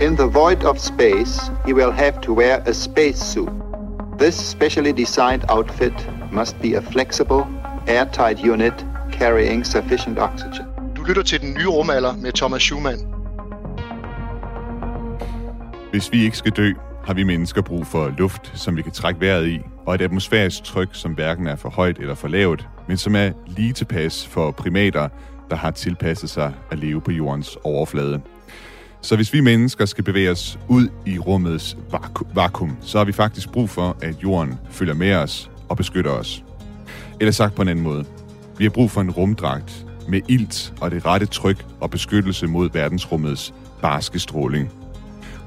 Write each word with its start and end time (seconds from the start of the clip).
In 0.00 0.16
the 0.16 0.26
void 0.26 0.64
of 0.64 0.78
space, 0.78 1.50
he 1.66 1.72
will 1.72 1.92
have 1.92 2.20
to 2.20 2.34
wear 2.34 2.62
a 2.66 2.72
spacesuit. 2.72 3.48
This 4.18 4.34
specially 4.34 4.92
designed 4.92 5.44
outfit 5.48 5.92
must 6.32 6.60
be 6.60 6.74
a 6.74 6.80
flexible, 6.80 7.46
airtight 7.86 8.44
unit 8.44 8.84
carrying 9.12 9.66
sufficient 9.66 10.18
oxygen. 10.18 10.66
Du 10.96 11.02
lytter 11.02 11.22
til 11.22 11.40
den 11.40 11.54
nye 11.54 11.66
rumalder 11.66 12.16
med 12.16 12.32
Thomas 12.32 12.62
Schumann. 12.62 12.98
Hvis 15.90 16.12
vi 16.12 16.24
ikke 16.24 16.36
skal 16.36 16.52
dø, 16.52 16.72
har 17.04 17.14
vi 17.14 17.22
mennesker 17.22 17.62
brug 17.62 17.86
for 17.86 18.14
luft, 18.18 18.52
som 18.54 18.76
vi 18.76 18.82
kan 18.82 18.92
trække 18.92 19.20
vejret 19.20 19.46
i, 19.46 19.60
og 19.86 19.94
et 19.94 20.02
atmosfærisk 20.02 20.64
tryk, 20.64 20.88
som 20.92 21.12
hverken 21.12 21.46
er 21.46 21.56
for 21.56 21.68
højt 21.68 21.98
eller 21.98 22.14
for 22.14 22.28
lavt, 22.28 22.68
men 22.88 22.96
som 22.96 23.16
er 23.16 23.30
lige 23.46 23.72
tilpas 23.72 24.26
for 24.26 24.50
primater, 24.50 25.08
der 25.50 25.56
har 25.56 25.70
tilpasset 25.70 26.30
sig 26.30 26.52
at 26.70 26.78
leve 26.78 27.00
på 27.00 27.10
jordens 27.10 27.58
overflade. 27.64 28.20
Så 29.04 29.16
hvis 29.16 29.32
vi 29.32 29.40
mennesker 29.40 29.84
skal 29.84 30.04
bevæge 30.04 30.30
os 30.30 30.58
ud 30.68 30.88
i 31.06 31.18
rummets 31.18 31.76
vakuum, 32.34 32.76
så 32.80 32.98
har 32.98 33.04
vi 33.04 33.12
faktisk 33.12 33.52
brug 33.52 33.70
for, 33.70 33.96
at 34.02 34.22
jorden 34.22 34.54
følger 34.70 34.94
med 34.94 35.14
os 35.14 35.50
og 35.68 35.76
beskytter 35.76 36.10
os. 36.10 36.44
Eller 37.20 37.32
sagt 37.32 37.54
på 37.54 37.62
en 37.62 37.68
anden 37.68 37.84
måde. 37.84 38.04
Vi 38.58 38.64
har 38.64 38.70
brug 38.70 38.90
for 38.90 39.00
en 39.00 39.10
rumdragt 39.10 39.86
med 40.08 40.20
ilt 40.28 40.74
og 40.80 40.90
det 40.90 41.06
rette 41.06 41.26
tryk 41.26 41.66
og 41.80 41.90
beskyttelse 41.90 42.46
mod 42.46 42.70
verdensrummets 42.72 43.54
barske 43.82 44.18
stråling. 44.18 44.70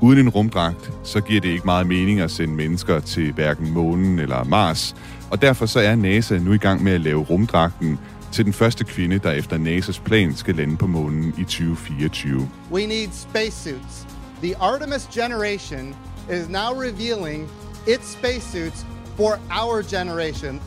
Uden 0.01 0.19
en 0.19 0.29
rumdragt, 0.29 0.91
så 1.03 1.21
giver 1.21 1.41
det 1.41 1.49
ikke 1.49 1.65
meget 1.65 1.87
mening 1.87 2.19
at 2.19 2.31
sende 2.31 2.53
mennesker 2.53 2.99
til 2.99 3.33
hverken 3.33 3.73
månen 3.73 4.19
eller 4.19 4.43
Mars, 4.43 4.95
og 5.31 5.41
derfor 5.41 5.65
så 5.65 5.79
er 5.79 5.95
NASA 5.95 6.37
nu 6.37 6.53
i 6.53 6.57
gang 6.57 6.83
med 6.83 6.91
at 6.91 7.01
lave 7.01 7.23
rumdragten 7.23 7.99
til 8.31 8.45
den 8.45 8.53
første 8.53 8.83
kvinde, 8.83 9.19
der 9.19 9.31
efter 9.31 9.57
NASA's 9.57 10.01
plan 10.03 10.35
skal 10.35 10.55
lande 10.55 10.77
på 10.77 10.87
månen 10.87 11.33
i 11.37 11.43
2024. 11.43 12.49
We 12.71 12.85
need 12.85 13.09
spacesuits. 13.13 14.07
The 14.43 14.57
Artemis 14.57 15.07
generation 15.13 15.95
is 16.31 16.49
now 16.49 16.81
revealing 16.81 17.49
its 17.87 18.11
spacesuits 18.11 18.85
for 19.15 19.39
our 19.61 19.81
generation. 19.97 20.61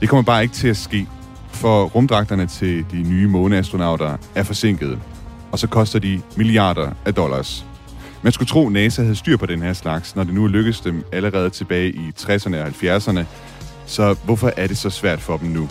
Det 0.00 0.08
kommer 0.08 0.22
bare 0.22 0.42
ikke 0.42 0.54
til 0.54 0.68
at 0.68 0.76
ske, 0.76 1.06
for 1.48 1.84
rumdragterne 1.84 2.46
til 2.46 2.86
de 2.90 3.02
nye 3.02 3.28
måneastronauter 3.28 4.16
er 4.34 4.42
forsinket, 4.42 4.98
og 5.52 5.58
så 5.58 5.66
koster 5.66 5.98
de 5.98 6.22
milliarder 6.36 6.90
af 7.06 7.14
dollars. 7.14 7.66
Man 8.22 8.32
skulle 8.32 8.48
tro, 8.48 8.68
NASA 8.68 9.02
havde 9.02 9.16
styr 9.16 9.36
på 9.36 9.46
den 9.46 9.62
her 9.62 9.72
slags, 9.72 10.16
når 10.16 10.24
det 10.24 10.34
nu 10.34 10.46
lykkedes 10.46 10.80
dem 10.80 11.04
allerede 11.12 11.50
tilbage 11.50 11.88
i 11.88 12.12
60'erne 12.20 12.56
og 12.56 12.66
70'erne. 12.68 13.24
Så 13.86 14.16
hvorfor 14.24 14.52
er 14.56 14.66
det 14.66 14.78
så 14.78 14.90
svært 14.90 15.20
for 15.20 15.36
dem 15.36 15.48
nu? 15.48 15.68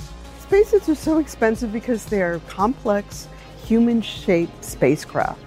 Spacesuits 0.49 0.89
are 0.89 0.95
so 0.95 1.19
expensive 1.19 1.71
because 1.71 2.09
they 2.09 2.21
are 2.21 2.39
complex, 2.49 3.29
human-shaped 3.69 4.65
spacecraft. 4.65 5.39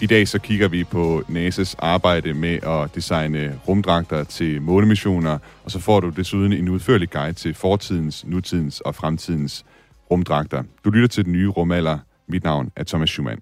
I 0.00 0.06
dag 0.06 0.28
så 0.28 0.38
kigger 0.38 0.68
vi 0.68 0.84
på 0.84 1.22
NASA's 1.28 1.74
arbejde 1.78 2.34
med 2.34 2.58
at 2.62 2.94
designe 2.94 3.60
rumdragter 3.68 4.24
til 4.24 4.62
månemissioner, 4.62 5.38
og 5.64 5.70
så 5.70 5.78
får 5.80 6.00
du 6.00 6.10
desuden 6.10 6.52
en 6.52 6.68
udførlig 6.68 7.10
guide 7.10 7.32
til 7.32 7.54
fortidens, 7.54 8.26
nutidens 8.26 8.80
og 8.80 8.94
fremtidens 8.94 9.64
rumdragter. 10.10 10.62
Du 10.84 10.90
lytter 10.90 11.08
til 11.08 11.24
den 11.24 11.32
nye 11.32 11.48
rumalder. 11.48 11.98
Mit 12.28 12.44
navn 12.44 12.70
er 12.76 12.84
Thomas 12.84 13.10
Schumann. 13.10 13.40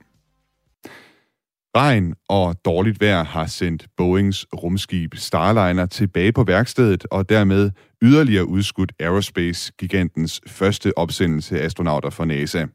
Regn 1.77 2.15
og 2.29 2.57
dårligt 2.65 3.01
vejr 3.01 3.25
har 3.25 3.47
sendt 3.47 3.87
Boeings 3.97 4.47
rumskib 4.57 5.15
Starliner 5.15 5.87
tilbage 5.87 6.33
på 6.33 6.45
værkstedet 6.45 7.07
og 7.11 7.29
dermed 7.29 7.71
yderligere 8.03 8.49
udskudt 8.49 8.93
Aerospace-gigantens 9.01 10.41
første 10.47 10.99
opsendelse 10.99 11.61
af 11.61 11.65
astronauter 11.65 12.11
fra 12.11 12.25
NASA. 12.25 12.67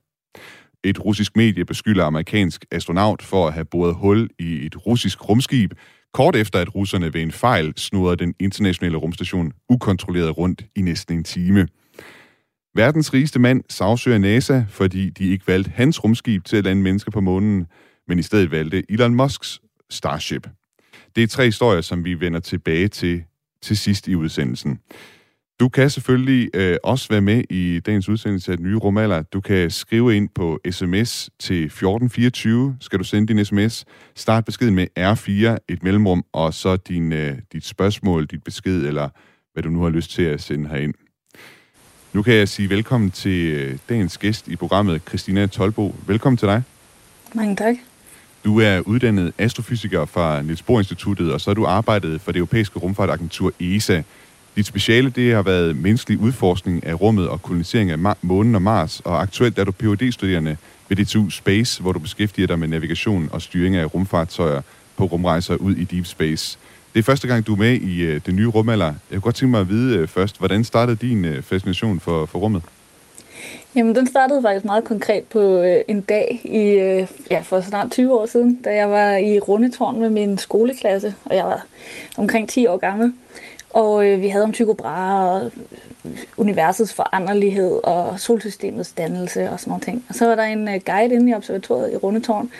Et 0.83 1.05
russisk 1.05 1.35
medie 1.35 1.65
beskylder 1.65 2.05
amerikansk 2.05 2.65
astronaut 2.71 3.21
for 3.21 3.47
at 3.47 3.53
have 3.53 3.65
boret 3.65 3.95
hul 3.95 4.29
i 4.39 4.65
et 4.65 4.85
russisk 4.85 5.29
rumskib, 5.29 5.71
kort 6.13 6.35
efter 6.35 6.59
at 6.59 6.75
russerne 6.75 7.13
ved 7.13 7.21
en 7.21 7.31
fejl 7.31 7.73
snurrede 7.77 8.17
den 8.17 8.33
internationale 8.39 8.97
rumstation 8.97 9.51
ukontrolleret 9.69 10.37
rundt 10.37 10.65
i 10.75 10.81
næsten 10.81 11.17
en 11.17 11.23
time. 11.23 11.67
Verdens 12.75 13.13
rigeste 13.13 13.39
mand 13.39 13.63
sagsøger 13.69 14.17
NASA, 14.17 14.63
fordi 14.69 15.09
de 15.09 15.29
ikke 15.29 15.47
valgte 15.47 15.71
hans 15.75 16.03
rumskib 16.03 16.45
til 16.45 16.57
at 16.57 16.63
lande 16.63 16.81
mennesker 16.81 17.11
på 17.11 17.21
månen, 17.21 17.65
men 18.07 18.19
i 18.19 18.21
stedet 18.21 18.51
valgte 18.51 18.91
Elon 18.91 19.15
Musks 19.15 19.61
Starship. 19.89 20.47
Det 21.15 21.23
er 21.23 21.27
tre 21.27 21.45
historier, 21.45 21.81
som 21.81 22.05
vi 22.05 22.19
vender 22.19 22.39
tilbage 22.39 22.87
til 22.87 23.23
til 23.61 23.77
sidst 23.77 24.07
i 24.07 24.15
udsendelsen. 24.15 24.79
Du 25.59 25.69
kan 25.69 25.89
selvfølgelig 25.89 26.49
øh, 26.53 26.77
også 26.83 27.07
være 27.09 27.21
med 27.21 27.43
i 27.49 27.79
dagens 27.79 28.09
udsendelse 28.09 28.51
af 28.51 28.57
den 28.57 28.65
nye 28.65 28.77
rumalder. 28.77 29.21
Du 29.21 29.41
kan 29.41 29.71
skrive 29.71 30.15
ind 30.15 30.29
på 30.35 30.59
sms 30.71 31.29
til 31.39 31.65
1424. 31.65 32.77
Skal 32.81 32.99
du 32.99 33.03
sende 33.03 33.33
din 33.33 33.45
sms? 33.45 33.85
Start 34.15 34.45
beskeden 34.45 34.75
med 34.75 34.87
R4, 34.99 35.57
et 35.67 35.83
mellemrum, 35.83 36.25
og 36.33 36.53
så 36.53 36.75
din, 36.75 37.13
øh, 37.13 37.37
dit 37.53 37.65
spørgsmål, 37.65 38.25
dit 38.25 38.43
besked, 38.43 38.85
eller 38.85 39.09
hvad 39.53 39.63
du 39.63 39.69
nu 39.69 39.83
har 39.83 39.89
lyst 39.89 40.11
til 40.11 40.23
at 40.23 40.41
sende 40.41 40.69
herind. 40.69 40.93
Nu 42.13 42.21
kan 42.21 42.33
jeg 42.33 42.49
sige 42.49 42.69
velkommen 42.69 43.11
til 43.11 43.53
øh, 43.53 43.77
dagens 43.89 44.17
gæst 44.17 44.47
i 44.47 44.55
programmet, 44.55 45.01
Christina 45.07 45.47
Tolbo. 45.47 45.95
Velkommen 46.07 46.37
til 46.37 46.47
dig. 46.47 46.63
Mange 47.33 47.55
tak. 47.55 47.75
Du 48.45 48.59
er 48.59 48.79
uddannet 48.79 49.33
astrofysiker 49.37 50.05
fra 50.05 50.41
Niels 50.41 50.61
Bohr 50.61 50.79
Instituttet, 50.79 51.33
og 51.33 51.41
så 51.41 51.49
har 51.49 51.55
du 51.55 51.65
arbejdet 51.65 52.21
for 52.21 52.31
det 52.31 52.39
europæiske 52.39 52.79
rumfartagentur 52.79 53.53
ESA. 53.59 54.01
Dit 54.57 54.65
speciale 54.65 55.09
det 55.09 55.35
har 55.35 55.41
været 55.41 55.75
menneskelig 55.75 56.19
udforskning 56.19 56.85
af 56.85 57.01
rummet 57.01 57.29
og 57.29 57.41
kolonisering 57.41 57.91
af 57.91 58.15
månen 58.21 58.55
og 58.55 58.61
Mars, 58.61 58.99
og 58.99 59.21
aktuelt 59.21 59.59
er 59.59 59.63
du 59.63 59.71
phd 59.71 60.11
studerende 60.11 60.57
ved 60.89 60.97
DTU 60.97 61.29
Space, 61.29 61.81
hvor 61.81 61.91
du 61.91 61.99
beskæftiger 61.99 62.47
dig 62.47 62.59
med 62.59 62.67
navigation 62.67 63.29
og 63.31 63.41
styring 63.41 63.75
af 63.75 63.93
rumfartøjer 63.93 64.61
på 64.95 65.05
rumrejser 65.05 65.55
ud 65.55 65.75
i 65.75 65.83
deep 65.83 66.05
space. 66.05 66.57
Det 66.93 66.99
er 66.99 67.03
første 67.03 67.27
gang, 67.27 67.47
du 67.47 67.53
er 67.53 67.57
med 67.57 67.73
i 67.73 68.01
øh, 68.01 68.15
uh, 68.15 68.21
det 68.25 68.35
nye 68.35 68.47
rumalder. 68.47 68.85
Jeg 68.85 68.93
kunne 69.11 69.21
godt 69.21 69.35
tænke 69.35 69.51
mig 69.51 69.59
at 69.59 69.69
vide 69.69 70.01
uh, 70.01 70.07
først, 70.07 70.37
hvordan 70.37 70.63
startede 70.63 70.97
din 71.07 71.25
uh, 71.25 71.43
fascination 71.43 71.99
for, 71.99 72.25
for 72.25 72.39
rummet? 72.39 72.61
Jamen, 73.75 73.95
den 73.95 74.07
startede 74.07 74.41
faktisk 74.41 74.65
meget 74.65 74.83
konkret 74.83 75.23
på 75.23 75.61
øh, 75.61 75.81
en 75.87 76.01
dag 76.01 76.41
i, 76.43 76.63
øh, 76.63 77.07
ja, 77.31 77.39
for 77.39 77.61
snart 77.61 77.91
20 77.91 78.19
år 78.19 78.25
siden, 78.25 78.61
da 78.61 78.75
jeg 78.75 78.89
var 78.89 79.11
i 79.15 79.39
Rundetårn 79.39 79.99
med 79.99 80.09
min 80.09 80.37
skoleklasse, 80.37 81.15
og 81.25 81.35
jeg 81.35 81.45
var 81.45 81.65
omkring 82.17 82.49
10 82.49 82.67
år 82.67 82.77
gammel. 82.77 83.13
Og 83.69 84.07
øh, 84.07 84.21
vi 84.21 84.27
havde 84.27 84.43
om 84.43 84.53
Tycho 84.53 84.73
Brahe 84.73 85.29
og 85.29 85.51
universets 86.37 86.93
foranderlighed 86.93 87.79
og 87.83 88.19
solsystemets 88.19 88.91
dannelse 88.91 89.49
og 89.49 89.59
sådan 89.59 89.71
noget 89.71 89.83
ting. 89.83 90.05
Og 90.09 90.15
så 90.15 90.27
var 90.27 90.35
der 90.35 90.43
en 90.43 90.67
øh, 90.67 90.79
guide 90.85 91.15
inde 91.15 91.31
i 91.31 91.33
observatoriet 91.33 91.93
i 91.93 91.97
Rundetårn, 91.97 92.51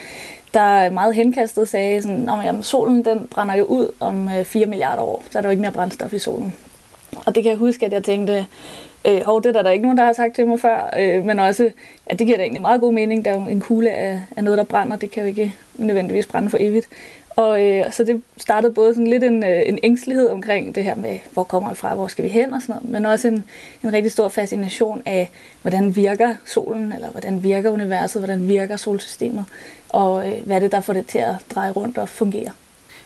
der 0.53 0.90
meget 0.90 1.16
henkastet 1.16 1.69
sagde, 1.69 2.01
sådan, 2.01 2.29
at 2.29 2.66
solen 2.66 3.06
den 3.06 3.28
brænder 3.31 3.56
jo 3.56 3.63
ud 3.63 3.91
om 4.00 4.29
øh, 4.29 4.45
4 4.45 4.66
milliarder 4.66 5.01
år, 5.01 5.23
så 5.29 5.38
er 5.38 5.41
der 5.41 5.50
jo 5.50 5.51
ikke 5.51 5.62
mere 5.62 5.72
brændstof 5.72 6.13
i 6.13 6.19
solen. 6.19 6.56
Og 7.25 7.35
det 7.35 7.44
kan 7.44 7.50
jeg 7.50 7.59
huske, 7.59 7.85
at 7.85 7.94
jeg 7.94 8.03
tænkte, 8.03 8.45
Øh, 9.07 9.22
hov, 9.25 9.44
det 9.44 9.56
er 9.56 9.62
der, 9.62 9.69
ikke 9.69 9.84
nogen, 9.84 9.97
der 9.97 10.06
har 10.06 10.13
sagt 10.13 10.35
til 10.35 10.47
mig 10.47 10.59
før, 10.59 10.94
øh, 11.00 11.25
men 11.25 11.39
også, 11.39 11.72
at 12.06 12.19
det 12.19 12.28
giver 12.28 12.38
da 12.38 12.44
egentlig 12.44 12.62
meget 12.62 12.81
god 12.81 12.94
mening. 12.94 13.25
Der 13.25 13.31
er 13.31 13.45
en 13.45 13.62
kugle 13.62 13.91
af, 13.91 14.22
af 14.38 14.44
noget, 14.44 14.57
der 14.57 14.63
brænder. 14.63 14.97
Det 14.97 15.12
kan 15.12 15.24
jo 15.24 15.28
ikke 15.29 15.53
nødvendigvis 15.75 16.25
brænde 16.25 16.50
for 16.50 16.57
evigt. 16.62 16.88
Og 17.37 17.65
øh, 17.65 17.91
så 17.91 18.03
det 18.03 18.21
startede 18.37 18.73
både 18.73 18.93
sådan 18.93 19.07
lidt 19.07 19.23
en, 19.23 19.43
øh, 19.43 19.61
en 19.65 19.79
ængstelighed 19.83 20.29
omkring 20.29 20.75
det 20.75 20.83
her 20.83 20.95
med, 20.95 21.19
hvor 21.33 21.43
kommer 21.43 21.69
det 21.69 21.77
fra, 21.77 21.95
hvor 21.95 22.07
skal 22.07 22.23
vi 22.23 22.29
hen 22.29 22.53
og 22.53 22.61
sådan 22.61 22.75
noget, 22.75 22.89
men 22.89 23.05
også 23.05 23.27
en, 23.27 23.43
en 23.83 23.93
rigtig 23.93 24.11
stor 24.11 24.29
fascination 24.29 25.01
af, 25.05 25.29
hvordan 25.61 25.95
virker 25.95 26.35
solen, 26.45 26.93
eller 26.93 27.09
hvordan 27.09 27.43
virker 27.43 27.69
universet, 27.69 28.21
hvordan 28.21 28.47
virker 28.47 28.77
solsystemet, 28.77 29.45
og 29.89 30.27
øh, 30.27 30.45
hvad 30.45 30.55
er 30.55 30.59
det, 30.59 30.71
der 30.71 30.81
får 30.81 30.93
det 30.93 31.07
til 31.07 31.17
at 31.17 31.35
dreje 31.55 31.71
rundt 31.71 31.97
og 31.97 32.09
fungere. 32.09 32.51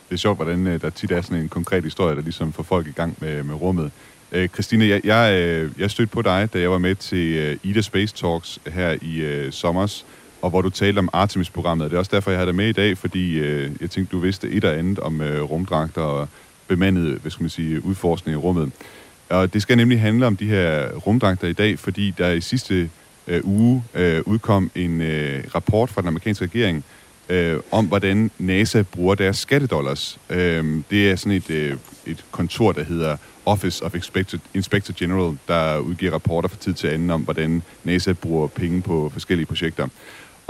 Det 0.10 0.16
er 0.16 0.18
sjovt, 0.18 0.38
hvordan 0.38 0.68
øh, 0.68 0.82
der 0.82 0.90
tit 0.90 1.12
er 1.12 1.22
sådan 1.22 1.38
en 1.38 1.50
konkret 1.50 1.84
historie, 1.84 2.16
der 2.16 2.22
ligesom 2.22 2.54
får 2.54 2.64
folk 2.64 2.88
i 2.88 2.92
gang 2.92 3.18
med, 3.20 3.44
med 3.44 3.56
rummet. 3.56 3.92
Øh, 4.32 4.50
Christine, 4.50 4.88
jeg, 4.88 5.06
jeg, 5.06 5.42
øh, 5.42 5.72
jeg 5.78 5.92
stødte 5.92 6.12
på 6.12 6.22
dig, 6.22 6.50
da 6.54 6.60
jeg 6.60 6.72
var 6.72 6.78
med 6.78 6.96
til 6.96 7.34
øh, 7.34 7.58
Ida 7.64 7.82
Space 7.82 8.16
Talks 8.16 8.60
her 8.68 8.98
i 9.02 9.22
øh, 9.22 9.52
sommers, 9.52 10.06
og 10.42 10.50
hvor 10.50 10.62
du 10.62 10.70
talte 10.70 11.00
om 11.00 11.10
Artemis-programmet. 11.14 11.92
Det 11.92 11.96
er 11.96 12.00
også 12.00 12.12
derfor, 12.14 12.32
jeg 12.32 12.40
har 12.40 12.46
dig 12.46 12.56
med 12.56 12.70
i 12.70 12.72
dag, 12.72 12.98
fordi 12.98 13.40
øh, 13.40 13.72
jeg 13.82 13.90
tænkte, 13.90 14.12
du 14.12 14.20
vidste 14.20 14.50
et 14.50 14.66
og 14.66 14.78
andet 14.78 15.00
om 15.00 15.22
øh, 15.22 15.42
rumdragter 15.42 16.02
og 16.02 16.28
bemandet, 16.68 17.18
hvad 17.22 17.32
skal 17.32 17.44
man 17.44 17.50
sige, 17.50 17.86
udforskning 17.86 18.34
i 18.34 18.38
rummet. 18.38 18.72
Og 19.30 19.54
det 19.54 19.62
skal 19.62 19.78
nemlig 19.78 20.02
handle 20.02 20.28
om 20.28 20.38
de 20.38 20.46
her 20.46 20.90
rumdragter 20.92 21.48
i 21.48 21.54
dag, 21.54 21.80
fordi 21.80 22.14
der 22.18 22.32
i 22.32 22.42
sidste 22.42 22.90
øh, 23.28 23.42
uge 23.44 23.84
øh, 23.94 24.22
udkom 24.26 24.72
en 24.76 25.02
øh, 25.02 25.44
rapport 25.56 25.90
fra 25.90 26.02
den 26.02 26.08
amerikanske 26.08 26.46
regering, 26.46 26.84
øh, 27.30 27.60
om, 27.72 27.86
hvordan 27.86 28.32
NASA 28.38 28.82
bruger 28.82 29.16
deres 29.16 29.38
skattedollars. 29.38 30.20
Øh, 30.30 30.82
det 30.90 31.12
er 31.12 31.16
sådan 31.16 31.32
et, 31.32 31.50
øh, 31.50 31.78
et 32.06 32.26
kontor, 32.32 32.72
der 32.72 32.84
hedder 32.84 33.18
Office 33.46 33.86
of 33.86 33.96
Inspector, 33.96 34.40
Inspector 34.54 34.94
General, 34.98 35.38
der 35.48 35.78
udgiver 35.78 36.14
rapporter 36.14 36.50
fra 36.50 36.58
tid 36.58 36.74
til 36.74 36.88
anden 36.88 37.10
om, 37.10 37.22
hvordan 37.22 37.62
NASA 37.84 38.14
bruger 38.14 38.48
penge 38.48 38.82
på 38.82 39.10
forskellige 39.14 39.46
projekter. 39.46 39.88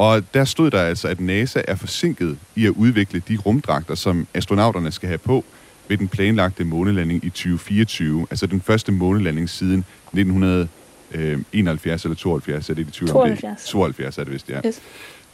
Og 0.02 0.24
der 0.34 0.46
stod 0.46 0.72
der 0.72 0.82
altså, 0.82 1.08
at 1.08 1.20
NASA 1.20 1.62
er 1.68 1.76
forsinket 1.76 2.38
i 2.56 2.66
at 2.66 2.70
udvikle 2.70 3.24
de 3.28 3.38
rumdragter, 3.38 3.96
som 3.96 4.28
astronauterne 4.34 4.92
skal 4.92 5.08
have 5.08 5.18
på 5.18 5.46
ved 5.88 5.98
den 5.98 6.08
planlagte 6.08 6.64
månelanding 6.64 7.26
i 7.26 7.30
2024. 7.30 8.28
Altså 8.30 8.48
den 8.48 8.62
første 8.62 8.92
månelanding 8.92 9.50
siden 9.50 9.86
1971 10.14 12.04
eller 12.04 12.16
72, 12.16 12.70
er 12.70 12.74
det 12.74 12.88
i 12.88 12.92
20 12.92 13.10
72. 13.10 13.66
72 13.66 14.18
er 14.18 14.24
det 14.24 14.34
vist, 14.34 14.50
ja. 14.50 14.60
Yes. 14.66 14.82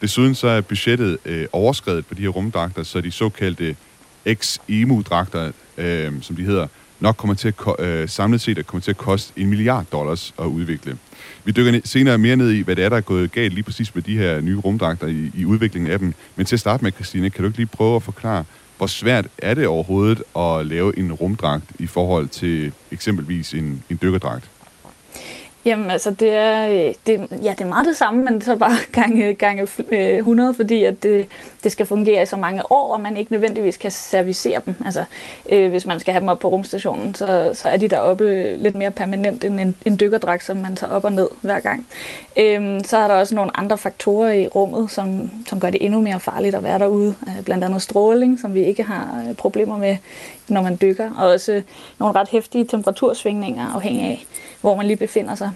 Desuden 0.01 0.35
så 0.35 0.47
er 0.47 0.61
budgettet 0.61 1.17
øh, 1.25 1.47
overskrevet 1.51 2.05
på 2.05 2.13
de 2.13 2.21
her 2.21 2.29
rumdragter, 2.29 2.83
så 2.83 3.01
de 3.01 3.11
såkaldte 3.11 3.75
X-EMU-dragter, 4.33 5.51
øh, 5.77 6.11
som 6.21 6.35
de 6.35 6.43
hedder, 6.43 6.67
nok 6.99 7.15
kommer 7.17 7.33
til 7.33 7.47
at 7.47 7.85
øh, 7.85 8.09
samlet 8.09 8.41
set 8.41 8.57
at 8.57 8.67
kommer 8.67 8.81
til 8.81 8.91
at 8.91 8.97
koste 8.97 9.33
en 9.35 9.47
milliard 9.47 9.85
dollars 9.91 10.33
at 10.39 10.45
udvikle. 10.45 10.97
Vi 11.43 11.51
dykker 11.51 11.79
senere 11.83 12.17
mere 12.17 12.35
ned 12.35 12.51
i, 12.51 12.61
hvad 12.61 12.75
det 12.75 12.85
er, 12.85 12.89
der 12.89 12.97
er 12.97 13.01
gået 13.01 13.31
galt 13.31 13.53
lige 13.53 13.63
præcis 13.63 13.95
med 13.95 14.03
de 14.03 14.17
her 14.17 14.41
nye 14.41 14.57
rumdragter 14.57 15.07
i, 15.07 15.31
i 15.33 15.45
udviklingen 15.45 15.91
af 15.91 15.99
dem. 15.99 16.13
Men 16.35 16.45
til 16.45 16.55
at 16.55 16.59
starte 16.59 16.83
med, 16.83 16.91
Christine, 16.91 17.29
kan 17.29 17.43
du 17.43 17.47
ikke 17.47 17.57
lige 17.57 17.67
prøve 17.67 17.95
at 17.95 18.03
forklare, 18.03 18.43
hvor 18.77 18.87
svært 18.87 19.27
er 19.37 19.53
det 19.53 19.67
overhovedet 19.67 20.23
at 20.37 20.67
lave 20.67 20.99
en 20.99 21.13
rumdragt 21.13 21.65
i 21.79 21.87
forhold 21.87 22.27
til 22.27 22.71
eksempelvis 22.91 23.53
en, 23.53 23.83
en 23.89 23.99
dykkerdragt? 24.01 24.49
Jamen 25.67 25.91
altså, 25.91 26.11
det 26.11 26.33
er, 26.33 26.67
øh, 26.67 26.93
det, 27.07 27.27
ja, 27.43 27.51
det 27.51 27.61
er 27.61 27.65
meget 27.65 27.87
det 27.87 27.97
samme, 27.97 28.23
men 28.23 28.41
så 28.41 28.55
bare 28.55 28.75
gange, 29.01 29.33
gange 29.33 29.67
øh, 29.89 30.17
100, 30.17 30.53
fordi 30.53 30.83
at 30.83 31.03
det, 31.03 31.27
det 31.63 31.71
skal 31.71 31.85
fungere 31.85 32.23
i 32.23 32.25
så 32.25 32.37
mange 32.37 32.71
år, 32.71 32.93
og 32.93 33.01
man 33.01 33.17
ikke 33.17 33.31
nødvendigvis 33.31 33.77
kan 33.77 33.91
servicere 33.91 34.61
dem. 34.65 34.75
Altså, 34.85 35.03
øh, 35.51 35.69
hvis 35.69 35.85
man 35.85 35.99
skal 35.99 36.13
have 36.13 36.21
dem 36.21 36.29
op 36.29 36.39
på 36.39 36.47
rumstationen, 36.47 37.15
så, 37.15 37.51
så 37.53 37.69
er 37.69 37.77
de 37.77 37.87
deroppe 37.87 38.55
lidt 38.57 38.75
mere 38.75 38.91
permanent 38.91 39.43
end 39.43 39.59
en, 39.59 39.75
en 39.85 39.99
dykkerdragt, 39.99 40.43
som 40.43 40.57
man 40.57 40.75
tager 40.75 40.93
op 40.93 41.05
og 41.05 41.11
ned 41.11 41.27
hver 41.41 41.59
gang. 41.59 41.87
Øh, 42.37 42.81
så 42.83 42.97
er 42.97 43.07
der 43.07 43.15
også 43.15 43.35
nogle 43.35 43.57
andre 43.57 43.77
faktorer 43.77 44.31
i 44.31 44.47
rummet, 44.47 44.91
som, 44.91 45.31
som 45.47 45.59
gør 45.59 45.69
det 45.69 45.85
endnu 45.85 46.01
mere 46.01 46.19
farligt 46.19 46.55
at 46.55 46.63
være 46.63 46.79
derude. 46.79 47.15
Øh, 47.27 47.43
blandt 47.43 47.63
andet 47.63 47.81
stråling, 47.81 48.39
som 48.39 48.53
vi 48.53 48.63
ikke 48.63 48.83
har 48.83 49.25
øh, 49.29 49.35
problemer 49.35 49.77
med, 49.77 49.97
når 50.47 50.61
man 50.61 50.77
dykker, 50.81 51.11
og 51.17 51.29
også 51.29 51.61
nogle 51.99 52.15
ret 52.19 52.29
hæftige 52.29 52.65
temperatursvingninger, 52.65 53.73
afhængig 53.75 54.03
af, 54.03 54.25
hvor 54.61 54.75
man 54.75 54.85
lige 54.85 54.97
befinder 54.97 55.35
sig. 55.35 55.51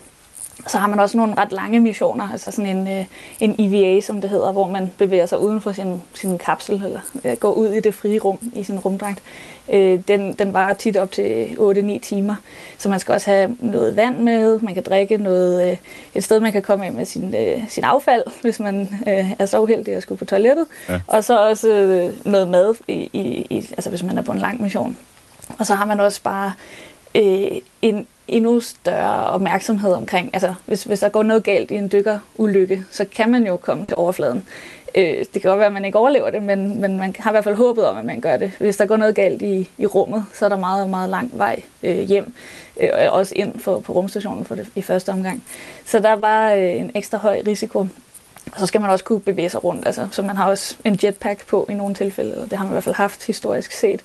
Så 0.68 0.78
har 0.78 0.88
man 0.88 1.00
også 1.00 1.18
nogle 1.18 1.36
ret 1.38 1.52
lange 1.52 1.80
missioner, 1.80 2.30
altså 2.32 2.52
sådan 2.52 2.78
en, 2.78 2.88
øh, 2.88 3.06
en 3.40 3.56
EVA, 3.60 4.02
som 4.02 4.22
det 4.22 4.30
hedder, 4.30 4.52
hvor 4.52 4.68
man 4.68 4.92
bevæger 4.98 5.26
sig 5.26 5.40
uden 5.40 5.62
for 5.62 5.72
sin, 5.72 6.02
sin 6.14 6.38
kapsel, 6.38 6.76
eller 6.76 7.00
øh, 7.26 7.38
går 7.38 7.52
ud 7.52 7.68
i 7.68 7.80
det 7.80 7.94
frie 7.94 8.20
rum 8.20 8.40
i 8.56 8.64
sin 8.64 8.80
rumdragt. 8.80 9.20
Øh, 9.70 10.00
den, 10.08 10.34
den 10.34 10.54
varer 10.54 10.74
tit 10.74 10.98
op 10.98 11.12
til 11.12 11.46
8-9 11.46 12.00
timer, 12.00 12.36
så 12.78 12.90
man 12.90 13.00
skal 13.00 13.14
også 13.14 13.30
have 13.30 13.58
noget 13.60 13.96
vand 13.96 14.18
med, 14.18 14.60
man 14.60 14.74
kan 14.74 14.84
drikke 14.84 15.18
noget, 15.18 15.72
øh, 15.72 15.78
et 16.16 16.24
sted, 16.24 16.40
man 16.40 16.52
kan 16.52 16.62
komme 16.62 16.86
af 16.86 16.92
med 16.92 17.06
sin, 17.06 17.36
øh, 17.36 17.64
sin 17.70 17.84
affald, 17.84 18.24
hvis 18.42 18.60
man 18.60 18.90
øh, 19.08 19.32
er 19.40 19.46
så 19.46 19.62
uheldig 19.62 19.96
at 19.96 20.04
skulle 20.04 20.20
på 20.20 20.26
toilettet, 20.26 20.66
ja. 20.90 21.00
og 21.08 21.24
så 21.24 21.48
også 21.48 21.70
øh, 21.70 22.32
noget 22.32 22.48
mad, 22.48 22.76
i, 22.88 23.10
i, 23.14 23.48
i, 23.50 23.58
altså 23.72 23.90
hvis 23.90 24.04
man 24.04 24.18
er 24.18 24.22
på 24.22 24.32
en 24.32 24.40
lang 24.40 24.62
mission. 24.62 24.98
Og 25.60 25.66
så 25.66 25.76
har 25.76 25.86
man 25.86 26.00
også 26.00 26.22
bare 26.24 26.54
øh, 27.16 27.62
en 27.82 28.08
endnu 28.28 28.60
større 28.60 29.26
opmærksomhed 29.26 29.94
omkring, 29.94 30.30
altså 30.34 30.54
hvis, 30.66 30.84
hvis 30.84 31.00
der 31.00 31.10
går 31.10 31.24
noget 31.24 31.44
galt 31.44 31.72
i 31.72 31.76
en 31.76 31.92
dykkerulykke, 31.92 32.86
så 32.92 33.06
kan 33.16 33.32
man 33.32 33.48
jo 33.48 33.58
komme 33.58 33.86
til 33.86 33.98
overfladen. 33.98 34.44
Øh, 34.96 35.26
det 35.34 35.42
kan 35.42 35.42
godt 35.42 35.58
være, 35.58 35.68
at 35.68 35.74
man 35.74 35.86
ikke 35.86 35.98
overlever 35.98 36.30
det, 36.30 36.44
men, 36.44 36.82
men 36.82 36.98
man 36.98 37.16
har 37.20 37.32
i 37.32 37.34
hvert 37.34 37.44
fald 37.44 37.56
håbet 37.56 37.88
om, 37.88 37.98
at 37.98 38.06
man 38.06 38.22
gør 38.22 38.38
det. 38.38 38.52
Hvis 38.60 38.78
der 38.78 38.86
går 38.86 38.98
noget 38.98 39.16
galt 39.16 39.42
i, 39.42 39.70
i 39.78 39.86
rummet, 39.86 40.26
så 40.34 40.46
er 40.46 40.50
der 40.50 40.58
meget, 40.58 40.90
meget 40.90 41.10
lang 41.10 41.32
vej 41.34 41.62
øh, 41.84 42.00
hjem, 42.00 42.34
øh, 42.80 42.90
også 43.10 43.34
ind 43.36 43.60
for, 43.60 43.80
på 43.80 43.94
rumstationen 43.94 44.46
for 44.46 44.56
det, 44.56 44.68
i 44.76 44.82
første 44.82 45.10
omgang. 45.10 45.44
Så 45.86 46.00
der 46.00 46.10
er 46.10 46.16
bare 46.16 46.62
øh, 46.62 46.80
en 46.80 46.92
ekstra 46.96 47.18
høj 47.18 47.42
risiko 47.48 47.88
og 48.52 48.60
så 48.60 48.66
skal 48.66 48.82
man 48.82 48.90
også 48.90 49.06
kunne 49.06 49.20
bevæge 49.20 49.50
sig 49.50 49.64
rundt. 49.64 49.86
Altså, 49.86 50.08
så 50.12 50.22
man 50.22 50.38
har 50.38 50.50
også 50.50 50.78
en 50.84 51.00
jetpack 51.04 51.48
på 51.48 51.68
i 51.70 51.74
nogle 51.74 51.96
tilfælde, 51.96 52.38
og 52.38 52.50
det 52.50 52.58
har 52.58 52.66
man 52.66 52.72
i 52.72 52.74
hvert 52.74 52.84
fald 52.84 52.96
haft 52.96 53.28
historisk 53.28 53.72
set, 53.72 54.02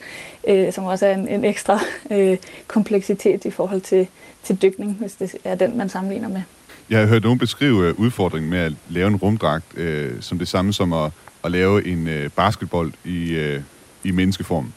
øh, 0.47 0.73
som 0.73 0.85
også 0.85 1.07
er 1.07 1.15
en, 1.15 1.29
en 1.29 1.45
ekstra 1.45 1.81
øh, 2.11 2.39
kompleksitet 2.67 3.45
i 3.45 3.51
forhold 3.51 3.81
til, 3.81 4.09
til 4.43 4.63
dykning, 4.63 4.93
hvis 4.93 5.15
det 5.15 5.37
er 5.45 5.55
den, 5.55 5.79
man 5.79 5.89
sammenligner 5.89 6.29
med. 6.29 6.43
Jeg 6.91 6.99
har 6.99 7.07
hørt 7.07 7.23
nogen 7.23 7.39
beskrive 7.39 7.89
øh, 7.89 7.95
udfordringen 7.99 8.51
med 8.51 8.59
at 8.59 8.73
lave 8.89 9.07
en 9.07 9.17
rumdragt 9.17 9.65
øh, 9.77 10.13
som 10.21 10.39
det 10.39 10.49
samme 10.49 10.73
som 10.73 10.93
at, 10.93 11.11
at 11.45 11.51
lave 11.51 11.87
en 11.87 12.09
øh, 12.09 12.31
basketball 12.31 12.93
i, 13.05 13.33
øh, 13.33 13.61
i 14.05 14.11
menneskeform. 14.11 14.73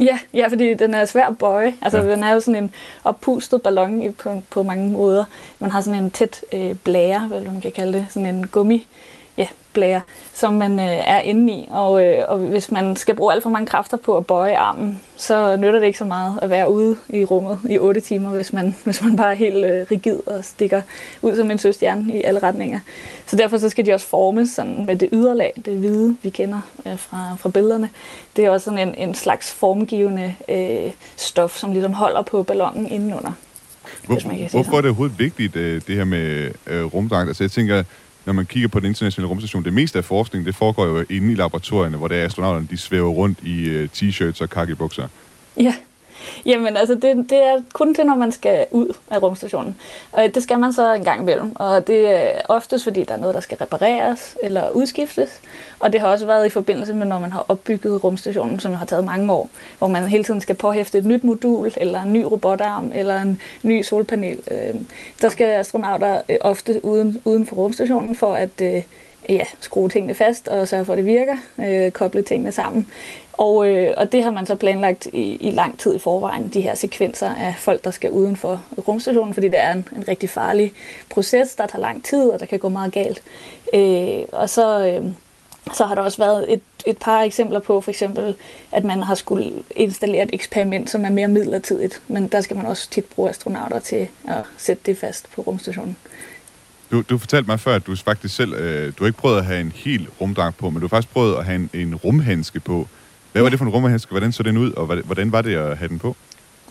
Ja, 0.00 0.18
ja, 0.34 0.48
fordi 0.48 0.74
den 0.74 0.94
er 0.94 1.04
svær 1.04 1.26
at 1.26 1.38
bøje. 1.38 1.74
Altså, 1.82 1.98
ja. 1.98 2.10
den 2.10 2.22
er 2.22 2.32
jo 2.32 2.40
sådan 2.40 2.62
en 2.64 2.70
oppustet 3.04 3.62
ballon 3.62 4.14
på, 4.22 4.42
på 4.50 4.62
mange 4.62 4.90
måder. 4.90 5.24
Man 5.58 5.70
har 5.70 5.80
sådan 5.80 6.04
en 6.04 6.10
tæt 6.10 6.40
øh, 6.52 6.74
blære, 6.74 7.26
hvad 7.28 7.40
man 7.40 7.60
kan 7.60 7.72
kalde 7.72 7.92
det, 7.92 8.06
sådan 8.10 8.34
en 8.34 8.46
gummi 8.46 8.86
blære, 9.72 10.00
som 10.34 10.54
man 10.54 10.80
øh, 10.80 10.86
er 10.86 11.20
inde 11.20 11.52
i. 11.52 11.68
Og, 11.70 12.04
øh, 12.04 12.24
og 12.28 12.38
hvis 12.38 12.70
man 12.70 12.96
skal 12.96 13.14
bruge 13.16 13.32
alt 13.32 13.42
for 13.42 13.50
mange 13.50 13.66
kræfter 13.66 13.96
på 13.96 14.16
at 14.16 14.26
bøje 14.26 14.56
armen, 14.56 15.00
så 15.16 15.56
nytter 15.56 15.78
det 15.78 15.86
ikke 15.86 15.98
så 15.98 16.04
meget 16.04 16.38
at 16.42 16.50
være 16.50 16.70
ude 16.70 16.96
i 17.08 17.24
rummet 17.24 17.58
i 17.70 17.78
8 17.78 18.00
timer, 18.00 18.30
hvis 18.30 18.52
man, 18.52 18.76
hvis 18.84 19.02
man 19.02 19.16
bare 19.16 19.30
er 19.30 19.36
helt 19.36 19.64
øh, 19.64 19.86
rigid 19.90 20.18
og 20.26 20.44
stikker 20.44 20.82
ud 21.22 21.36
som 21.36 21.50
en 21.50 21.58
søstjerne 21.58 22.14
i 22.14 22.22
alle 22.22 22.42
retninger. 22.42 22.80
Så 23.26 23.36
derfor 23.36 23.58
så 23.58 23.68
skal 23.68 23.86
de 23.86 23.92
også 23.92 24.06
formes 24.06 24.50
sådan 24.50 24.86
med 24.86 24.96
det 24.96 25.08
yderlag, 25.12 25.52
det 25.64 25.78
hvide, 25.78 26.16
vi 26.22 26.30
kender 26.30 26.60
øh, 26.86 26.98
fra, 26.98 27.36
fra 27.38 27.48
billederne. 27.48 27.90
Det 28.36 28.44
er 28.44 28.50
også 28.50 28.64
sådan 28.64 28.88
en, 28.88 28.94
en 29.08 29.14
slags 29.14 29.52
formgivende 29.52 30.34
øh, 30.48 30.92
stof, 31.16 31.56
som 31.56 31.72
ligesom 31.72 31.92
holder 31.92 32.22
på 32.22 32.42
ballonen 32.42 32.86
indenunder. 32.86 33.32
Hvor, 34.06 34.48
hvorfor 34.50 34.76
er 34.76 34.80
det 34.80 34.90
overhovedet 34.90 35.18
vigtigt, 35.18 35.56
øh, 35.56 35.82
det 35.86 35.96
her 35.96 36.04
med 36.04 36.50
øh, 36.66 36.84
rumdragt? 36.84 37.28
Altså 37.28 37.44
jeg 37.44 37.50
tænker, 37.50 37.82
når 38.24 38.32
man 38.32 38.46
kigger 38.46 38.68
på 38.68 38.80
den 38.80 38.86
internationale 38.86 39.28
rumstation, 39.28 39.64
det 39.64 39.72
meste 39.72 39.98
af 39.98 40.04
forskningen, 40.04 40.46
det 40.46 40.54
foregår 40.54 40.86
jo 40.86 41.04
inde 41.10 41.32
i 41.32 41.34
laboratorierne, 41.34 41.96
hvor 41.96 42.08
der 42.08 42.24
astronauterne, 42.24 42.66
de 42.70 42.76
svæver 42.76 43.10
rundt 43.10 43.38
i 43.42 43.68
øh, 43.68 43.88
t-shirts 43.96 44.42
og 44.42 44.50
kakibukser. 44.50 45.08
Ja, 45.56 45.74
Jamen 46.46 46.76
altså, 46.76 46.94
det, 46.94 47.30
det 47.30 47.44
er 47.44 47.62
kun 47.72 47.94
det, 47.94 48.06
når 48.06 48.14
man 48.14 48.32
skal 48.32 48.66
ud 48.70 48.96
af 49.10 49.22
rumstationen. 49.22 49.76
Og 50.12 50.22
det 50.34 50.42
skal 50.42 50.58
man 50.58 50.72
så 50.72 50.94
en 50.94 51.04
gang 51.04 51.20
imellem. 51.20 51.52
Og 51.54 51.86
det 51.86 52.10
er 52.10 52.40
oftest, 52.48 52.84
fordi 52.84 53.04
der 53.04 53.14
er 53.14 53.18
noget, 53.18 53.34
der 53.34 53.40
skal 53.40 53.58
repareres 53.58 54.36
eller 54.42 54.70
udskiftes. 54.70 55.40
Og 55.80 55.92
det 55.92 56.00
har 56.00 56.08
også 56.08 56.26
været 56.26 56.46
i 56.46 56.48
forbindelse 56.48 56.94
med, 56.94 57.06
når 57.06 57.18
man 57.18 57.32
har 57.32 57.44
opbygget 57.48 58.04
rumstationen, 58.04 58.60
som 58.60 58.74
har 58.74 58.86
taget 58.86 59.04
mange 59.04 59.32
år. 59.32 59.50
Hvor 59.78 59.88
man 59.88 60.08
hele 60.08 60.24
tiden 60.24 60.40
skal 60.40 60.54
påhæfte 60.54 60.98
et 60.98 61.04
nyt 61.04 61.24
modul, 61.24 61.72
eller 61.76 62.02
en 62.02 62.12
ny 62.12 62.22
robotarm, 62.22 62.92
eller 62.94 63.22
en 63.22 63.40
ny 63.62 63.82
solpanel. 63.82 64.38
Øh, 64.50 64.74
der 65.22 65.28
skal 65.28 65.46
astronauter 65.46 66.20
øh, 66.28 66.36
ofte 66.40 66.84
uden, 66.84 67.22
uden 67.24 67.46
for 67.46 67.56
rumstationen 67.56 68.16
for 68.16 68.34
at 68.34 68.60
øh, 68.62 68.82
ja, 69.28 69.44
skrue 69.60 69.88
tingene 69.88 70.14
fast 70.14 70.48
og 70.48 70.68
sørge 70.68 70.84
for, 70.84 70.92
at 70.92 70.96
det 70.96 71.06
virker, 71.06 71.36
øh, 71.58 71.90
koble 71.90 72.22
tingene 72.22 72.52
sammen. 72.52 72.86
Og, 73.32 73.68
øh, 73.68 73.94
og 73.96 74.12
det 74.12 74.24
har 74.24 74.30
man 74.30 74.46
så 74.46 74.54
planlagt 74.54 75.06
i, 75.06 75.36
i 75.36 75.50
lang 75.50 75.78
tid 75.78 75.94
i 75.94 75.98
forvejen, 75.98 76.48
de 76.48 76.60
her 76.60 76.74
sekvenser 76.74 77.34
af 77.34 77.54
folk, 77.58 77.84
der 77.84 77.90
skal 77.90 78.10
uden 78.10 78.36
for 78.36 78.62
rumstationen, 78.88 79.34
fordi 79.34 79.48
det 79.48 79.60
er 79.60 79.72
en, 79.72 79.88
en 79.96 80.08
rigtig 80.08 80.30
farlig 80.30 80.72
proces, 81.10 81.54
der 81.54 81.66
tager 81.66 81.80
lang 81.80 82.04
tid, 82.04 82.28
og 82.28 82.40
der 82.40 82.46
kan 82.46 82.58
gå 82.58 82.68
meget 82.68 82.92
galt. 82.92 83.22
Øh, 83.74 84.24
og 84.32 84.50
så, 84.50 84.86
øh, 84.86 85.04
så 85.74 85.84
har 85.84 85.94
der 85.94 86.02
også 86.02 86.18
været 86.18 86.52
et, 86.52 86.62
et 86.86 86.98
par 86.98 87.20
eksempler 87.20 87.60
på, 87.60 87.80
for 87.80 87.90
eksempel, 87.90 88.34
at 88.72 88.84
man 88.84 89.02
har 89.02 89.14
skulle 89.14 89.52
installere 89.76 90.22
et 90.22 90.30
eksperiment, 90.32 90.90
som 90.90 91.04
er 91.04 91.10
mere 91.10 91.28
midlertidigt, 91.28 92.02
men 92.08 92.28
der 92.28 92.40
skal 92.40 92.56
man 92.56 92.66
også 92.66 92.90
tit 92.90 93.04
bruge 93.04 93.30
astronauter 93.30 93.78
til 93.78 94.08
at 94.28 94.42
sætte 94.56 94.82
det 94.86 94.98
fast 94.98 95.32
på 95.32 95.42
rumstationen. 95.42 95.96
Du, 96.92 97.02
du 97.10 97.18
fortalte 97.18 97.46
mig 97.46 97.60
før, 97.60 97.74
at 97.74 97.86
du 97.86 97.96
faktisk 97.96 98.36
selv, 98.36 98.54
øh, 98.54 98.92
du 98.98 99.04
har 99.04 99.06
ikke 99.06 99.18
prøvet 99.18 99.38
at 99.38 99.44
have 99.44 99.60
en 99.60 99.72
helt 99.74 100.08
rumdragt 100.20 100.56
på, 100.56 100.70
men 100.70 100.80
du 100.80 100.86
har 100.86 100.88
faktisk 100.88 101.12
prøvet 101.12 101.36
at 101.36 101.44
have 101.44 101.54
en, 101.54 101.70
en 101.74 101.94
rumhandske 101.94 102.60
på. 102.60 102.88
Hvad 103.32 103.42
var 103.42 103.48
det 103.48 103.58
for 103.58 103.64
en 103.64 103.70
rumhandske? 103.70 104.10
Hvordan 104.10 104.32
så 104.32 104.42
den 104.42 104.56
ud, 104.56 104.72
og 104.72 104.86
hvordan 104.86 105.32
var 105.32 105.42
det 105.42 105.54
at 105.54 105.78
have 105.78 105.88
den 105.88 105.98
på? 105.98 106.16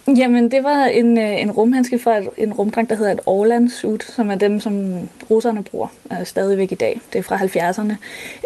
Jamen, 0.08 0.52
det 0.52 0.64
var 0.64 0.86
en, 0.86 1.18
øh, 1.18 1.42
en 1.42 1.52
rumhandske 1.52 2.00
for 2.00 2.22
en 2.38 2.54
rumdragt, 2.54 2.90
der 2.90 2.96
hedder 2.96 3.12
et 3.12 3.20
Orland 3.26 3.70
suit, 3.70 4.04
som 4.04 4.32
er 4.32 4.36
dem, 4.36 4.60
som 4.60 4.96
russerne 5.30 5.64
bruger 5.64 5.88
øh, 6.12 6.26
stadigvæk 6.26 6.72
i 6.72 6.76
dag. 6.76 7.02
Det 7.14 7.20
er 7.20 7.24
fra 7.24 7.38
70'erne. 7.38 7.94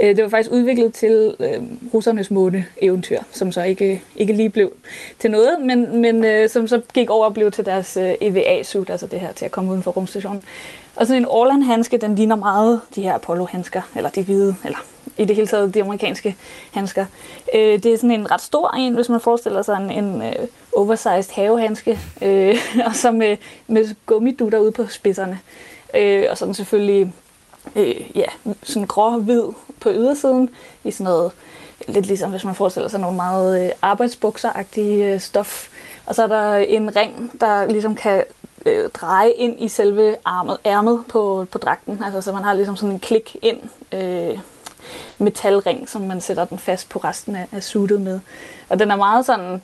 Øh, 0.01 0.15
det 0.15 0.23
var 0.23 0.29
faktisk 0.29 0.51
udviklet 0.51 0.93
til 0.93 1.35
øh, 1.39 1.61
russernes 1.93 2.31
måne-eventyr, 2.31 3.19
som 3.31 3.51
så 3.51 3.63
ikke, 3.63 4.01
ikke 4.15 4.33
lige 4.33 4.49
blev 4.49 4.73
til 5.19 5.31
noget, 5.31 5.61
men, 5.61 6.01
men 6.01 6.25
øh, 6.25 6.49
som 6.49 6.67
så 6.67 6.81
gik 6.93 7.09
over 7.09 7.25
og 7.25 7.33
blev 7.33 7.51
til 7.51 7.65
deres 7.65 7.97
øh, 7.97 8.13
EVA-suit, 8.21 8.89
altså 8.89 9.07
det 9.07 9.19
her 9.19 9.31
til 9.31 9.45
at 9.45 9.51
komme 9.51 9.71
uden 9.71 9.83
for 9.83 9.91
rumstationen. 9.91 10.41
Og 10.95 11.07
sådan 11.07 11.21
en 11.21 11.27
Orland-handske, 11.29 11.97
den 11.97 12.15
ligner 12.15 12.35
meget 12.35 12.81
de 12.95 13.01
her 13.01 13.13
Apollo-handsker, 13.13 13.81
eller 13.95 14.09
de 14.09 14.23
hvide, 14.23 14.55
eller 14.65 14.85
i 15.17 15.25
det 15.25 15.35
hele 15.35 15.47
taget 15.47 15.73
de 15.73 15.81
amerikanske 15.81 16.35
handsker. 16.71 17.05
Øh, 17.55 17.83
det 17.83 17.85
er 17.85 17.97
sådan 17.97 18.11
en 18.11 18.31
ret 18.31 18.41
stor 18.41 18.75
en, 18.75 18.93
hvis 18.93 19.09
man 19.09 19.19
forestiller 19.19 19.61
sig 19.61 19.77
en, 19.77 19.91
en 19.91 20.21
øh, 20.21 20.47
oversized 20.73 21.33
havehandske, 21.33 21.99
øh, 22.21 22.55
og 22.87 22.95
så 22.95 23.11
med, 23.11 23.37
med 23.67 23.95
gummidutter 24.05 24.59
ude 24.59 24.71
på 24.71 24.87
spidserne. 24.87 25.39
Øh, 25.95 26.25
og 26.29 26.37
sådan 26.37 26.53
selvfølgelig 26.53 27.13
øh, 27.75 28.17
ja, 28.17 28.53
sådan 28.63 28.87
grå-hvid 28.87 29.43
på 29.79 29.89
ydersiden, 29.89 30.49
i 30.83 30.91
sådan 30.91 31.03
noget, 31.03 31.31
lidt 31.87 32.05
ligesom 32.05 32.31
hvis 32.31 32.45
man 32.45 32.55
forestiller 32.55 32.89
sig 32.89 32.99
nogle 32.99 33.15
meget 33.15 33.65
øh, 33.65 33.71
arbejdsbukseragtige 33.81 35.13
øh, 35.13 35.19
stof. 35.19 35.67
Og 36.05 36.15
så 36.15 36.23
er 36.23 36.27
der 36.27 36.55
en 36.55 36.95
ring, 36.95 37.31
der 37.41 37.65
ligesom 37.65 37.95
kan 37.95 38.23
øh, 38.65 38.89
dreje 38.89 39.31
ind 39.31 39.61
i 39.61 39.67
selve 39.67 40.15
armet, 40.25 40.57
ærmet 40.65 41.03
på, 41.09 41.47
på 41.51 41.57
dragten. 41.57 42.03
Altså, 42.03 42.21
så 42.21 42.31
man 42.31 42.43
har 42.43 42.53
ligesom 42.53 42.75
sådan 42.75 42.93
en 42.93 42.99
klik 42.99 43.35
ind 43.41 43.59
øh, 43.91 44.39
metalring, 45.17 45.89
som 45.89 46.01
man 46.01 46.21
sætter 46.21 46.45
den 46.45 46.59
fast 46.59 46.89
på 46.89 46.99
resten 46.99 47.35
af, 47.35 47.47
af 47.51 47.63
suitet 47.63 48.01
med. 48.01 48.19
Og 48.69 48.79
den 48.79 48.91
er 48.91 48.95
meget 48.95 49.25
sådan, 49.25 49.61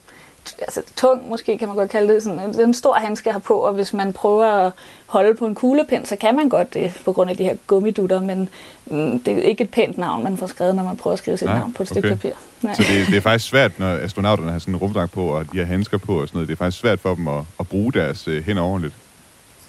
altså, 0.62 0.82
tung, 0.96 1.30
måske 1.30 1.58
kan 1.58 1.68
man 1.68 1.78
godt 1.78 1.90
kalde 1.90 2.14
det. 2.14 2.24
Sådan, 2.24 2.50
det 2.50 2.60
er 2.60 2.64
en 2.64 2.74
stor 2.74 2.94
handske 2.94 3.32
have 3.32 3.42
på, 3.42 3.54
og 3.54 3.74
hvis 3.74 3.94
man 3.94 4.14
prøver 4.14 4.46
at 4.46 4.72
holde 5.06 5.36
på 5.36 5.46
en 5.46 5.56
kuglepind, 5.56 6.06
så 6.06 6.16
kan 6.16 6.36
man 6.36 6.50
godt 6.50 6.74
det 6.74 7.02
på 7.06 7.14
grund 7.14 7.30
af 7.30 7.38
de 7.38 7.44
her 7.44 7.56
gummidutter, 7.68 8.22
men 8.22 8.50
mm, 8.86 9.20
det 9.20 9.38
er 9.38 9.42
ikke 9.42 9.64
et 9.64 9.70
pænt 9.70 9.98
navn, 9.98 10.24
man 10.24 10.38
får 10.38 10.48
skrevet, 10.48 10.76
når 10.76 10.84
man 10.84 10.98
prøver 10.98 11.14
at 11.14 11.20
skrive 11.20 11.38
sit 11.38 11.48
Nej, 11.48 11.58
navn 11.58 11.74
på 11.74 11.84
et 11.84 11.90
stykke 11.90 12.08
okay. 12.08 12.16
papir. 12.16 12.32
Nej. 12.62 12.74
Så 12.74 12.84
det, 12.84 13.08
det 13.08 13.18
er 13.18 13.22
faktisk 13.22 13.50
svært, 13.50 13.80
når 13.80 13.88
astronauterne 13.88 14.52
har 14.52 14.60
sådan 14.60 14.74
en 14.74 14.80
rumdragt 14.80 15.12
på, 15.12 15.26
og 15.28 15.46
de 15.54 15.58
har 15.58 15.66
handsker 15.66 15.98
på 15.98 16.22
og 16.22 16.28
sådan 16.28 16.38
noget. 16.38 16.48
Det 16.48 16.54
er 16.54 16.58
faktisk 16.58 16.82
svært 16.82 17.00
for 17.00 17.16
dem 17.16 17.28
at, 17.28 17.44
at 17.60 17.68
bruge 17.68 17.94
deres 17.94 18.28
øh, 18.28 18.44
hænder 18.44 18.64
ordentligt. 18.64 18.94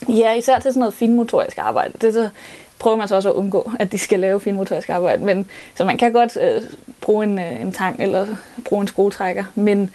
Ja, 0.09 0.35
især 0.35 0.59
til 0.59 0.71
sådan 0.71 0.81
noget 0.81 0.95
finmotorisk 0.95 1.59
arbejde. 1.59 1.93
Det 2.01 2.15
så 2.15 2.29
prøver 2.83 2.97
man 2.97 3.09
så 3.09 3.17
også 3.17 3.29
at 3.29 3.35
undgå, 3.35 3.71
at 3.79 3.93
de 3.93 3.99
skal 3.99 4.21
lave 4.21 4.41
finmotorisk 4.41 4.89
arbejde. 4.89 5.25
Men, 5.25 5.51
så 5.75 5.85
man 5.85 5.99
kan 5.99 6.13
godt 6.13 6.37
øh, 6.37 6.63
bruge 7.01 7.25
en, 7.25 7.39
øh, 7.39 7.61
en 7.61 7.73
tang 7.73 8.03
eller 8.03 8.27
bruge 8.65 8.81
en 8.81 8.89
skruetrækker, 8.89 9.45
men 9.55 9.91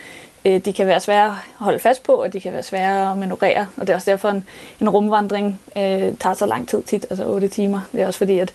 øh, 0.46 0.66
de 0.66 0.74
kan 0.74 0.88
være 0.88 1.00
svære 1.00 1.26
at 1.26 1.34
holde 1.56 1.80
fast 1.80 2.04
på, 2.04 2.12
og 2.12 2.34
de 2.34 2.40
kan 2.40 2.54
være 2.54 2.64
svære 2.64 3.12
at 3.12 3.18
manøvrere. 3.18 3.68
Og 3.78 3.88
det 3.88 3.90
er 3.90 3.96
også 3.96 4.12
derfor, 4.12 4.30
en, 4.30 4.46
en 4.82 4.90
rumvandring 4.90 5.60
øh, 5.78 6.18
tager 6.20 6.34
så 6.34 6.46
lang 6.46 6.68
tid 6.68 6.84
tit, 6.84 7.06
altså 7.10 7.26
8 7.26 7.48
timer. 7.48 7.82
Det 7.92 8.02
er 8.02 8.08
også 8.08 8.18
fordi, 8.18 8.40
at 8.40 8.54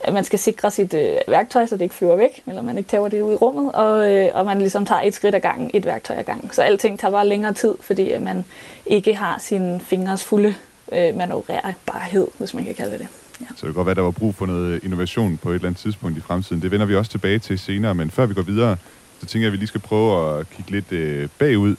at 0.00 0.14
man 0.14 0.24
skal 0.24 0.38
sikre 0.38 0.70
sit 0.70 0.94
øh, 0.94 1.16
værktøj, 1.28 1.66
så 1.66 1.76
det 1.76 1.82
ikke 1.82 1.94
flyver 1.94 2.16
væk, 2.16 2.42
eller 2.46 2.62
man 2.62 2.78
ikke 2.78 2.90
tager 2.90 3.08
det 3.08 3.22
ud 3.22 3.32
i 3.32 3.36
rummet, 3.36 3.72
og, 3.72 4.12
øh, 4.12 4.30
og 4.34 4.46
man 4.46 4.58
ligesom 4.58 4.86
tager 4.86 5.00
et 5.00 5.14
skridt 5.14 5.34
ad 5.34 5.40
gangen, 5.40 5.70
et 5.74 5.86
værktøj 5.86 6.16
ad 6.16 6.24
gangen. 6.24 6.50
Så 6.52 6.62
alting 6.62 7.00
tager 7.00 7.12
bare 7.12 7.26
længere 7.26 7.54
tid, 7.54 7.74
fordi 7.80 8.10
at 8.10 8.22
man 8.22 8.44
ikke 8.86 9.14
har 9.14 9.38
sine 9.38 9.80
fingres 9.80 10.24
fulde 10.24 10.54
øh, 10.92 11.16
manøvrerbarhed, 11.16 12.28
hvis 12.38 12.54
man 12.54 12.64
kan 12.64 12.74
kalde 12.74 12.92
det 12.92 13.00
det. 13.00 13.08
Ja. 13.43 13.45
Så 13.45 13.53
det 13.53 13.61
kan 13.61 13.73
godt 13.73 13.85
være, 13.85 13.91
at 13.91 13.97
der 13.97 14.03
var 14.03 14.11
brug 14.11 14.35
for 14.35 14.45
noget 14.45 14.83
innovation 14.83 15.37
på 15.37 15.49
et 15.49 15.55
eller 15.55 15.67
andet 15.67 15.81
tidspunkt 15.81 16.17
i 16.17 16.21
fremtiden. 16.21 16.61
Det 16.61 16.71
vender 16.71 16.85
vi 16.85 16.95
også 16.95 17.11
tilbage 17.11 17.39
til 17.39 17.59
senere, 17.59 17.95
men 17.95 18.11
før 18.11 18.25
vi 18.25 18.33
går 18.33 18.41
videre, 18.41 18.77
så 19.19 19.25
tænker 19.25 19.43
jeg, 19.45 19.47
at 19.47 19.51
vi 19.51 19.57
lige 19.57 19.67
skal 19.67 19.81
prøve 19.81 20.39
at 20.39 20.49
kigge 20.49 20.71
lidt 20.71 20.91
øh, 20.91 21.29
bagud 21.39 21.75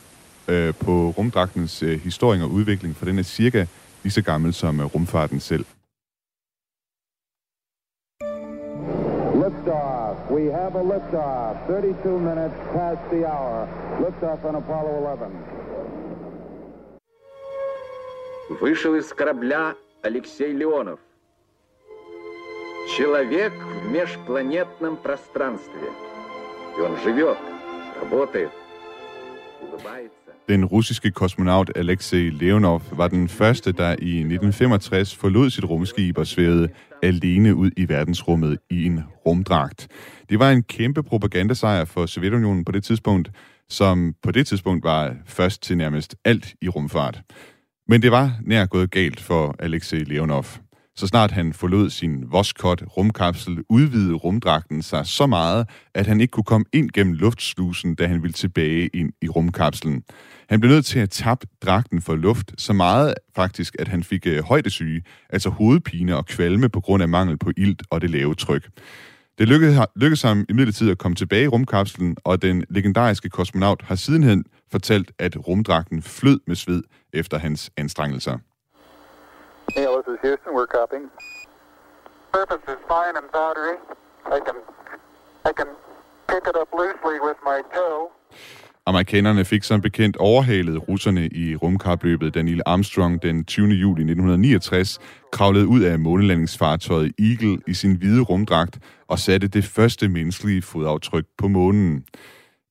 øh, 0.49 0.75
på 0.75 1.11
rumdragtens 1.11 1.83
øh, 1.83 2.01
historie 2.01 2.43
og 2.43 2.51
udvikling, 2.51 2.97
for 2.97 3.05
den 3.05 3.19
er 3.19 3.23
cirka 3.23 3.67
lige 4.03 4.13
så 4.13 4.23
gammel 4.23 4.55
som 4.55 4.81
øh, 4.81 4.87
rumfarten 4.87 5.41
selv. 5.41 5.65
Liftoff. 9.43 10.17
We 10.31 10.43
have 10.59 10.75
a 10.83 10.85
liftoff. 10.93 11.53
32 11.67 12.19
minutes 12.31 12.57
past 12.75 13.01
the 13.13 13.23
hour. 13.33 13.69
Liftoff 14.05 14.45
on 14.45 14.55
Apollo 14.55 14.93
11. 15.13 15.61
Вышел 18.61 18.95
из 18.97 19.13
корабля 19.13 19.75
Алексей 20.03 20.53
Леонов. 20.53 20.99
Человек 22.97 23.53
в 23.53 23.91
межпланетном 23.91 24.97
пространстве. 24.97 25.89
И 26.79 26.81
он 26.81 26.97
живет, 27.05 27.39
работает, 28.01 28.51
улыбается. 29.63 30.21
Den 30.49 30.65
russiske 30.65 31.11
kosmonaut 31.11 31.71
Alexei 31.77 32.29
Leonov 32.31 32.83
var 32.93 33.09
den 33.09 33.29
første, 33.29 33.73
der 33.73 33.91
i 33.91 34.19
1965 34.19 35.17
forlod 35.17 35.51
sit 35.51 35.65
rumskib 35.65 36.19
og 36.19 36.27
svævede 36.27 36.69
alene 37.03 37.55
ud 37.55 37.71
i 37.77 37.89
verdensrummet 37.89 38.59
i 38.71 38.85
en 38.85 39.01
rumdragt. 39.27 39.89
Det 40.31 40.39
var 40.39 40.51
en 40.51 40.63
kæmpe 40.63 41.03
propagandasejr 41.03 41.85
for 41.85 42.07
Sovjetunionen 42.07 42.65
på 42.65 42.73
det 42.73 42.85
tidspunkt, 42.85 43.31
som 43.69 44.15
på 44.23 44.31
det 44.31 44.47
tidspunkt 44.47 44.85
var 44.85 45.15
først 45.27 45.63
til 45.63 45.77
nærmest 45.77 46.17
alt 46.25 46.55
i 46.61 46.69
rumfart. 46.69 47.21
Men 47.89 48.03
det 48.03 48.11
var 48.11 48.33
nær 48.43 48.67
gået 48.67 48.91
galt 48.91 49.21
for 49.21 49.57
Alexei 49.59 49.99
Leonov. 49.99 50.47
Så 50.98 51.08
snart 51.08 51.32
han 51.32 51.54
forlod 51.54 51.90
sin 51.90 52.32
Voskhod 52.32 52.98
rumkapsel, 52.98 53.64
udvidede 53.70 54.14
rumdragten 54.14 54.82
sig 54.82 55.06
så 55.06 55.28
meget, 55.28 55.70
at 55.94 56.08
han 56.08 56.22
ikke 56.22 56.32
kunne 56.32 56.44
komme 56.44 56.66
ind 56.74 56.90
gennem 56.92 57.14
luftslusen, 57.14 57.96
da 57.96 58.08
han 58.08 58.22
ville 58.24 58.34
tilbage 58.34 58.88
ind 58.88 59.12
i 59.22 59.30
rumkapslen. 59.30 60.04
Han 60.50 60.60
blev 60.60 60.72
nødt 60.72 60.86
til 60.86 61.00
at 61.00 61.10
tabe 61.10 61.48
dragten 61.66 62.02
for 62.02 62.16
luft 62.16 62.52
så 62.58 62.74
meget 62.74 63.14
faktisk, 63.36 63.76
at 63.80 63.88
han 63.88 64.04
fik 64.04 64.28
øh, 64.28 64.44
højdesyge, 64.44 65.04
altså 65.30 65.50
hovedpine 65.50 66.16
og 66.16 66.26
kvalme 66.26 66.70
på 66.70 66.82
grund 66.82 67.04
af 67.04 67.10
mangel 67.10 67.38
på 67.38 67.52
ilt 67.58 67.84
og 67.90 68.02
det 68.02 68.10
lave 68.10 68.36
tryk. 68.36 68.70
Det 69.38 69.48
lykkedes, 69.48 69.80
lykkedes 69.96 70.22
ham 70.22 70.46
imidlertid 70.50 70.92
at 70.92 70.98
komme 70.98 71.16
tilbage 71.16 71.44
i 71.44 71.48
rumkapslen, 71.48 72.18
og 72.24 72.42
den 72.42 72.64
legendariske 72.70 73.30
kosmonaut 73.30 73.82
har 73.82 73.96
sidenhen 73.96 74.44
fortalt, 74.72 75.12
at 75.20 75.48
rumdragten 75.48 76.02
flød 76.02 76.40
med 76.48 76.56
sved 76.56 76.84
efter 77.14 77.38
hans 77.38 77.72
anstrengelser. 77.78 78.38
Neil, 79.76 79.92
this 79.98 80.08
is 80.14 80.20
Houston. 80.26 80.52
We're 80.58 80.72
copying. 80.80 81.06
Surface 82.36 82.66
is 82.74 82.80
fine 82.94 83.16
and 83.20 83.28
powdery. 83.40 83.78
I 84.38 84.40
can, 84.48 84.58
I 85.50 85.52
can 85.60 85.70
pick 86.32 86.44
it 86.52 86.56
up 86.62 86.70
loosely 86.82 87.18
with 87.28 87.40
my 87.50 87.60
toe. 87.74 88.02
Amerikanerne 88.88 89.46
fik 89.46 89.64
som 89.64 89.82
bekendt 89.82 90.18
overhalet 90.18 90.90
russerne 90.90 91.28
i 91.28 91.56
rumkapløbet, 91.56 92.34
da 92.36 92.42
Neil 92.42 92.62
Armstrong 92.66 93.22
den 93.22 93.46
20. 93.46 93.68
juli 93.68 94.02
1969 94.02 95.00
kravlede 95.32 95.68
ud 95.68 95.82
af 95.82 96.00
månelandingsfartøjet 96.00 97.12
Eagle 97.20 97.60
i 97.68 97.74
sin 97.74 97.96
hvide 97.96 98.22
rumdragt 98.22 98.80
og 99.08 99.20
satte 99.20 99.48
det 99.48 99.66
første 99.66 100.08
menneskelige 100.08 100.62
fodaftryk 100.62 101.26
på 101.38 101.48
månen. 101.48 102.06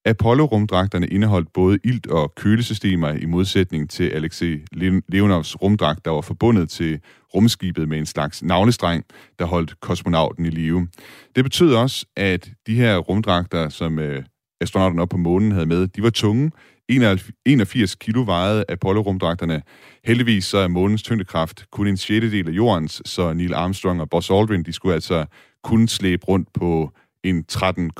Apollo-rumdragterne 0.04 1.06
indeholdt 1.06 1.52
både 1.52 1.78
ilt- 1.84 2.06
og 2.06 2.34
kølesystemer 2.34 3.08
i 3.08 3.24
modsætning 3.26 3.90
til 3.90 4.08
Alexei 4.08 4.64
Leonovs 5.08 5.62
rumdragt, 5.62 6.04
der 6.04 6.10
var 6.10 6.20
forbundet 6.20 6.70
til 6.70 7.00
rumskibet 7.34 7.88
med 7.88 7.98
en 7.98 8.06
slags 8.06 8.42
navlestreng, 8.42 9.04
der 9.38 9.44
holdt 9.44 9.80
kosmonauten 9.80 10.46
i 10.46 10.50
live. 10.50 10.88
Det 11.36 11.44
betød 11.44 11.74
også, 11.74 12.06
at 12.16 12.50
de 12.66 12.74
her 12.74 12.98
rumdragter, 12.98 13.68
som 13.68 13.98
øh, 13.98 14.24
astronauterne 14.60 15.02
op 15.02 15.08
på 15.08 15.16
månen 15.16 15.52
havde 15.52 15.66
med, 15.66 15.86
de 15.86 16.02
var 16.02 16.10
tunge. 16.10 16.50
81 16.88 17.94
kilo 17.94 18.22
vejede 18.22 18.64
Apollo-rumdragterne. 18.68 19.62
Heldigvis 20.04 20.44
så 20.44 20.58
er 20.58 20.68
månens 20.68 21.02
tyngdekraft 21.02 21.64
kun 21.70 21.86
en 21.86 21.96
sjettedel 21.96 22.48
af 22.48 22.52
jordens, 22.52 23.02
så 23.04 23.32
Neil 23.32 23.54
Armstrong 23.54 24.00
og 24.00 24.10
Buzz 24.10 24.30
Aldrin, 24.30 24.62
de 24.62 24.72
skulle 24.72 24.94
altså 24.94 25.26
kun 25.62 25.88
slæbe 25.88 26.26
rundt 26.26 26.48
på 26.54 26.90
en 27.24 27.44
13, 27.44 27.90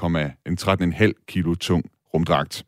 en 0.46 0.58
13,5 0.61 1.25
kilo 1.28 1.54
tung 1.54 1.84
rumdragt. 2.14 2.64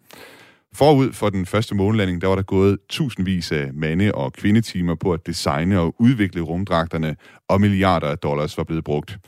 Forud 0.74 1.12
for 1.12 1.30
den 1.30 1.46
første 1.46 1.74
månelanding, 1.74 2.20
der 2.20 2.28
var 2.28 2.36
der 2.36 2.42
gået 2.42 2.78
tusindvis 2.88 3.52
af 3.52 3.70
mande- 3.74 4.14
og 4.14 4.32
kvindetimer 4.32 4.94
på 4.94 5.12
at 5.12 5.26
designe 5.26 5.80
og 5.80 5.94
udvikle 5.98 6.40
rumdragterne, 6.40 7.16
og 7.48 7.60
milliarder 7.60 8.06
af 8.06 8.18
dollars 8.18 8.58
var 8.58 8.64
blevet 8.64 8.84
brugt. 8.84 9.18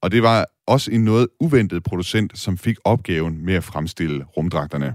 Og 0.00 0.12
det 0.12 0.22
var 0.22 0.46
også 0.66 0.90
en 0.90 1.04
noget 1.04 1.28
uventet 1.40 1.82
producent, 1.82 2.38
som 2.38 2.58
fik 2.58 2.76
opgaven 2.84 3.44
med 3.44 3.54
at 3.54 3.64
fremstille 3.64 4.24
rumdragterne. 4.36 4.94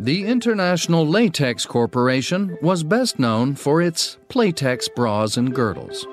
The 0.00 0.18
International 0.18 1.06
Latex 1.06 1.66
Corporation 1.66 2.50
was 2.62 2.84
best 2.84 3.16
known 3.16 3.56
for 3.56 3.80
its 3.80 4.18
Playtex 4.28 4.78
bras 4.96 5.38
and 5.38 5.54
girdles. 5.54 6.06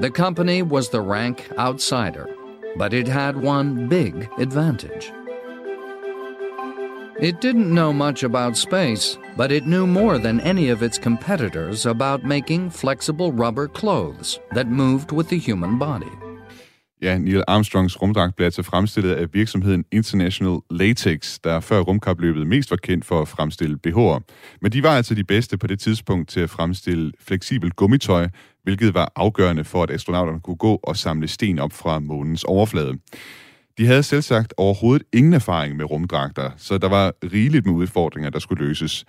The 0.00 0.10
company 0.10 0.62
was 0.62 0.88
the 0.88 1.00
rank 1.00 1.50
outsider, 1.58 2.26
but 2.78 2.92
it 2.92 3.08
had 3.08 3.34
one 3.36 3.88
big 3.88 4.28
advantage. 4.38 5.12
It 7.20 7.42
didn't 7.42 7.70
know 7.70 7.92
much 7.92 8.24
about 8.24 8.56
space, 8.56 9.18
but 9.36 9.52
it 9.52 9.64
knew 9.64 9.86
more 9.86 10.18
than 10.18 10.40
any 10.40 10.72
of 10.72 10.82
its 10.82 10.98
competitors 10.98 11.86
about 11.86 12.24
making 12.24 12.70
flexible 12.70 13.32
rubber 13.32 13.68
clothes 13.68 14.40
that 14.54 14.66
moved 14.66 15.12
with 15.12 15.28
the 15.28 15.38
human 15.38 15.78
body. 15.78 16.10
Ja, 17.02 17.18
Neil 17.18 17.44
Armstrongs 17.48 18.02
rumdragt 18.02 18.36
blev 18.36 18.44
altså 18.44 18.62
fremstillet 18.62 19.14
af 19.14 19.26
virksomheden 19.32 19.84
International 19.92 20.58
Latex, 20.70 21.38
der 21.44 21.60
før 21.60 21.80
rumkapløbet 21.80 22.46
mest 22.46 22.70
var 22.70 22.76
kendt 22.76 23.04
for 23.04 23.22
at 23.22 23.28
fremstille 23.28 23.78
BH'er. 23.86 24.20
Men 24.62 24.72
de 24.72 24.82
var 24.82 24.96
altså 24.96 25.14
de 25.14 25.24
bedste 25.24 25.58
på 25.58 25.66
det 25.66 25.80
tidspunkt 25.80 26.28
til 26.28 26.40
at 26.40 26.50
fremstille 26.50 27.12
fleksibelt 27.20 27.76
gummitøj, 27.76 28.28
hvilket 28.62 28.94
var 28.94 29.12
afgørende 29.16 29.64
for, 29.64 29.82
at 29.82 29.90
astronauterne 29.90 30.40
kunne 30.40 30.56
gå 30.56 30.80
og 30.82 30.96
samle 30.96 31.28
sten 31.28 31.58
op 31.58 31.72
fra 31.72 31.98
månens 31.98 32.44
overflade. 32.44 32.98
De 33.78 33.86
havde 33.86 34.02
selv 34.02 34.22
sagt 34.22 34.54
overhovedet 34.56 35.06
ingen 35.12 35.32
erfaring 35.32 35.76
med 35.76 35.90
rumdragter, 35.90 36.50
så 36.56 36.78
der 36.78 36.88
var 36.88 37.12
rigeligt 37.32 37.66
med 37.66 37.74
udfordringer, 37.74 38.30
der 38.30 38.38
skulle 38.38 38.66
løses. 38.66 39.04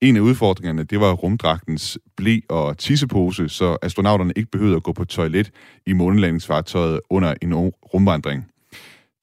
En 0.00 0.16
af 0.16 0.20
udfordringerne, 0.20 0.82
det 0.82 1.00
var 1.00 1.12
rumdragtens 1.12 1.98
blæ 2.16 2.38
og 2.48 2.78
tissepose, 2.78 3.48
så 3.48 3.76
astronauterne 3.82 4.32
ikke 4.36 4.50
behøvede 4.50 4.76
at 4.76 4.82
gå 4.82 4.92
på 4.92 5.04
toilet 5.04 5.50
i 5.86 5.92
månelandingsfartøjet 5.92 7.00
under 7.10 7.34
en 7.42 7.54
rumvandring. 7.94 8.46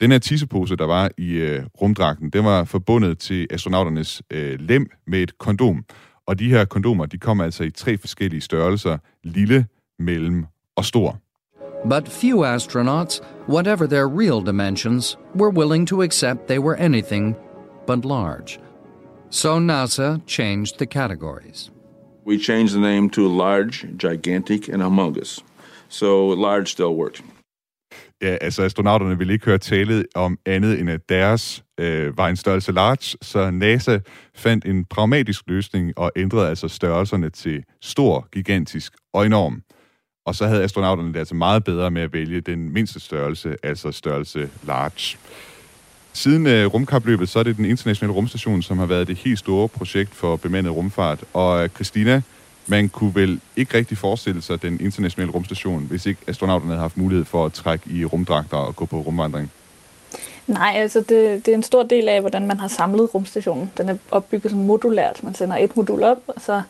Den 0.01 0.11
her 0.11 0.19
tissepose, 0.19 0.75
der 0.75 0.85
var 0.85 1.11
i 1.17 1.31
øh, 1.31 1.63
rumdragten, 1.81 2.29
den 2.29 2.45
var 2.45 2.63
forbundet 2.63 3.19
til 3.19 3.47
astronauternes 3.49 4.21
øh, 4.31 4.59
lem 4.59 4.89
med 5.07 5.19
et 5.21 5.37
kondom. 5.37 5.85
Og 6.27 6.39
de 6.39 6.49
her 6.49 6.65
kondomer, 6.65 7.05
de 7.05 7.17
kom 7.17 7.41
altså 7.41 7.63
i 7.63 7.71
tre 7.71 7.97
forskellige 7.97 8.41
størrelser, 8.41 8.97
lille, 9.23 9.65
mellem 9.99 10.45
og 10.75 10.85
stor. 10.85 11.19
But 11.85 12.07
few 12.07 12.37
astronauts, 12.37 13.21
whatever 13.45 13.87
their 13.87 14.07
real 14.07 14.41
dimensions, 14.41 15.17
were 15.35 15.51
willing 15.51 15.85
to 15.85 16.01
accept 16.01 16.47
they 16.47 16.57
were 16.59 16.75
anything 16.75 17.35
but 17.85 18.05
large. 18.05 18.59
So 19.29 19.59
NASA 19.59 20.21
changed 20.25 20.79
the 20.79 20.87
categories. 20.87 21.71
We 22.25 22.39
changed 22.39 22.73
the 22.73 22.79
name 22.79 23.09
to 23.11 23.27
large, 23.27 23.85
gigantic, 23.97 24.67
and 24.67 24.81
humongous. 24.81 25.43
So 25.89 26.29
large 26.29 26.71
still 26.71 26.95
worked. 26.95 27.23
Ja, 28.21 28.37
altså 28.41 28.63
astronauterne 28.63 29.17
ville 29.17 29.33
ikke 29.33 29.45
høre 29.45 29.57
tale 29.57 30.05
om 30.15 30.37
andet 30.45 30.79
end 30.79 30.89
at 30.89 31.09
deres 31.09 31.63
øh, 31.79 32.17
var 32.17 32.27
en 32.27 32.35
størrelse 32.35 32.71
large, 32.71 33.17
så 33.21 33.51
NASA 33.51 33.99
fandt 34.35 34.65
en 34.65 34.85
pragmatisk 34.85 35.43
løsning 35.47 35.97
og 35.97 36.11
ændrede 36.15 36.49
altså 36.49 36.67
størrelserne 36.67 37.29
til 37.29 37.63
stor, 37.81 38.27
gigantisk 38.31 38.93
og 39.13 39.25
enorm. 39.25 39.61
Og 40.25 40.35
så 40.35 40.47
havde 40.47 40.63
astronauterne 40.63 41.13
det 41.13 41.19
altså 41.19 41.35
meget 41.35 41.63
bedre 41.63 41.91
med 41.91 42.01
at 42.01 42.13
vælge 42.13 42.41
den 42.41 42.73
mindste 42.73 42.99
størrelse, 42.99 43.55
altså 43.63 43.91
størrelse 43.91 44.49
large. 44.63 45.17
Siden 46.13 46.47
øh, 46.47 46.65
rumkapløbet, 46.65 47.29
så 47.29 47.39
er 47.39 47.43
det 47.43 47.57
den 47.57 47.65
internationale 47.65 48.13
rumstation, 48.13 48.61
som 48.61 48.77
har 48.77 48.85
været 48.85 49.07
det 49.07 49.17
helt 49.17 49.39
store 49.39 49.67
projekt 49.67 50.15
for 50.15 50.35
bemandet 50.35 50.73
rumfart. 50.75 51.19
Og 51.33 51.63
øh, 51.63 51.69
Christina, 51.69 52.21
man 52.67 52.89
kunne 52.89 53.15
vel 53.15 53.39
ikke 53.55 53.77
rigtig 53.77 53.97
forestille 53.97 54.41
sig 54.41 54.61
den 54.61 54.79
internationale 54.81 55.31
rumstation, 55.31 55.83
hvis 55.83 56.05
ikke 56.05 56.21
astronauterne 56.27 56.71
havde 56.71 56.81
haft 56.81 56.97
mulighed 56.97 57.25
for 57.25 57.45
at 57.45 57.53
trække 57.53 57.89
i 57.89 58.05
rumdragter 58.05 58.57
og 58.57 58.75
gå 58.75 58.85
på 58.85 58.99
rumvandring. 58.99 59.51
Nej, 60.47 60.73
altså 60.75 60.99
det, 60.99 61.45
det 61.45 61.47
er 61.47 61.55
en 61.55 61.63
stor 61.63 61.83
del 61.83 62.09
af, 62.09 62.21
hvordan 62.21 62.47
man 62.47 62.59
har 62.59 62.67
samlet 62.67 63.13
rumstationen. 63.13 63.71
Den 63.77 63.89
er 63.89 63.97
opbygget 64.11 64.51
som 64.51 64.59
modulært. 64.59 65.23
Man 65.23 65.35
sender 65.35 65.57
et 65.57 65.77
modul 65.77 66.03
op, 66.03 66.17
og 66.27 66.41
så 66.41 66.61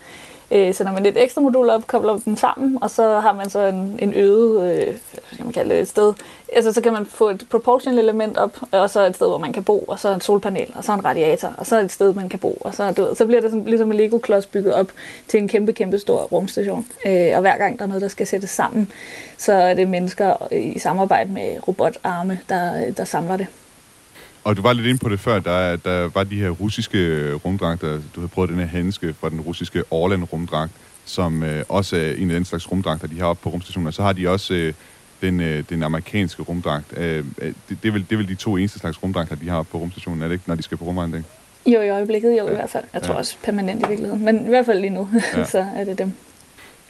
øh, 0.51 0.73
sender 0.73 0.93
man 0.93 1.05
et 1.05 1.23
ekstra 1.23 1.41
modul 1.41 1.69
op, 1.69 1.87
kobler 1.87 2.17
dem 2.25 2.37
sammen, 2.37 2.77
og 2.81 2.89
så 2.89 3.19
har 3.19 3.33
man 3.33 3.49
så 3.49 3.59
en, 3.59 3.99
en 3.99 4.13
øget, 4.13 4.71
øh, 4.71 4.95
hvad 5.35 5.43
man 5.43 5.53
kalde 5.53 5.69
det, 5.75 5.81
et 5.81 5.87
sted. 5.87 6.13
Altså 6.53 6.73
så 6.73 6.81
kan 6.81 6.93
man 6.93 7.05
få 7.05 7.29
et 7.29 7.45
propulsion 7.49 7.97
element 7.97 8.37
op, 8.37 8.57
og 8.71 8.89
så 8.89 9.05
et 9.05 9.15
sted, 9.15 9.27
hvor 9.27 9.37
man 9.37 9.53
kan 9.53 9.63
bo, 9.63 9.79
og 9.79 9.99
så 9.99 10.13
en 10.13 10.21
solpanel, 10.21 10.71
og 10.75 10.83
så 10.83 10.93
en 10.93 11.05
radiator, 11.05 11.53
og 11.57 11.65
så 11.65 11.79
et 11.79 11.91
sted, 11.91 12.13
man 12.13 12.29
kan 12.29 12.39
bo, 12.39 12.57
og 12.61 12.75
så, 12.75 12.91
du 12.91 13.03
ved, 13.03 13.15
så 13.15 13.25
bliver 13.25 13.41
det 13.41 13.49
sådan, 13.49 13.65
ligesom 13.65 13.91
en 13.91 13.97
Lego-klods 13.97 14.45
bygget 14.45 14.73
op 14.73 14.87
til 15.27 15.39
en 15.39 15.47
kæmpe, 15.47 15.73
kæmpe 15.73 15.99
stor 15.99 16.17
rumstation. 16.17 16.85
Øh, 17.05 17.31
og 17.33 17.41
hver 17.41 17.57
gang 17.57 17.79
der 17.79 17.83
er 17.83 17.87
noget, 17.87 18.01
der 18.01 18.07
skal 18.07 18.27
sættes 18.27 18.49
sammen, 18.49 18.91
så 19.37 19.53
er 19.53 19.73
det 19.73 19.87
mennesker 19.87 20.53
i 20.53 20.79
samarbejde 20.79 21.31
med 21.31 21.67
robotarme, 21.67 22.39
der, 22.49 22.91
der 22.91 23.05
samler 23.05 23.37
det. 23.37 23.47
Og 24.45 24.57
du 24.57 24.61
var 24.61 24.73
lidt 24.73 24.87
inde 24.87 24.99
på 24.99 25.09
det 25.09 25.19
før, 25.19 25.39
der, 25.39 25.75
der 25.75 26.09
var 26.13 26.23
de 26.23 26.35
her 26.35 26.49
russiske 26.49 27.33
rumdragter. 27.33 27.87
Du 28.15 28.19
havde 28.19 28.27
prøvet 28.27 28.49
den 28.49 28.59
her 28.59 28.65
handske 28.65 29.15
fra 29.19 29.29
den 29.29 29.41
russiske 29.41 29.83
Orland 29.91 30.23
rumdragt, 30.33 30.71
som 31.05 31.43
øh, 31.43 31.63
også 31.69 31.95
er 31.95 32.11
en 32.11 32.29
af 32.29 32.35
den 32.35 32.45
slags 32.45 32.71
rumdragter, 32.71 33.07
de 33.07 33.19
har 33.19 33.25
oppe 33.25 33.43
på 33.43 33.49
rumstationen. 33.49 33.87
Og 33.87 33.93
så 33.93 34.01
har 34.01 34.13
de 34.13 34.29
også 34.29 34.53
øh, 34.53 34.73
den, 35.21 35.39
øh, 35.39 35.63
den 35.69 35.83
amerikanske 35.83 36.43
rumdragt. 36.43 36.97
Øh, 36.97 37.25
det, 37.39 37.55
det, 37.69 37.87
er 37.87 37.91
vel, 37.91 38.01
det 38.01 38.11
er 38.11 38.17
vel 38.17 38.27
de 38.27 38.35
to 38.35 38.57
eneste 38.57 38.79
slags 38.79 39.03
rumdragter, 39.03 39.35
de 39.35 39.49
har 39.49 39.57
oppe 39.57 39.71
på 39.71 39.77
rumstationen, 39.77 40.21
er 40.21 40.27
det 40.27 40.33
ikke, 40.33 40.43
når 40.47 40.55
de 40.55 40.63
skal 40.63 40.77
på 40.77 40.85
rumvandring? 40.85 41.25
Jo, 41.65 41.81
i 41.81 41.89
øjeblikket 41.89 42.37
jo 42.39 42.49
i 42.49 42.55
hvert 42.55 42.69
fald. 42.69 42.83
Jeg 42.93 43.01
tror 43.01 43.13
ja. 43.13 43.19
også 43.19 43.35
permanent 43.43 43.85
i 43.85 43.87
virkeligheden. 43.87 44.25
Men 44.25 44.45
i 44.45 44.49
hvert 44.49 44.65
fald 44.65 44.79
lige 44.79 44.93
nu, 44.93 45.09
ja. 45.37 45.45
så 45.45 45.65
er 45.75 45.83
det 45.83 45.97
dem. 45.97 46.13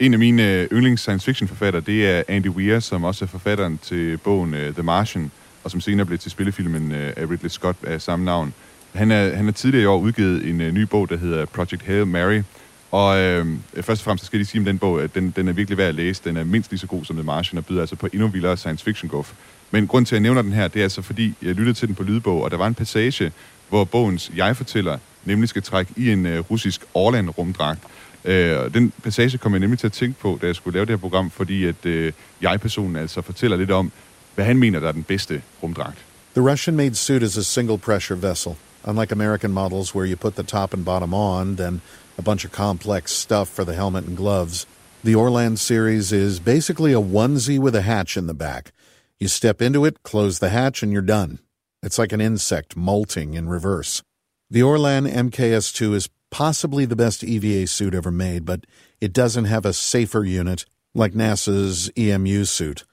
En 0.00 0.12
af 0.12 0.18
mine 0.18 0.52
øh, 0.52 0.68
yndlings 0.72 1.02
science 1.02 1.24
fiction 1.24 1.48
forfattere, 1.48 1.82
det 1.82 2.10
er 2.10 2.22
Andy 2.28 2.48
Weir, 2.48 2.80
som 2.80 3.04
også 3.04 3.24
er 3.24 3.28
forfatteren 3.28 3.78
til 3.78 4.18
bogen 4.18 4.54
uh, 4.54 4.60
The 4.60 4.82
Martian, 4.82 5.30
og 5.66 5.70
som 5.70 5.80
senere 5.80 6.06
blev 6.06 6.18
til 6.18 6.30
spillefilmen 6.30 6.90
uh, 6.90 6.96
af 6.96 7.30
Ridley 7.30 7.48
Scott 7.48 7.76
af 7.82 8.02
samme 8.02 8.24
navn. 8.24 8.54
Han 8.94 9.10
er, 9.10 9.36
han 9.36 9.48
er 9.48 9.52
tidligere 9.52 9.82
i 9.82 9.86
år 9.86 9.98
udgivet 9.98 10.48
en 10.48 10.60
uh, 10.60 10.66
ny 10.66 10.82
bog, 10.82 11.08
der 11.08 11.16
hedder 11.16 11.44
Project 11.44 11.82
Hail 11.82 12.06
Mary. 12.06 12.42
Og 12.90 13.18
øh, 13.18 13.46
først 13.74 14.00
og 14.00 14.04
fremmest 14.04 14.24
så 14.24 14.26
skal 14.26 14.38
jeg 14.38 14.46
sige 14.46 14.60
om 14.60 14.64
den 14.64 14.78
bog, 14.78 15.02
at 15.02 15.14
den, 15.14 15.30
den 15.36 15.48
er 15.48 15.52
virkelig 15.52 15.78
værd 15.78 15.88
at 15.88 15.94
læse. 15.94 16.22
Den 16.24 16.36
er 16.36 16.44
mindst 16.44 16.70
lige 16.70 16.78
så 16.78 16.86
god 16.86 17.04
som 17.04 17.16
The 17.16 17.24
Martian, 17.24 17.58
og 17.58 17.66
byder 17.66 17.80
altså 17.80 17.96
på 17.96 18.08
endnu 18.12 18.28
vildere 18.28 18.56
science 18.56 18.84
fiction 18.84 19.08
guf. 19.08 19.32
Men 19.70 19.86
grund 19.86 20.06
til, 20.06 20.14
at 20.14 20.16
jeg 20.16 20.22
nævner 20.22 20.42
den 20.42 20.52
her, 20.52 20.68
det 20.68 20.78
er 20.80 20.82
altså 20.82 21.02
fordi, 21.02 21.34
jeg 21.42 21.54
lyttede 21.54 21.74
til 21.74 21.88
den 21.88 21.94
på 21.94 22.02
lydbog, 22.02 22.42
og 22.42 22.50
der 22.50 22.56
var 22.56 22.66
en 22.66 22.74
passage, 22.74 23.32
hvor 23.68 23.84
bogens 23.84 24.32
jeg-fortæller 24.36 24.98
nemlig 25.24 25.48
skal 25.48 25.62
trække 25.62 25.92
i 25.96 26.10
en 26.10 26.26
uh, 26.26 26.50
russisk 26.50 26.80
Orland-rumdragt. 26.94 27.80
Uh, 28.24 28.30
den 28.74 28.92
passage 29.02 29.38
kom 29.38 29.52
jeg 29.52 29.60
nemlig 29.60 29.78
til 29.78 29.86
at 29.86 29.92
tænke 29.92 30.20
på, 30.20 30.38
da 30.42 30.46
jeg 30.46 30.56
skulle 30.56 30.74
lave 30.74 30.86
det 30.86 30.92
her 30.92 30.96
program, 30.96 31.30
fordi 31.30 31.64
at 31.64 31.86
uh, 31.86 32.12
jeg-personen 32.42 32.96
altså 32.96 33.22
fortæller 33.22 33.56
lidt 33.56 33.70
om, 33.70 33.92
hvad 34.36 34.44
han 34.44 34.58
mener, 34.58 34.80
der 34.80 34.88
er 34.88 34.92
den 34.92 35.02
bedste 35.02 35.42
rumdragt. 35.62 35.98
The 36.34 36.42
Russian-made 36.42 36.94
suit 36.94 37.22
is 37.22 37.36
a 37.36 37.42
single-pressure 37.42 38.16
vessel. 38.16 38.56
Unlike 38.84 39.12
American 39.12 39.50
models 39.50 39.94
where 39.94 40.06
you 40.06 40.16
put 40.16 40.36
the 40.36 40.42
top 40.42 40.74
and 40.74 40.84
bottom 40.84 41.14
on, 41.14 41.56
then 41.56 41.80
a 42.18 42.22
bunch 42.22 42.44
of 42.44 42.52
complex 42.52 43.12
stuff 43.12 43.48
for 43.48 43.64
the 43.64 43.74
helmet 43.74 44.04
and 44.06 44.16
gloves, 44.16 44.66
the 45.04 45.14
Orland 45.14 45.58
series 45.58 46.12
is 46.12 46.40
basically 46.40 46.92
a 46.92 47.00
onesie 47.00 47.58
with 47.58 47.74
a 47.74 47.82
hatch 47.82 48.16
in 48.16 48.26
the 48.26 48.34
back. 48.34 48.72
You 49.18 49.28
step 49.28 49.62
into 49.62 49.84
it, 49.84 50.02
close 50.02 50.38
the 50.38 50.50
hatch, 50.50 50.82
and 50.82 50.92
you're 50.92 51.02
done. 51.02 51.38
It's 51.82 51.98
like 51.98 52.12
an 52.12 52.20
insect 52.20 52.76
molting 52.76 53.34
in 53.34 53.48
reverse. 53.48 54.02
The 54.50 54.62
Orlan 54.62 55.06
MKS2 55.06 55.94
is 55.94 56.08
possibly 56.30 56.84
the 56.84 56.96
best 56.96 57.24
EVA 57.24 57.66
suit 57.66 57.94
ever 57.94 58.10
made, 58.10 58.44
but 58.44 58.66
it 59.00 59.12
doesn't 59.12 59.44
have 59.46 59.64
a 59.64 59.72
safer 59.72 60.24
unit 60.24 60.64
like 60.94 61.12
NASA's 61.12 61.90
EMU 61.96 62.44
suit. 62.44 62.84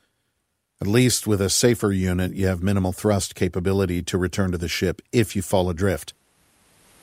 At 0.83 0.89
least 0.89 1.27
with 1.27 1.41
a 1.41 1.49
safer 1.49 1.91
unit, 2.11 2.31
you 2.35 2.47
have 2.47 2.61
minimal 2.61 2.91
thrust 2.91 3.35
capability 3.35 4.01
to 4.01 4.17
return 4.17 4.51
to 4.51 4.57
the 4.57 4.67
ship 4.67 5.01
if 5.13 5.33
you 5.35 5.41
fall 5.41 5.69
adrift. 5.69 6.13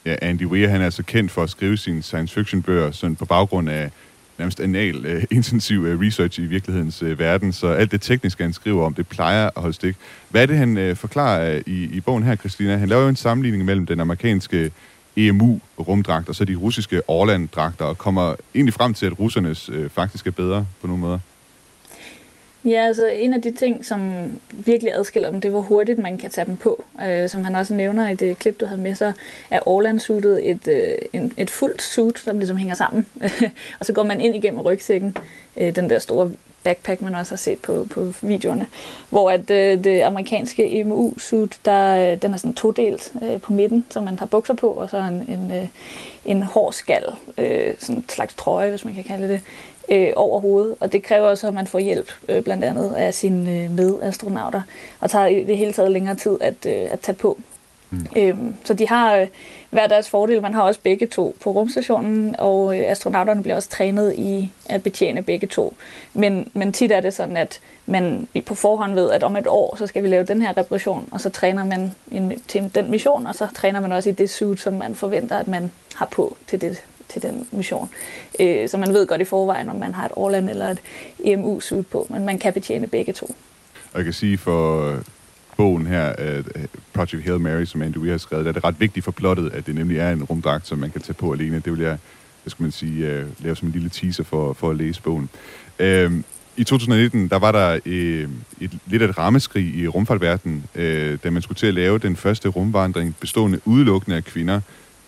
Ja, 0.07 0.17
Andy 0.23 0.47
Weir, 0.47 0.69
han 0.69 0.81
er 0.81 0.85
altså 0.85 1.03
kendt 1.03 1.31
for 1.31 1.43
at 1.43 1.51
skrive 1.51 1.77
sine 1.77 2.03
science 2.03 2.35
fiction 2.35 2.63
bøger 2.63 2.91
sådan 2.91 3.17
på 3.17 3.25
baggrund 3.25 3.71
af 3.71 3.91
nærmest 4.39 4.61
anal 4.61 5.17
uh, 5.17 5.23
intensiv 5.37 5.81
uh, 5.81 6.01
research 6.01 6.41
i 6.41 6.43
virkelighedens 6.43 7.03
uh, 7.03 7.19
verden, 7.19 7.53
så 7.53 7.67
alt 7.67 7.91
det 7.91 8.03
tekniske, 8.03 8.43
han 8.43 8.53
skriver 8.53 8.87
om, 8.87 8.95
det 8.95 9.09
plejer 9.09 9.47
at 9.47 9.63
holde 9.63 9.75
stik. 9.75 9.97
Hvad 10.29 10.43
er 10.43 10.47
det, 10.47 10.57
han 10.57 10.91
uh, 10.91 10.97
forklarer 10.97 11.57
uh, 11.57 11.73
i, 11.73 11.85
i 11.85 12.01
bogen 12.01 12.23
her, 12.23 12.37
Christina? 12.37 12.77
Han 12.77 12.89
laver 12.89 13.03
jo 13.03 13.09
en 13.09 13.17
sammenligning 13.17 13.65
mellem 13.65 13.87
den 13.87 14.01
amerikanske 14.01 14.71
EMU-rumdragt 15.17 16.29
og 16.29 16.35
så 16.35 16.45
de 16.45 16.57
russiske 16.57 17.03
Orland-dragter, 17.09 17.85
og 17.85 17.99
kommer 17.99 18.35
egentlig 18.55 18.75
frem 18.75 18.95
til, 18.95 19.07
at 19.07 19.19
russernes 19.19 19.69
øh, 19.69 19.91
faktisk 19.91 20.27
er 20.27 20.31
bedre 20.31 20.67
på 20.81 20.87
nogle 20.87 21.01
måder. 21.01 21.19
Ja, 22.65 22.87
altså 22.87 23.07
en 23.07 23.35
af 23.35 23.43
de 23.43 23.53
ting, 23.53 23.85
som 23.85 24.31
virkelig 24.51 24.95
adskiller 24.95 25.31
dem, 25.31 25.41
det 25.41 25.49
er, 25.49 25.53
hvor 25.53 25.61
hurtigt 25.61 25.99
man 25.99 26.19
kan 26.19 26.31
tage 26.31 26.45
dem 26.45 26.57
på. 26.57 26.85
Øh, 27.07 27.29
som 27.29 27.45
han 27.45 27.55
også 27.55 27.75
nævner 27.75 28.09
i 28.09 28.15
det 28.15 28.39
klip, 28.39 28.61
du 28.61 28.67
havde 28.67 28.81
med, 28.81 28.95
så 28.95 29.13
er 29.51 29.69
Orland-suitet 29.69 30.51
et, 30.51 30.69
øh, 30.69 30.99
en, 31.13 31.33
et 31.37 31.51
fuldt 31.51 31.83
suit, 31.83 32.19
som 32.19 32.39
ligesom 32.39 32.57
hænger 32.57 32.75
sammen. 32.75 33.07
og 33.81 33.87
så 33.87 33.93
går 33.93 34.03
man 34.03 34.21
ind 34.21 34.37
igennem 34.37 34.61
rygsækken, 34.61 35.17
øh, 35.57 35.77
den 35.77 35.91
der 35.91 35.99
store 35.99 36.31
backpack, 36.65 37.03
man 37.03 37.15
også 37.15 37.33
har 37.33 37.37
set 37.37 37.59
på, 37.59 37.87
på 37.91 38.13
videoerne. 38.23 38.67
Hvor 39.11 39.31
at 39.31 39.51
øh, 39.51 39.85
det 39.85 40.01
amerikanske 40.01 40.81
EMU-suit, 40.81 41.59
der, 41.65 42.13
øh, 42.13 42.23
den 42.23 42.33
er 42.33 42.37
sådan 42.37 42.55
todelt 42.55 43.13
øh, 43.23 43.41
på 43.41 43.53
midten, 43.53 43.87
så 43.91 44.01
man 44.01 44.19
har 44.19 44.27
bukser 44.27 44.55
på, 44.55 44.69
og 44.69 44.91
så 44.91 44.99
en, 44.99 45.25
en, 45.29 45.53
øh, 45.53 45.67
en 46.25 46.43
hård 46.43 46.73
skal, 46.73 47.05
øh, 47.39 47.75
sådan 47.79 47.97
en 47.97 48.05
slags 48.09 48.35
trøje, 48.35 48.71
hvis 48.71 48.85
man 48.85 48.95
kan 48.95 49.05
kalde 49.05 49.29
det, 49.29 49.41
øh, 49.91 50.13
over 50.17 50.41
hovedet. 50.41 50.75
Og 50.81 50.93
det 50.93 51.03
kræver 51.03 51.29
også, 51.29 51.49
at 51.49 51.55
man 51.55 51.67
får 51.67 51.79
hjælp, 51.79 52.13
øh, 52.29 52.43
blandt 52.43 52.65
andet 52.65 52.95
af 52.95 53.15
sine 53.15 53.51
øh, 53.51 53.71
medastronauter, 53.71 54.63
og 55.01 55.11
tager 55.11 55.27
i 55.27 55.45
det 55.45 55.57
hele 55.57 55.73
taget 55.73 55.93
længere 55.93 56.15
tid 56.15 56.39
at, 56.41 56.67
øh, 56.67 56.87
at 56.91 57.01
tage 57.01 57.17
på. 57.17 57.39
Mm. 57.91 58.07
Øhm, 58.17 58.55
så 58.65 58.75
de 58.75 58.89
har 58.89 59.17
øh, 59.17 59.27
hver 59.71 59.87
deres 59.87 60.11
fordel. 60.11 60.43
Man 60.43 60.55
har 60.55 60.63
også 60.63 60.81
begge 60.83 61.07
to 61.07 61.37
på 61.43 61.51
rumstationen, 61.51 62.37
og 62.39 62.79
øh, 62.79 62.91
astronauterne 62.91 63.43
bliver 63.43 63.57
også 63.57 63.69
trænet 63.69 64.15
i 64.15 64.53
at 64.67 64.83
betjene 64.83 65.23
begge 65.23 65.47
to. 65.47 65.75
Men, 66.15 66.51
men 66.55 66.73
tit 66.73 66.93
er 66.93 67.01
det 67.01 67.15
sådan, 67.15 67.37
at 67.37 67.61
man 67.87 68.29
på 68.47 68.55
forhånd 68.55 68.95
ved, 68.95 69.11
at 69.11 69.23
om 69.23 69.37
et 69.37 69.47
år, 69.47 69.77
så 69.77 69.87
skal 69.87 70.03
vi 70.03 70.09
lave 70.09 70.25
den 70.25 70.43
her 70.43 70.57
reparation, 70.57 71.09
og 71.11 71.21
så 71.21 71.31
træner 71.31 71.65
man 71.65 71.95
en, 72.13 72.33
til 72.49 72.75
den 72.75 72.91
mission, 72.91 73.27
og 73.27 73.35
så 73.35 73.49
træner 73.55 73.81
man 73.81 73.93
også 73.93 74.09
i 74.09 74.13
det 74.13 74.31
suit, 74.31 74.61
som 74.61 74.73
man 74.73 74.95
forventer, 74.95 75.39
at 75.39 75.49
man 75.49 75.71
har 75.95 76.09
på 76.11 76.37
til, 76.47 76.61
det, 76.61 76.85
til 77.13 77.23
den 77.23 77.47
mission. 77.53 77.91
Øh, 78.41 78.69
så 78.69 78.77
man 78.77 78.95
ved 78.95 79.07
godt 79.07 79.21
i 79.21 79.25
forvejen, 79.25 79.69
om 79.69 79.77
man 79.77 79.95
har 79.95 80.07
et 80.07 80.13
Orland 80.17 80.51
eller 80.51 80.69
et 80.69 80.81
EMU-suit 81.25 81.87
på, 81.87 82.07
men 82.11 82.25
man 82.25 82.39
kan 82.39 82.53
betjene 82.53 82.87
begge 82.87 83.13
to. 83.13 83.35
Og 83.93 83.99
jeg 83.99 84.05
kan 84.05 84.13
sige 84.13 84.39
for 84.39 84.91
øh, 84.91 84.99
bogen 85.57 85.87
her, 85.87 86.37
uh, 86.39 86.65
Project 86.93 87.25
Hail 87.25 87.41
Mary, 87.41 87.65
som 87.65 87.83
Andy 87.83 87.97
Weir 87.97 88.11
har 88.11 88.19
skrevet, 88.19 88.45
der 88.45 88.49
er 88.49 88.53
det 88.53 88.65
ret 88.65 88.81
vigtigt 88.81 89.05
for 89.05 89.13
plottet, 89.13 89.53
at 89.53 89.67
det 89.67 89.75
nemlig 89.75 89.99
er 89.99 90.11
en 90.13 90.25
rumdragt, 90.25 90.67
som 90.67 90.79
man 90.79 90.91
kan 90.91 91.01
tage 91.01 91.15
på 91.15 91.33
alene. 91.33 91.63
Det 91.65 91.73
vil 91.73 91.81
jeg, 91.81 91.99
hvad 92.43 92.51
skal 92.51 92.63
man 92.63 92.73
sige, 92.73 93.23
uh, 93.23 93.45
lave 93.45 93.57
som 93.57 93.69
en 93.69 93.73
lille 93.73 93.89
teaser 93.89 94.25
for, 94.25 94.53
for 94.53 94.71
at 94.71 94.77
læse 94.77 95.03
bogen. 95.03 95.29
Uh, 95.81 96.13
I 96.57 96.65
2019, 96.65 97.29
der 97.29 97.39
var 97.39 97.53
der 97.53 97.79
uh, 97.87 97.93
et, 98.61 98.79
lidt 98.87 99.03
af 99.03 99.09
et 99.09 99.19
rammeskrig 99.19 99.75
i 99.75 99.87
rumfartverdenen, 99.87 100.65
uh, 100.75 101.19
da 101.25 101.31
man 101.31 101.43
skulle 101.43 101.59
til 101.59 101.67
at 101.67 101.75
lave 101.75 101.99
den 101.99 102.17
første 102.17 102.49
rumvandring 102.49 103.17
bestående 103.21 103.61
udelukkende 103.65 104.17
af 104.17 104.25
kvinder, 104.25 104.61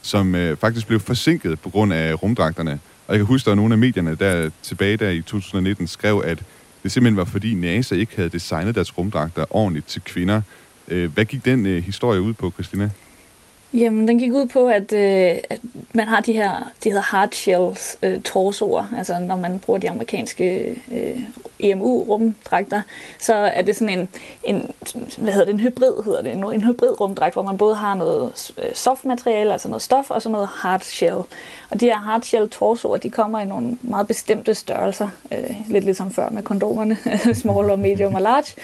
som 0.03 0.35
øh, 0.35 0.57
faktisk 0.57 0.87
blev 0.87 1.01
forsinket 1.01 1.61
på 1.61 1.71
grund 1.71 1.93
af 1.93 2.23
rumdragterne. 2.23 2.81
Og 3.07 3.15
jeg 3.15 3.19
kan 3.19 3.27
huske, 3.27 3.51
at 3.51 3.57
nogle 3.57 3.75
af 3.75 3.79
medierne 3.79 4.15
der 4.15 4.51
tilbage 4.63 4.97
der 4.97 5.11
i 5.11 5.23
2019 5.23 5.87
skrev, 5.87 6.23
at 6.27 6.43
det 6.83 6.93
simpelthen 6.93 7.17
var 7.17 7.25
fordi 7.25 7.55
NASA 7.55 7.95
ikke 7.95 8.17
havde 8.17 8.29
designet 8.29 8.75
deres 8.75 8.99
rumdragter 8.99 9.45
ordentligt 9.51 9.87
til 9.87 10.03
kvinder. 10.03 10.43
Øh, 10.89 11.13
hvad 11.13 11.25
gik 11.25 11.45
den 11.45 11.67
øh, 11.67 11.85
historie 11.85 12.21
ud 12.21 12.33
på, 12.33 12.51
Christina? 12.51 12.91
Jamen, 13.75 14.09
den 14.09 14.19
gik 14.19 14.33
ud 14.33 14.47
på, 14.47 14.69
at, 14.69 14.93
øh, 14.93 15.39
at 15.51 15.61
man 15.93 16.09
har 16.09 16.21
de 16.21 16.33
her, 16.33 16.73
de 16.85 16.89
hedder 16.89 17.03
hard 17.03 17.33
shells 17.33 17.99
øh, 18.03 18.23
torsoer, 18.23 18.85
altså 18.99 19.19
når 19.19 19.37
man 19.37 19.59
bruger 19.59 19.79
de 19.79 19.91
amerikanske 19.91 20.77
øh, 20.93 21.21
EMU-rumdragter, 21.61 22.83
så 23.19 23.35
er 23.35 23.63
det 23.63 23.77
sådan 23.77 23.99
en, 23.99 24.09
en, 24.45 24.71
hvad 25.19 25.33
hedder 25.33 25.47
det, 25.47 25.55
en 25.55 25.61
hybrid, 25.61 26.05
hedder 26.05 26.23
det, 26.23 26.33
en, 26.33 26.45
en 26.45 26.65
hybrid 26.65 27.01
rumdragt, 27.01 27.35
hvor 27.35 27.43
man 27.43 27.59
både 27.59 27.75
har 27.75 27.95
noget 27.95 28.53
øh, 28.59 28.75
softmateriale, 28.75 29.53
altså 29.53 29.69
noget 29.69 29.83
stof, 29.83 30.11
og 30.11 30.23
så 30.23 30.29
noget 30.29 30.49
hard 30.49 30.81
shell. 30.81 31.17
Og 31.71 31.81
de 31.81 31.87
her 31.87 31.99
hard 31.99 32.23
shell 32.23 32.49
torsoer, 32.49 32.97
de 32.97 33.11
kommer 33.11 33.41
i 33.41 33.45
nogle 33.45 33.79
meget 33.83 34.07
bestemte 34.07 34.55
størrelser, 34.55 35.09
øh, 35.33 35.57
lidt 35.69 35.85
ligesom 35.85 36.11
før 36.11 36.31
med 36.31 36.43
kondomerne, 36.43 36.97
small 37.35 37.71
og 37.71 37.79
medium 37.79 38.15
og 38.15 38.23
large. 38.23 38.55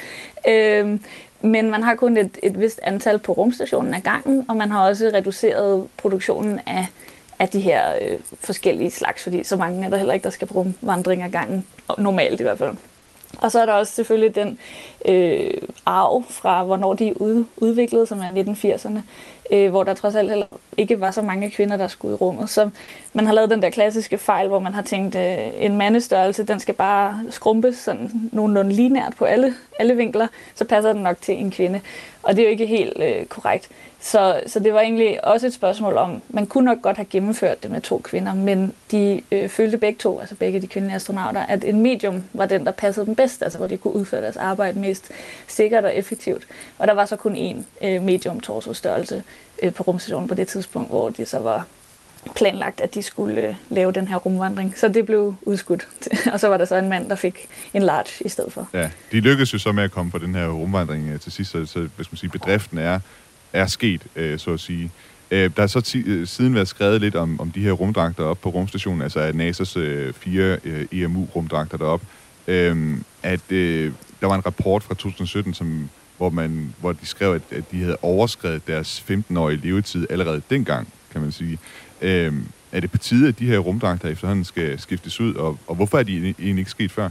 Øh, 0.49 0.99
men 1.41 1.71
man 1.71 1.83
har 1.83 1.95
kun 1.95 2.17
et, 2.17 2.39
et 2.43 2.61
vist 2.61 2.81
antal 2.83 3.19
på 3.19 3.33
rumstationen 3.33 3.95
ad 3.95 4.01
gangen, 4.01 4.45
og 4.49 4.57
man 4.57 4.71
har 4.71 4.89
også 4.89 5.11
reduceret 5.15 5.89
produktionen 5.97 6.61
af, 6.67 6.87
af 7.39 7.49
de 7.49 7.61
her 7.61 7.95
øh, 8.03 8.19
forskellige 8.41 8.91
slags, 8.91 9.23
fordi 9.23 9.45
så 9.45 9.57
mange 9.57 9.85
er 9.85 9.91
der 9.91 9.97
heller 9.97 10.15
ikke, 10.15 10.25
der 10.25 10.31
skal 10.31 10.49
bruge 10.49 10.75
rumvandring 10.83 11.23
ad 11.23 11.31
gangen, 11.31 11.67
normalt 11.99 12.41
i 12.41 12.43
hvert 12.43 12.59
fald. 12.59 12.77
Og 13.39 13.53
så 13.53 13.61
er 13.61 13.67
der 13.67 13.73
også 13.73 13.93
selvfølgelig 13.93 14.35
den 14.35 14.59
øh, 15.09 15.51
arv 15.87 16.25
fra, 16.31 16.65
hvornår 16.65 16.95
de 16.95 17.09
er 17.09 17.45
udviklede, 17.57 18.07
som 18.07 18.21
er 18.21 18.29
1980'erne, 18.29 19.01
øh, 19.51 19.71
hvor 19.71 19.85
der 19.85 19.95
trods 19.95 20.15
alt 20.15 20.29
heller 20.29 20.47
ikke 20.77 21.01
var 21.01 21.11
så 21.11 21.23
mange 21.23 21.51
kvinder, 21.51 21.77
der 21.77 21.89
skulle 21.89 22.15
i 22.15 22.17
rummet. 22.17 22.51
Så 22.51 22.71
man 23.13 23.27
har 23.27 23.33
lavet 23.33 23.51
den 23.51 23.63
der 23.63 23.71
klassiske 23.71 24.19
fejl, 24.19 24.49
hvor 24.49 24.59
man 24.59 24.75
har 24.75 24.83
tænkt, 24.83 25.15
øh, 25.15 25.39
en 25.59 25.77
mandestørrelse, 25.77 26.45
den 26.45 26.61
skal 26.61 26.75
bare 26.75 27.21
skrumpes 27.31 27.77
sådan 27.77 28.31
nogenlunde 28.33 28.73
linært 28.73 29.13
på 29.19 29.25
alle, 29.25 29.55
alle 29.79 29.97
vinkler, 29.97 30.27
så 30.55 30.65
passer 30.65 30.93
den 30.93 31.03
nok 31.03 31.17
til 31.21 31.41
en 31.41 31.51
kvinde. 31.51 31.81
Og 32.23 32.37
det 32.37 32.43
er 32.43 32.47
jo 32.47 32.51
ikke 32.51 32.67
helt 32.67 33.03
øh, 33.03 33.27
korrekt. 33.27 33.69
Så, 34.01 34.41
så 34.47 34.61
det 34.61 34.75
var 34.75 34.81
egentlig 34.81 35.25
også 35.25 35.47
et 35.47 35.55
spørgsmål 35.55 35.97
om, 35.97 36.23
man 36.29 36.47
kunne 36.47 36.65
nok 36.65 36.83
godt 36.83 36.97
have 36.97 37.07
gennemført 37.07 37.63
det 37.63 37.71
med 37.71 37.81
to 37.81 37.99
kvinder, 37.99 38.35
men 38.35 38.73
de 38.91 39.23
øh, 39.33 39.49
følte 39.49 39.79
begge 39.79 39.99
to, 39.99 40.21
altså 40.21 40.35
begge 40.35 40.61
de 40.61 40.67
kvindelige 40.67 40.97
astronauter, 40.97 41.41
at 41.41 41.65
en 41.65 41.83
medium 41.83 42.25
var 42.33 42.47
den, 42.47 42.65
der 42.65 42.73
passede 42.73 43.07
dem 43.07 43.15
bedst, 43.15 43.43
altså 43.43 43.59
hvor 43.59 43.67
de 43.67 43.77
kunne 43.77 43.95
udføre 43.95 44.23
deres 44.23 44.37
arbejde 44.37 44.81
mest 44.81 45.11
sikkert 45.47 45.85
og 45.85 45.97
effektivt. 45.97 46.47
Og 46.79 46.87
der 46.87 46.95
var 46.95 47.07
så 47.07 47.17
kun 47.17 47.37
én 47.37 47.87
øh, 47.87 48.03
medium 48.03 48.41
torso-størrelse 48.41 49.23
øh, 49.63 49.75
på 49.75 49.83
rumstationen 49.83 50.29
på 50.29 50.35
det 50.35 50.49
tidspunkt, 50.49 50.91
hvor 50.91 51.11
de 51.11 51.27
så 51.27 51.39
var 51.39 51.67
planlagt, 52.35 52.81
at 52.81 52.95
de 52.95 53.03
skulle 53.03 53.49
øh, 53.49 53.55
lave 53.69 53.93
den 53.93 54.09
her 54.09 54.17
rumvandring. 54.17 54.75
Så 54.77 54.89
det 54.89 55.07
blev 55.07 55.35
udskudt. 55.43 55.89
og 56.33 56.41
så 56.41 56.49
var 56.49 56.57
der 56.57 56.65
så 56.65 56.77
en 56.77 56.89
mand, 56.89 57.09
der 57.09 57.17
fik 57.17 57.49
en 57.75 57.83
large 57.83 58.25
i 58.25 58.29
stedet 58.29 58.53
for. 58.53 58.69
Ja, 58.73 58.91
de 59.13 59.21
lykkedes 59.21 59.55
jo 59.55 59.59
så 59.59 59.73
med 59.73 59.85
at 59.85 59.91
komme 59.91 60.11
på 60.11 60.19
den 60.19 60.35
her 60.35 60.49
rumvandring 60.49 61.09
øh, 61.09 61.21
til 61.21 61.33
sidst, 61.33 61.51
så, 61.51 61.67
så 61.67 61.79
hvad 61.79 62.05
skal 62.05 62.13
man 62.13 62.19
sige, 62.19 62.31
bedriften 62.31 62.79
er 62.79 63.01
er 63.53 63.67
sket, 63.67 64.03
øh, 64.17 64.39
så 64.39 64.51
at 64.53 64.61
sige. 64.61 64.91
Øh, 65.31 65.51
der 65.57 65.63
er 65.63 65.67
så 65.67 65.81
ti- 65.81 66.05
øh, 66.07 66.27
siden 66.27 66.55
været 66.55 66.69
skrevet 66.69 67.01
lidt 67.01 67.15
om, 67.17 67.41
om 67.41 67.51
de 67.51 67.61
her 67.61 67.73
rumdragter 67.73 68.25
op 68.25 68.41
på 68.41 68.49
rumstationen, 68.49 69.03
altså 69.03 69.21
at 69.21 69.35
NASA's 69.35 69.79
øh, 69.79 70.13
fire 70.15 70.59
øh, 70.65 70.87
EMU-rumdragter 70.93 71.77
derop, 71.77 72.03
øh, 72.49 72.99
at 73.23 73.53
øh, 73.53 73.93
der 74.21 74.27
var 74.27 74.35
en 74.35 74.47
rapport 74.47 74.83
fra 74.83 74.95
2017, 74.95 75.55
som, 75.55 75.89
hvor, 76.17 76.31
man, 76.31 76.75
hvor 76.81 76.93
de 76.93 77.07
skrev, 77.07 77.35
at, 77.35 77.43
at 77.51 77.71
de 77.73 77.81
havde 77.81 77.97
overskrevet 78.03 78.67
deres 78.67 79.05
15-årige 79.11 79.61
levetid 79.63 80.07
allerede 80.11 80.43
dengang, 80.51 80.89
kan 81.13 81.21
man 81.21 81.33
sige. 81.33 81.59
Øh, 82.03 82.33
er 82.73 82.81
det 82.81 82.91
på 82.91 82.99
tide, 82.99 83.29
at 83.29 83.39
de 83.39 83.47
her 83.47 83.59
rumdragter 83.59 84.09
efterhånden 84.09 84.45
skal 84.45 84.81
skiftes 84.81 85.21
ud, 85.21 85.35
og, 85.35 85.59
og 85.67 85.75
hvorfor 85.75 85.99
er 85.99 86.03
de 86.03 86.17
egentlig 86.39 86.59
ikke 86.59 86.71
sket 86.71 86.93
før? 86.93 87.09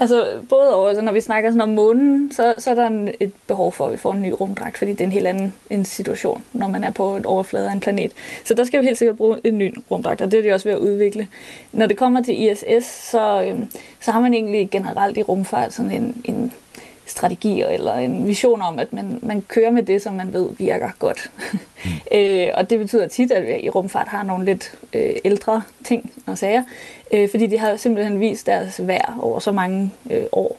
Altså 0.00 0.26
både 0.48 0.74
over, 0.74 0.88
altså, 0.88 1.02
når 1.02 1.12
vi 1.12 1.20
snakker 1.20 1.50
sådan 1.50 1.60
om 1.60 1.68
månen, 1.68 2.32
så, 2.32 2.54
så 2.58 2.70
er 2.70 2.74
der 2.74 2.86
en, 2.86 3.08
et 3.20 3.32
behov 3.46 3.72
for, 3.72 3.86
at 3.86 3.92
vi 3.92 3.96
får 3.96 4.12
en 4.12 4.22
ny 4.22 4.32
rumdragt, 4.40 4.78
fordi 4.78 4.90
det 4.90 5.00
er 5.00 5.04
en 5.04 5.12
helt 5.12 5.26
anden 5.26 5.54
en 5.70 5.84
situation, 5.84 6.44
når 6.52 6.68
man 6.68 6.84
er 6.84 6.90
på 6.90 7.16
en 7.16 7.26
overflade 7.26 7.68
af 7.68 7.72
en 7.72 7.80
planet. 7.80 8.12
Så 8.44 8.54
der 8.54 8.64
skal 8.64 8.80
vi 8.80 8.86
helt 8.86 8.98
sikkert 8.98 9.16
bruge 9.16 9.38
en 9.44 9.58
ny 9.58 9.74
rumdragt, 9.90 10.20
og 10.20 10.30
det 10.30 10.38
er 10.38 10.42
de 10.42 10.52
også 10.52 10.68
ved 10.68 10.74
at 10.74 10.80
udvikle. 10.80 11.28
Når 11.72 11.86
det 11.86 11.96
kommer 11.96 12.22
til 12.22 12.42
ISS, 12.42 12.84
så, 12.84 13.42
øhm, 13.42 13.70
så 14.00 14.10
har 14.10 14.20
man 14.20 14.34
egentlig 14.34 14.70
generelt 14.70 15.18
i 15.18 15.22
rumfart 15.22 15.72
sådan 15.72 15.90
en, 15.90 16.22
en 16.24 16.52
strategier 17.10 17.68
eller 17.68 17.94
en 17.94 18.26
vision 18.26 18.62
om, 18.62 18.78
at 18.78 18.92
man, 18.92 19.18
man 19.22 19.42
kører 19.42 19.70
med 19.70 19.82
det, 19.82 20.02
som 20.02 20.14
man 20.14 20.32
ved 20.32 20.48
virker 20.58 20.90
godt. 20.98 21.30
Mm. 21.52 21.90
øh, 22.18 22.48
og 22.54 22.70
det 22.70 22.78
betyder 22.78 23.08
tit, 23.08 23.32
at 23.32 23.46
vi 23.46 23.56
i 23.62 23.70
rumfart 23.70 24.08
har 24.08 24.22
nogle 24.22 24.44
lidt 24.44 24.74
øh, 24.92 25.12
ældre 25.24 25.62
ting 25.84 26.12
og 26.26 26.38
sager, 26.38 26.62
øh, 27.12 27.30
fordi 27.30 27.46
de 27.46 27.58
har 27.58 27.76
simpelthen 27.76 28.20
vist 28.20 28.46
deres 28.46 28.86
værd 28.86 29.14
over 29.20 29.38
så 29.38 29.52
mange 29.52 29.90
øh, 30.10 30.24
år. 30.32 30.56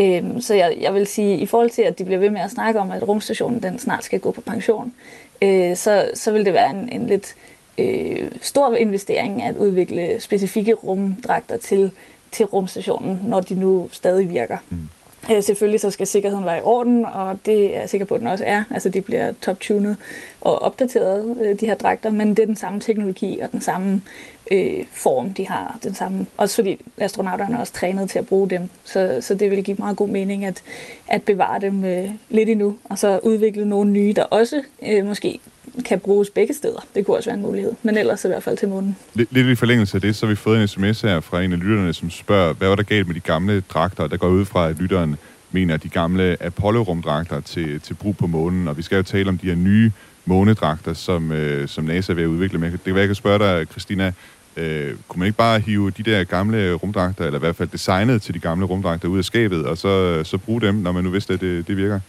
Øh, 0.00 0.40
så 0.40 0.54
jeg, 0.54 0.76
jeg 0.80 0.94
vil 0.94 1.06
sige, 1.06 1.36
i 1.36 1.46
forhold 1.46 1.70
til, 1.70 1.82
at 1.82 1.98
de 1.98 2.04
bliver 2.04 2.20
ved 2.20 2.30
med 2.30 2.40
at 2.40 2.50
snakke 2.50 2.80
om, 2.80 2.90
at 2.90 3.08
rumstationen 3.08 3.62
den 3.62 3.78
snart 3.78 4.04
skal 4.04 4.20
gå 4.20 4.30
på 4.30 4.40
pension, 4.40 4.94
øh, 5.42 5.76
så, 5.76 6.10
så 6.14 6.32
vil 6.32 6.44
det 6.44 6.52
være 6.52 6.70
en, 6.70 6.88
en 6.88 7.06
lidt 7.06 7.34
øh, 7.78 8.30
stor 8.40 8.74
investering 8.74 9.42
at 9.42 9.56
udvikle 9.56 10.20
specifikke 10.20 10.74
rumdragter 10.74 11.56
til, 11.56 11.90
til 12.30 12.46
rumstationen, 12.46 13.20
når 13.24 13.40
de 13.40 13.54
nu 13.54 13.88
stadig 13.92 14.30
virker. 14.30 14.58
Mm. 14.70 14.88
Øh, 15.30 15.42
selvfølgelig 15.42 15.80
så 15.80 15.90
skal 15.90 16.06
sikkerheden 16.06 16.44
være 16.44 16.58
i 16.58 16.62
orden, 16.64 17.04
og 17.04 17.38
det 17.46 17.76
er 17.76 17.80
jeg 17.80 17.90
sikker 17.90 18.04
på, 18.04 18.14
at 18.14 18.20
den 18.20 18.28
også 18.28 18.44
er. 18.46 18.64
Altså 18.70 18.88
de 18.88 19.00
bliver 19.00 19.32
top-tunet 19.42 19.96
og 20.40 20.62
opdateret, 20.62 21.36
øh, 21.42 21.60
de 21.60 21.66
her 21.66 21.74
dragter, 21.74 22.10
men 22.10 22.28
det 22.30 22.38
er 22.38 22.46
den 22.46 22.56
samme 22.56 22.80
teknologi 22.80 23.38
og 23.38 23.52
den 23.52 23.60
samme 23.60 24.02
øh, 24.50 24.84
form, 24.92 25.34
de 25.34 25.48
har. 25.48 25.78
Den 25.82 25.94
samme, 25.94 26.26
også 26.36 26.54
fordi 26.54 26.80
astronauterne 26.98 27.56
er 27.56 27.60
også 27.60 27.72
trænet 27.72 28.10
til 28.10 28.18
at 28.18 28.26
bruge 28.26 28.50
dem, 28.50 28.68
så, 28.84 29.18
så 29.20 29.34
det 29.34 29.50
vil 29.50 29.64
give 29.64 29.76
meget 29.78 29.96
god 29.96 30.08
mening 30.08 30.44
at, 30.44 30.62
at 31.08 31.22
bevare 31.22 31.60
dem 31.60 31.84
øh, 31.84 32.10
lidt 32.28 32.48
endnu, 32.48 32.76
og 32.84 32.98
så 32.98 33.20
udvikle 33.22 33.68
nogle 33.68 33.90
nye, 33.90 34.12
der 34.16 34.22
også 34.22 34.62
øh, 34.86 35.06
måske 35.06 35.40
kan 35.84 36.00
bruges 36.00 36.30
begge 36.30 36.54
steder. 36.54 36.86
Det 36.94 37.06
kunne 37.06 37.16
også 37.16 37.30
være 37.30 37.36
en 37.36 37.42
mulighed, 37.42 37.72
men 37.82 37.96
ellers 37.96 38.24
i 38.24 38.28
hvert 38.28 38.42
fald 38.42 38.56
til 38.56 38.68
månen. 38.68 38.96
Lidt, 39.14 39.32
lidt 39.32 39.46
i 39.46 39.54
forlængelse 39.54 39.96
af 39.96 40.00
det, 40.00 40.16
så 40.16 40.26
har 40.26 40.30
vi 40.30 40.36
fået 40.36 40.62
en 40.62 40.68
sms 40.68 41.00
her 41.00 41.20
fra 41.20 41.42
en 41.42 41.52
af 41.52 41.58
lytterne, 41.58 41.92
som 41.92 42.10
spørger, 42.10 42.52
hvad 42.52 42.68
var 42.68 42.76
der 42.76 42.82
galt 42.82 43.06
med 43.06 43.14
de 43.14 43.20
gamle 43.20 43.60
dragter? 43.60 44.06
Der 44.06 44.16
går 44.16 44.28
ud 44.28 44.44
fra, 44.44 44.68
at 44.68 44.78
lytteren 44.78 45.16
mener 45.50 45.76
de 45.76 45.88
gamle 45.88 46.36
Apollo-rumdragter 46.40 47.40
til, 47.40 47.80
til 47.80 47.94
brug 47.94 48.16
på 48.16 48.26
månen, 48.26 48.68
og 48.68 48.76
vi 48.76 48.82
skal 48.82 48.96
jo 48.96 49.02
tale 49.02 49.28
om 49.28 49.38
de 49.38 49.46
her 49.46 49.54
nye 49.54 49.92
månedragter, 50.24 50.94
som, 50.94 51.32
øh, 51.32 51.68
som 51.68 51.84
NASA 51.84 52.12
er 52.12 52.16
ved 52.16 52.22
at 52.22 52.28
udvikle 52.28 52.58
med. 52.58 52.70
Det 52.70 52.84
kan 52.84 52.94
være, 52.94 53.00
jeg 53.00 53.08
kan 53.08 53.14
spørge 53.14 53.38
dig, 53.38 53.66
Christina, 53.70 54.12
øh, 54.56 54.94
kunne 55.08 55.18
man 55.18 55.26
ikke 55.26 55.38
bare 55.38 55.60
hive 55.60 55.90
de 55.90 56.02
der 56.02 56.24
gamle 56.24 56.72
rumdragter, 56.72 57.24
eller 57.24 57.38
i 57.38 57.40
hvert 57.40 57.56
fald 57.56 57.68
designet 57.68 58.22
til 58.22 58.34
de 58.34 58.38
gamle 58.38 58.66
rumdragter 58.66 59.08
ud 59.08 59.18
af 59.18 59.24
skabet, 59.24 59.66
og 59.66 59.78
så, 59.78 60.24
så 60.24 60.38
bruge 60.38 60.60
dem, 60.60 60.74
når 60.74 60.92
man 60.92 61.04
nu 61.04 61.10
vidste, 61.10 61.34
at 61.34 61.40
det, 61.40 61.68
det 61.68 61.76
virker? 61.76 62.00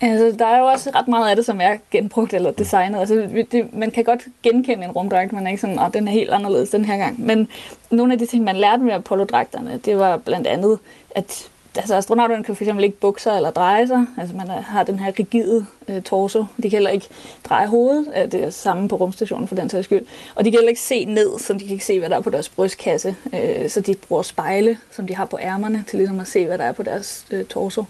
Altså, 0.00 0.36
der 0.38 0.46
er 0.46 0.58
jo 0.58 0.64
også 0.66 0.90
ret 0.94 1.08
meget 1.08 1.30
af 1.30 1.36
det, 1.36 1.44
som 1.44 1.60
er 1.60 1.76
genbrugt 1.90 2.34
eller 2.34 2.50
designet. 2.50 2.98
Altså, 2.98 3.44
det, 3.52 3.74
man 3.74 3.90
kan 3.90 4.04
godt 4.04 4.20
genkende 4.42 4.84
en 4.84 4.90
rumdragt, 4.90 5.32
man 5.32 5.46
er 5.46 5.50
ikke 5.50 5.60
sådan, 5.60 5.78
at 5.78 5.94
den 5.94 6.08
er 6.08 6.12
helt 6.12 6.30
anderledes 6.30 6.70
den 6.70 6.84
her 6.84 6.96
gang. 6.96 7.26
Men 7.26 7.48
nogle 7.90 8.12
af 8.12 8.18
de 8.18 8.26
ting, 8.26 8.44
man 8.44 8.56
lærte 8.56 8.82
med 8.82 8.92
Apollo-dragterne, 8.92 9.80
det 9.84 9.98
var 9.98 10.16
blandt 10.16 10.46
andet, 10.46 10.78
at 11.10 11.48
altså 11.78 11.94
astronauterne 11.94 12.44
kan 12.44 12.56
fx 12.56 12.68
ikke 12.82 13.00
bukse 13.00 13.30
eller 13.30 13.50
dreje 13.50 13.86
sig. 13.86 14.06
Altså 14.18 14.36
man 14.36 14.48
har 14.48 14.82
den 14.82 14.98
her 14.98 15.12
rigide 15.18 15.66
øh, 15.88 16.02
torso. 16.02 16.44
De 16.56 16.62
kan 16.62 16.70
heller 16.70 16.90
ikke 16.90 17.06
dreje 17.44 17.66
hovedet. 17.66 18.32
Det 18.32 18.44
er 18.44 18.50
samme 18.50 18.88
på 18.88 18.96
rumstationen 18.96 19.48
for 19.48 19.54
den 19.54 19.70
sags 19.70 19.84
skyld. 19.84 20.06
Og 20.34 20.44
de 20.44 20.50
kan 20.50 20.58
heller 20.58 20.68
ikke 20.68 20.80
se 20.80 21.04
ned, 21.04 21.38
så 21.38 21.52
de 21.52 21.58
kan 21.58 21.70
ikke 21.70 21.84
se, 21.84 21.98
hvad 21.98 22.08
der 22.10 22.16
er 22.16 22.20
på 22.20 22.30
deres 22.30 22.48
brystkasse. 22.48 23.16
Øh, 23.32 23.68
så 23.68 23.80
de 23.80 23.94
bruger 24.08 24.22
spejle, 24.22 24.78
som 24.90 25.06
de 25.06 25.14
har 25.14 25.24
på 25.24 25.38
ærmerne, 25.42 25.84
til 25.88 25.98
ligesom 25.98 26.20
at 26.20 26.26
se, 26.26 26.46
hvad 26.46 26.58
der 26.58 26.64
er 26.64 26.72
på 26.72 26.82
deres 26.82 27.26
øh, 27.30 27.44
torso. 27.44 27.84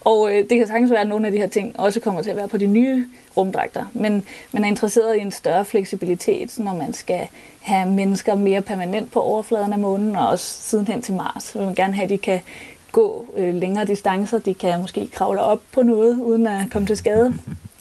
Og 0.00 0.30
øh, 0.32 0.48
det 0.50 0.58
kan 0.58 0.66
sagtens 0.66 0.90
være, 0.90 1.00
at 1.00 1.08
nogle 1.08 1.26
af 1.26 1.32
de 1.32 1.38
her 1.38 1.46
ting 1.48 1.80
også 1.80 2.00
kommer 2.00 2.22
til 2.22 2.30
at 2.30 2.36
være 2.36 2.48
på 2.48 2.56
de 2.56 2.66
nye 2.66 3.06
rumdragter. 3.36 3.84
Men 3.92 4.24
man 4.52 4.64
er 4.64 4.68
interesseret 4.68 5.16
i 5.16 5.20
en 5.20 5.30
større 5.30 5.64
fleksibilitet, 5.64 6.58
når 6.58 6.74
man 6.74 6.92
skal 6.92 7.28
have 7.60 7.90
mennesker 7.90 8.34
mere 8.34 8.62
permanent 8.62 9.12
på 9.12 9.20
overfladen 9.20 9.72
af 9.72 9.78
månen, 9.78 10.16
og 10.16 10.28
også 10.28 10.62
sidenhen 10.62 11.02
til 11.02 11.14
Mars. 11.14 11.42
Så 11.42 11.58
vil 11.58 11.66
man 11.66 11.74
gerne 11.74 11.94
have, 11.94 12.04
at 12.04 12.10
de 12.10 12.18
kan 12.18 12.40
gå 12.94 13.26
øh, 13.36 13.54
længere 13.54 13.84
distancer. 13.84 14.38
De 14.38 14.54
kan 14.54 14.80
måske 14.80 15.08
kravle 15.12 15.40
op 15.40 15.60
på 15.72 15.82
noget, 15.82 16.18
uden 16.20 16.46
at 16.46 16.70
komme 16.72 16.86
til 16.86 16.96
skade. 16.96 17.34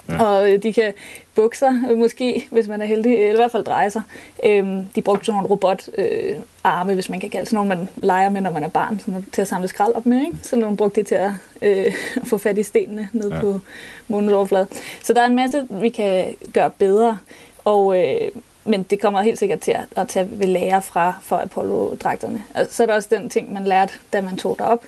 Ja. 0.10 0.23
Og 0.23 0.52
øh, 0.52 0.63
de 0.63 0.73
kan 0.73 0.93
bukke 1.36 1.58
sig, 1.58 1.73
øh, 1.91 1.97
måske, 1.97 2.47
hvis 2.52 2.67
man 2.67 2.82
er 2.82 2.86
heldig, 2.86 3.13
eller 3.13 3.34
i 3.34 3.36
hvert 3.36 3.52
fald 3.52 3.63
dreje 3.63 3.89
sig. 3.89 4.02
Øhm, 4.45 4.86
de 4.95 5.02
brugte 5.02 5.26
sådan 5.26 5.38
nogle 5.38 5.49
robotarme, 5.49 6.91
øh, 6.91 6.95
hvis 6.95 7.10
man 7.10 7.19
kan 7.19 7.30
kalde 7.30 7.45
sådan 7.45 7.56
nogle, 7.56 7.69
man 7.76 7.89
leger 7.95 8.30
med, 8.30 8.41
når 8.41 8.52
man 8.52 8.63
er 8.63 8.69
barn, 8.69 8.99
sådan 8.99 9.26
til 9.32 9.41
at 9.41 9.47
samle 9.47 9.67
skrald 9.67 9.93
op 9.93 10.06
med. 10.06 10.19
Ikke? 10.19 10.38
Så 10.41 10.56
nogle 10.56 10.78
brugte 10.78 10.99
det 10.99 11.08
til 11.08 11.15
at, 11.15 11.32
øh, 11.62 11.93
få 12.30 12.38
fat 12.38 12.58
i 12.58 12.63
stenene 12.63 13.10
ned 13.13 13.32
ja. 13.32 13.39
på 13.39 13.60
månens 14.08 14.34
overflade. 14.34 14.67
Så 15.04 15.13
der 15.13 15.21
er 15.21 15.26
en 15.26 15.36
masse, 15.36 15.67
vi 15.69 15.89
kan 15.89 16.36
gøre 16.54 16.69
bedre. 16.69 17.17
Og 17.65 17.99
øh, 17.99 18.32
men 18.65 18.84
det 18.84 19.02
kommer 19.02 19.21
helt 19.21 19.39
sikkert 19.39 19.60
til 19.60 19.71
at, 19.71 19.86
at 19.95 20.08
tage 20.08 20.30
ved 20.32 20.47
lære 20.47 20.82
fra 20.82 21.13
for 21.21 21.38
Apollo-dragterne. 21.38 22.43
Og 22.56 22.65
så 22.69 22.84
er 22.84 22.88
der 22.88 22.93
også 22.93 23.10
den 23.12 23.30
ting, 23.30 23.54
man 23.54 23.63
lærte, 23.63 23.93
da 24.13 24.21
man 24.21 24.38
tog 24.38 24.56
derop, 24.60 24.86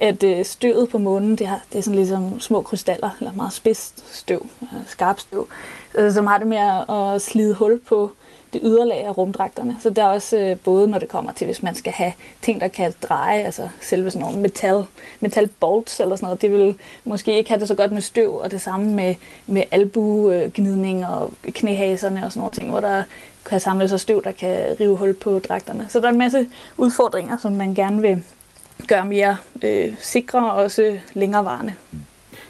at 0.00 0.22
øh, 0.22 0.44
støvet 0.44 0.88
på 0.88 0.98
månen, 0.98 1.36
det, 1.36 1.46
har, 1.46 1.60
det 1.72 1.78
er 1.78 1.82
sådan 1.82 1.96
ligesom 1.96 2.40
små 2.40 2.62
krystaller, 2.62 3.10
eller 3.20 3.32
meget 3.32 3.52
spidst 3.52 4.16
støv, 4.16 4.46
øh, 4.62 4.68
skarp 4.86 5.20
støv, 5.20 5.48
øh, 5.94 6.12
som 6.12 6.26
har 6.26 6.38
det 6.38 6.46
med 6.46 6.58
at, 6.58 7.14
at 7.14 7.22
slide 7.22 7.54
hul 7.54 7.80
på, 7.88 8.12
det 8.52 8.60
yderlag 8.64 9.04
af 9.04 9.18
rumdragterne. 9.18 9.76
Så 9.80 9.90
der 9.90 10.02
er 10.02 10.08
også 10.08 10.38
øh, 10.38 10.56
både, 10.56 10.88
når 10.88 10.98
det 10.98 11.08
kommer 11.08 11.32
til, 11.32 11.44
hvis 11.44 11.62
man 11.62 11.74
skal 11.74 11.92
have 11.92 12.12
ting, 12.42 12.60
der 12.60 12.68
kan 12.68 12.94
dreje, 13.02 13.42
altså 13.42 13.68
selve 13.80 14.10
sådan 14.10 14.26
nogle 14.26 14.40
metal, 14.40 14.84
metal 15.20 15.48
bolts 15.60 16.00
eller 16.00 16.16
sådan 16.16 16.26
noget, 16.26 16.42
det 16.42 16.52
vil 16.52 16.74
måske 17.04 17.38
ikke 17.38 17.50
have 17.50 17.60
det 17.60 17.68
så 17.68 17.74
godt 17.74 17.92
med 17.92 18.02
støv, 18.02 18.34
og 18.36 18.50
det 18.50 18.60
samme 18.60 18.94
med, 18.94 19.14
med 19.46 19.62
albugnidning 19.70 21.06
og 21.06 21.32
knæhaserne 21.54 22.24
og 22.24 22.32
sådan 22.32 22.40
nogle 22.40 22.54
ting, 22.54 22.70
hvor 22.70 22.80
der 22.80 23.02
kan 23.44 23.60
samle 23.60 23.88
sig 23.88 24.00
støv, 24.00 24.24
der 24.24 24.32
kan 24.32 24.76
rive 24.80 24.96
hul 24.96 25.14
på 25.14 25.38
dragterne. 25.38 25.86
Så 25.88 26.00
der 26.00 26.06
er 26.06 26.12
en 26.12 26.18
masse 26.18 26.46
udfordringer, 26.76 27.36
som 27.38 27.52
man 27.52 27.74
gerne 27.74 28.02
vil 28.02 28.22
gøre 28.88 29.04
mere 29.04 29.36
øh, 29.62 29.94
sikre 30.00 30.50
og 30.50 30.62
også 30.62 30.98
længerevarende. 31.14 31.74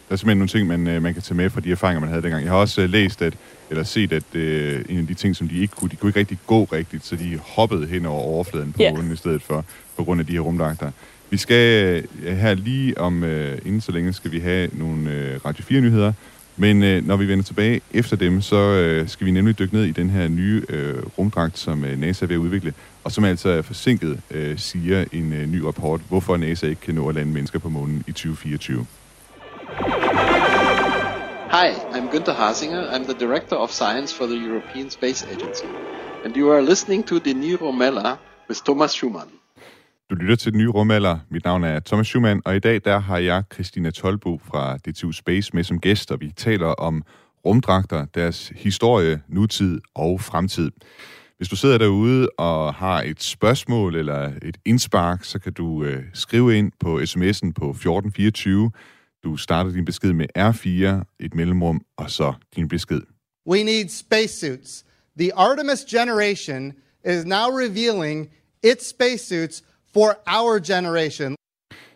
Der 0.09 0.15
er 0.15 0.17
simpelthen 0.17 0.39
nogle 0.39 0.49
ting, 0.49 0.67
man, 0.67 0.89
øh, 0.89 1.03
man 1.03 1.15
kan 1.15 1.23
tage 1.23 1.37
med 1.37 1.51
fra 1.51 1.61
de 1.61 1.73
erfaringer, 1.73 2.01
man 2.01 2.09
havde 2.09 2.23
dengang. 2.23 2.45
Jeg 2.45 2.53
har 2.53 2.59
også 2.59 2.81
øh, 2.81 2.91
læst, 2.91 3.23
at, 3.23 3.35
eller 3.71 3.85
set, 3.85 4.13
at 4.13 4.23
uh, 4.35 4.41
en 4.89 4.99
af 4.99 5.07
de 5.07 5.15
ting, 5.15 5.37
som 5.37 5.49
de 5.49 5.59
ikke 5.59 5.75
kunne, 5.77 5.91
de 5.91 5.97
kunne 5.97 6.09
ikke 6.09 6.19
rigtig 6.19 6.39
gå 6.47 6.65
rigtigt, 6.65 7.07
så 7.07 7.17
de 7.17 7.39
hoppede 7.43 7.87
hen 7.87 8.07
over 8.07 8.23
overfladen 8.23 8.73
på 8.73 8.83
yeah. 8.83 8.95
månen 8.95 9.13
i 9.13 9.17
stedet 9.17 9.43
for, 9.43 9.65
på 9.97 10.05
grund 10.05 10.21
af 10.21 10.27
de 10.27 10.33
her 10.33 10.41
rumdragter. 10.41 10.91
Vi 11.31 11.37
skal 11.37 12.05
uh, 12.27 12.37
her 12.37 12.55
lige 12.55 12.99
om, 12.99 13.23
uh, 13.23 13.29
inden 13.65 13.81
så 13.81 13.93
længe, 13.93 14.13
skal 14.13 14.33
vi 14.33 14.41
have 14.41 14.71
nogle 14.73 15.03
uh, 15.03 15.45
Radio 15.45 15.65
4-nyheder, 15.65 16.13
men 16.57 16.83
uh, 16.83 17.07
når 17.07 17.17
vi 17.17 17.29
vender 17.29 17.45
tilbage 17.45 17.81
efter 17.93 18.17
dem, 18.17 18.41
så 18.41 19.01
uh, 19.03 19.09
skal 19.09 19.27
vi 19.27 19.31
nemlig 19.31 19.59
dykke 19.59 19.75
ned 19.75 19.85
i 19.85 19.93
den 19.93 20.11
her 20.11 20.29
nye 20.29 20.63
uh, 20.69 21.19
rumdragt, 21.19 21.59
som 21.59 21.83
uh, 21.83 22.01
NASA 22.01 22.25
er 22.25 22.27
ved 22.27 22.37
at 22.37 22.41
udvikle, 22.41 22.75
og 23.05 23.13
som 23.13 23.25
altså 23.25 23.49
er 23.49 23.63
forsinket, 23.63 24.21
uh, 24.35 24.57
siger 24.57 25.05
en 25.13 25.33
uh, 25.33 25.53
ny 25.53 25.61
rapport, 25.61 26.01
hvorfor 26.09 26.37
NASA 26.37 26.67
ikke 26.67 26.81
kan 26.81 26.95
nå 26.95 27.09
at 27.09 27.15
lande 27.15 27.33
mennesker 27.33 27.59
på 27.59 27.69
månen 27.69 28.05
i 28.07 28.13
2024. 28.13 28.87
Hi, 31.53 31.71
I'm 31.93 32.09
Günter 32.11 32.35
Hasinger. 32.35 32.83
I'm 32.93 33.05
the 33.05 33.27
Director 33.27 33.57
of 33.57 33.71
Science 33.71 34.15
for 34.15 34.27
the 34.27 34.37
European 34.37 34.91
Space 34.91 35.27
Agency. 35.33 35.67
And 36.25 36.37
you 36.37 36.53
are 36.53 36.63
listening 36.63 37.07
to 37.07 37.19
the 37.19 37.35
New 37.35 37.57
Romella 37.57 38.19
with 38.49 38.65
Thomas 38.65 38.93
Schumann. 38.93 39.29
Du 40.11 40.15
lytter 40.15 40.37
til 40.37 40.53
den 40.53 40.59
nye 40.59 40.69
rumalder. 40.69 41.19
Mit 41.31 41.45
navn 41.45 41.65
er 41.65 41.81
Thomas 41.81 42.07
Schumann, 42.07 42.43
og 42.45 42.57
i 42.57 42.59
dag 42.59 42.81
der 42.85 42.99
har 42.99 43.19
jeg 43.19 43.43
Christina 43.55 43.91
Tolbo 43.91 44.41
fra 44.45 44.77
DTU 44.77 45.13
Space 45.13 45.51
med 45.55 45.65
som 45.65 45.81
gæst, 45.81 46.11
og 46.11 46.21
vi 46.21 46.33
taler 46.37 46.67
om 46.67 47.03
rumdragter, 47.47 48.05
deres 48.15 48.53
historie, 48.57 49.23
nutid 49.29 49.81
og 49.95 50.21
fremtid. 50.21 50.71
Hvis 51.37 51.49
du 51.49 51.57
sidder 51.57 51.79
derude 51.79 52.29
og 52.39 52.75
har 52.75 53.03
et 53.03 53.23
spørgsmål 53.23 53.97
eller 53.97 54.33
et 54.43 54.57
indspark, 54.65 55.25
så 55.25 55.39
kan 55.39 55.53
du 55.53 55.85
øh, 55.85 56.03
skrive 56.15 56.59
ind 56.59 56.73
på 56.81 56.99
sms'en 56.99 57.53
på 57.53 57.71
1424 57.71 58.71
du 59.25 59.37
starter 59.37 59.73
din 59.73 59.85
besked 59.85 60.13
med 60.13 60.27
R4, 60.39 61.05
et 61.21 61.35
mellemrum, 61.35 61.81
og 61.97 62.11
så 62.11 62.33
din 62.57 62.69
besked. 62.69 63.01
We 63.47 63.63
need 63.63 63.89
spacesuits. 63.89 64.85
The 65.19 65.35
Artemis 65.35 65.85
generation 65.91 66.73
is 67.05 67.25
now 67.25 67.49
revealing 67.65 68.29
its 68.65 68.89
spacesuits 68.89 69.63
for 69.95 70.09
our 70.27 70.59
generation. 70.59 71.37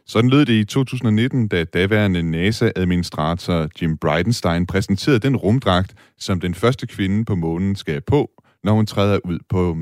Sådan 0.07 0.31
lød 0.31 0.47
det 0.47 0.53
i 0.53 0.65
2019, 0.65 1.49
da 1.49 1.65
daværende 1.65 2.23
NASA-administrator 2.23 3.69
Jim 3.83 3.99
Bridenstine 3.99 4.67
præsenterede 4.67 5.19
den 5.19 5.37
rumdragt, 5.37 5.95
som 6.19 6.41
den 6.41 6.55
første 6.55 6.87
kvinde 6.87 7.25
på 7.25 7.35
månen 7.35 7.77
skal 7.77 8.01
på, 8.01 8.31
når 8.65 8.73
hun 8.73 8.87
træder 8.87 9.19
ud 9.25 9.39
på 9.49 9.77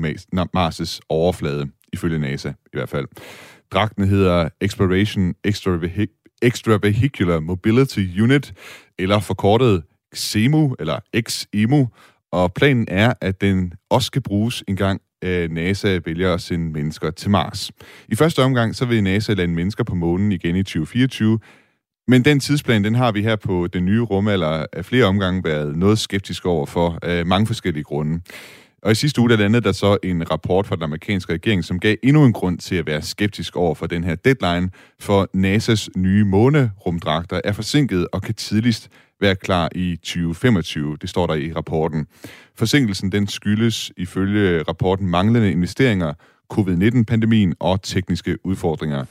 Mars' 0.57 0.99
overflade, 1.09 1.67
ifølge 1.93 2.19
NASA 2.19 2.49
i 2.49 2.73
hvert 2.73 2.89
fald. 2.89 3.07
Dragten 3.71 4.07
hedder 4.07 4.49
Exploration 4.61 5.33
Extravehicular 5.43 6.22
Mobility 7.39 8.21
Unit, 8.21 8.53
eller 8.99 9.19
forkortet 9.19 9.83
XEMU, 10.15 10.75
eller 10.79 10.99
XEMU, 11.29 11.87
og 12.31 12.53
planen 12.53 12.85
er, 12.87 13.13
at 13.21 13.41
den 13.41 13.73
også 13.89 14.05
skal 14.05 14.21
bruges 14.21 14.63
en 14.67 14.75
gang 14.75 15.01
øh, 15.23 15.51
NASA 15.51 15.99
vælger 16.05 16.33
at 16.33 16.41
sende 16.41 16.71
mennesker 16.71 17.11
til 17.11 17.29
Mars. 17.29 17.71
I 18.07 18.15
første 18.15 18.43
omgang 18.43 18.75
så 18.75 18.85
vil 18.85 19.03
NASA 19.03 19.33
lande 19.33 19.55
mennesker 19.55 19.83
på 19.83 19.95
månen 19.95 20.31
igen 20.31 20.55
i 20.55 20.63
2024, 20.63 21.39
men 22.07 22.25
den 22.25 22.39
tidsplan, 22.39 22.83
den 22.83 22.95
har 22.95 23.11
vi 23.11 23.21
her 23.21 23.35
på 23.35 23.67
den 23.67 23.85
nye 23.85 24.01
rumalder 24.01 24.65
af 24.73 24.85
flere 24.85 25.05
omgange 25.05 25.43
været 25.43 25.77
noget 25.77 25.99
skeptisk 25.99 26.45
over 26.45 26.65
for 26.65 26.99
af 27.01 27.25
mange 27.25 27.47
forskellige 27.47 27.83
grunde. 27.83 28.21
Og 28.83 28.91
i 28.91 28.95
sidste 28.95 29.21
uge 29.21 29.29
der 29.29 29.37
landede 29.37 29.63
der 29.63 29.71
så 29.71 29.97
en 30.03 30.31
rapport 30.31 30.67
fra 30.67 30.75
den 30.75 30.83
amerikanske 30.83 31.33
regering, 31.33 31.63
som 31.63 31.79
gav 31.79 31.95
endnu 32.03 32.25
en 32.25 32.33
grund 32.33 32.57
til 32.57 32.75
at 32.75 32.85
være 32.85 33.01
skeptisk 33.01 33.55
over 33.55 33.75
for 33.75 33.87
den 33.87 34.03
her 34.03 34.15
deadline, 34.15 34.69
for 34.99 35.27
NASA's 35.35 35.87
nye 35.95 36.23
månerumdragter 36.25 37.41
er 37.43 37.51
forsinket 37.51 38.07
og 38.11 38.21
kan 38.21 38.35
tidligst 38.35 38.89
være 39.21 39.35
klar 39.35 39.69
i 39.75 39.95
2025. 39.95 40.97
Det 41.01 41.09
står 41.09 41.27
der 41.27 41.33
i 41.33 41.53
rapporten. 41.53 42.07
Forsinkelsen 42.55 43.11
den 43.11 43.27
skyldes 43.27 43.91
ifølge 43.97 44.61
rapporten 44.61 45.07
manglende 45.07 45.51
investeringer, 45.51 46.13
covid-19-pandemien 46.53 47.55
og 47.59 47.81
tekniske 47.81 48.45
udfordringer. 48.45 49.05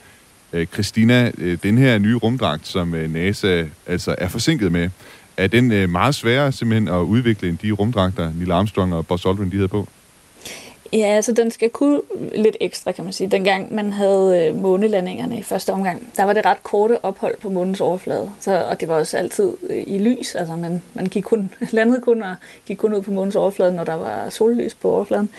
Øh, 0.53 0.67
Christina, 0.67 1.33
øh, 1.39 1.59
den 1.63 1.79
her 1.79 1.99
nye 1.99 2.17
rumdragt, 2.17 2.67
som 2.67 2.95
øh, 2.95 3.13
NASA 3.13 3.65
altså 3.87 4.15
er 4.19 4.29
forsinket 4.29 4.73
med, 4.73 4.91
er 5.37 5.47
den 5.47 5.73
øh, 5.73 5.91
meget 5.91 6.15
sværere 6.15 6.53
simpelthen 6.53 6.89
at 6.89 7.01
udvikle 7.01 7.49
end 7.49 7.59
de 7.59 7.71
rumdragter, 7.71 8.33
Neil 8.35 8.53
Armstrong 8.53 8.95
og 8.95 9.07
Buzz 9.07 9.27
Aldrin 9.27 9.51
de 9.51 9.57
havde 9.57 9.69
på? 9.69 9.89
Ja, 10.93 11.07
altså 11.07 11.33
den 11.33 11.51
skal 11.51 11.71
kunne 11.71 12.01
lidt 12.35 12.57
ekstra, 12.61 12.93
kan 12.93 13.05
man 13.05 13.13
sige. 13.13 13.31
Dengang 13.31 13.75
man 13.75 13.93
havde 13.93 14.47
øh, 14.47 14.63
månelandingerne 14.63 15.39
i 15.39 15.43
første 15.43 15.73
omgang, 15.73 16.09
der 16.17 16.25
var 16.25 16.33
det 16.33 16.47
ret 16.47 16.63
korte 16.63 17.05
ophold 17.05 17.37
på 17.41 17.49
månens 17.49 17.81
overflade. 17.81 18.31
Så, 18.41 18.65
og 18.65 18.81
det 18.81 18.89
var 18.89 18.95
også 18.95 19.17
altid 19.17 19.53
øh, 19.71 19.85
i 19.87 19.99
lys. 19.99 20.35
Altså 20.35 20.57
man, 20.57 20.83
man 20.95 21.07
gik 21.07 21.23
kun, 21.23 21.55
landede 21.71 22.01
kun 22.01 22.23
og 22.23 22.35
gik 22.67 22.77
kun 22.77 22.95
ud 22.95 23.03
på 23.03 23.11
månens 23.11 23.37
overflade, 23.37 23.73
når 23.73 23.85
der 23.85 23.95
var 23.95 24.31
sollys 24.31 24.75
på 24.75 24.91
overfladen. 24.91 25.31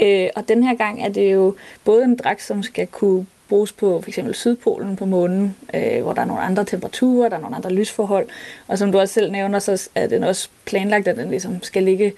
Øh, 0.00 0.28
og 0.36 0.48
den 0.48 0.64
her 0.64 0.74
gang 0.74 1.02
er 1.04 1.08
det 1.08 1.32
jo 1.32 1.54
både 1.84 2.04
en 2.04 2.16
dragt, 2.16 2.42
som 2.42 2.62
skal 2.62 2.86
kunne 2.86 3.26
bruges 3.52 3.72
på 3.72 4.02
f.eks. 4.04 4.18
Sydpolen 4.32 4.96
på 4.96 5.04
månen, 5.04 5.56
øh, 5.74 6.02
hvor 6.02 6.12
der 6.12 6.20
er 6.20 6.24
nogle 6.24 6.42
andre 6.42 6.64
temperaturer, 6.64 7.28
der 7.28 7.36
er 7.36 7.40
nogle 7.40 7.56
andre 7.56 7.72
lysforhold. 7.72 8.26
Og 8.68 8.78
som 8.78 8.92
du 8.92 8.98
også 8.98 9.14
selv 9.14 9.32
nævner, 9.32 9.58
så 9.58 9.88
er 9.94 10.06
den 10.06 10.24
også 10.24 10.48
planlagt, 10.64 11.08
at 11.08 11.16
den 11.16 11.30
ligesom 11.30 11.62
skal 11.62 11.82
ligge 11.82 12.12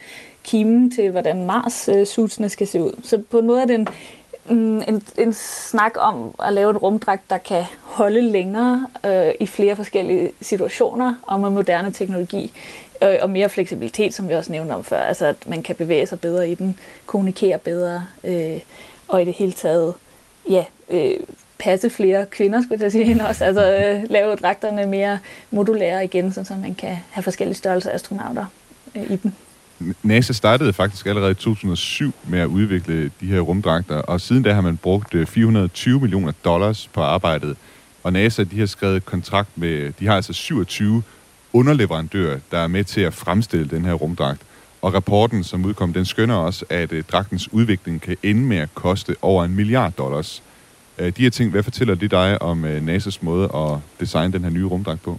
kimen 0.45 0.91
til, 0.91 1.11
hvordan 1.11 1.47
Mars-suitsene 1.47 2.45
øh, 2.45 2.51
skal 2.51 2.67
se 2.67 2.83
ud. 2.83 3.01
Så 3.03 3.23
på 3.31 3.39
en 3.39 3.47
måde 3.47 3.63
er 3.63 3.67
det 3.67 3.75
en, 3.75 3.89
mm, 4.49 4.83
en, 4.89 5.03
en 5.19 5.33
snak 5.69 5.93
om 5.97 6.35
at 6.45 6.53
lave 6.53 6.71
en 6.71 6.77
rumdragt, 6.77 7.31
der 7.31 7.39
kan 7.39 7.65
holde 7.83 8.21
længere 8.21 8.87
øh, 9.07 9.33
i 9.41 9.47
flere 9.47 9.77
forskellige 9.77 10.31
situationer, 10.41 11.15
og 11.23 11.41
med 11.41 11.51
moderne 11.51 11.93
teknologi 11.93 12.53
øh, 13.03 13.17
og 13.23 13.31
mere 13.31 13.49
fleksibilitet, 13.49 14.15
som 14.15 14.29
vi 14.29 14.35
også 14.35 14.53
nævnte 14.53 14.73
om 14.73 14.85
før. 14.85 15.01
Altså 15.01 15.27
at 15.27 15.37
man 15.47 15.63
kan 15.63 15.77
bevæge 15.77 16.07
sig 16.07 16.21
bedre 16.21 16.51
i 16.51 16.55
den, 16.55 16.79
kommunikere 17.07 17.59
bedre, 17.59 18.07
øh, 18.25 18.61
og 19.09 19.23
i 19.23 19.25
det 19.25 19.35
hele 19.35 19.53
taget 19.53 19.95
ja, 20.51 20.65
øh, 20.91 21.15
passe 21.59 21.91
flere 21.91 22.27
kvinder, 22.27 22.63
skulle 22.63 22.83
jeg 22.83 22.93
sige, 22.93 23.27
også. 23.27 23.45
Altså 23.45 23.73
øh, 23.73 24.11
lave 24.11 24.37
dragterne 24.37 24.87
mere 24.87 25.19
modulære 25.51 26.05
igen, 26.05 26.33
så 26.33 26.55
man 26.61 26.75
kan 26.75 26.97
have 27.11 27.23
forskellige 27.23 27.57
størrelser 27.57 27.91
astronauter 27.91 28.47
øh, 28.95 29.11
i 29.11 29.17
dem. 29.17 29.33
NASA 30.03 30.33
startede 30.33 30.73
faktisk 30.73 31.07
allerede 31.07 31.31
i 31.31 31.35
2007 31.35 32.15
med 32.29 32.41
at 32.41 32.47
udvikle 32.47 33.11
de 33.21 33.27
her 33.27 33.41
rumdragter, 33.41 33.97
og 33.97 34.21
siden 34.21 34.43
da 34.43 34.53
har 34.53 34.61
man 34.61 34.77
brugt 34.77 35.15
øh, 35.15 35.27
420 35.27 36.01
millioner 36.01 36.33
dollars 36.45 36.89
på 36.93 37.01
arbejdet. 37.01 37.57
Og 38.03 38.13
NASA 38.13 38.45
de 38.45 38.59
har 38.59 38.67
skrevet 38.67 39.05
kontrakt 39.05 39.59
med, 39.59 39.93
de 39.93 40.07
har 40.07 40.17
altså 40.17 40.33
27 40.33 41.03
underleverandører, 41.53 42.39
der 42.51 42.59
er 42.59 42.67
med 42.67 42.85
til 42.85 43.01
at 43.01 43.15
fremstille 43.15 43.69
den 43.69 43.85
her 43.85 43.93
rumdragt. 43.93 44.41
Og 44.83 44.95
rapporten, 44.95 45.45
som 45.45 45.65
udkom, 45.65 45.93
den 45.93 46.05
skønner 46.05 46.35
også, 46.35 46.65
at 46.71 46.93
øh, 46.93 47.05
dragtens 47.05 47.53
udvikling 47.53 48.01
kan 48.01 48.17
ende 48.23 48.43
med 48.43 48.57
at 48.57 48.75
koste 48.75 49.17
over 49.23 49.45
en 49.45 49.55
milliard 49.55 49.93
dollars. 49.93 50.43
Uh, 50.99 51.07
de 51.07 51.23
her 51.23 51.31
ting, 51.31 51.51
hvad 51.51 51.63
fortæller 51.63 51.95
det 51.95 52.11
dig 52.11 52.43
om 52.43 52.65
uh, 52.65 52.71
NASA's 52.71 53.19
måde 53.21 53.45
at 53.55 53.79
designe 54.01 54.33
den 54.33 54.45
her 54.45 54.51
nye 54.51 54.65
rumdragt 54.65 55.03
på? 55.03 55.19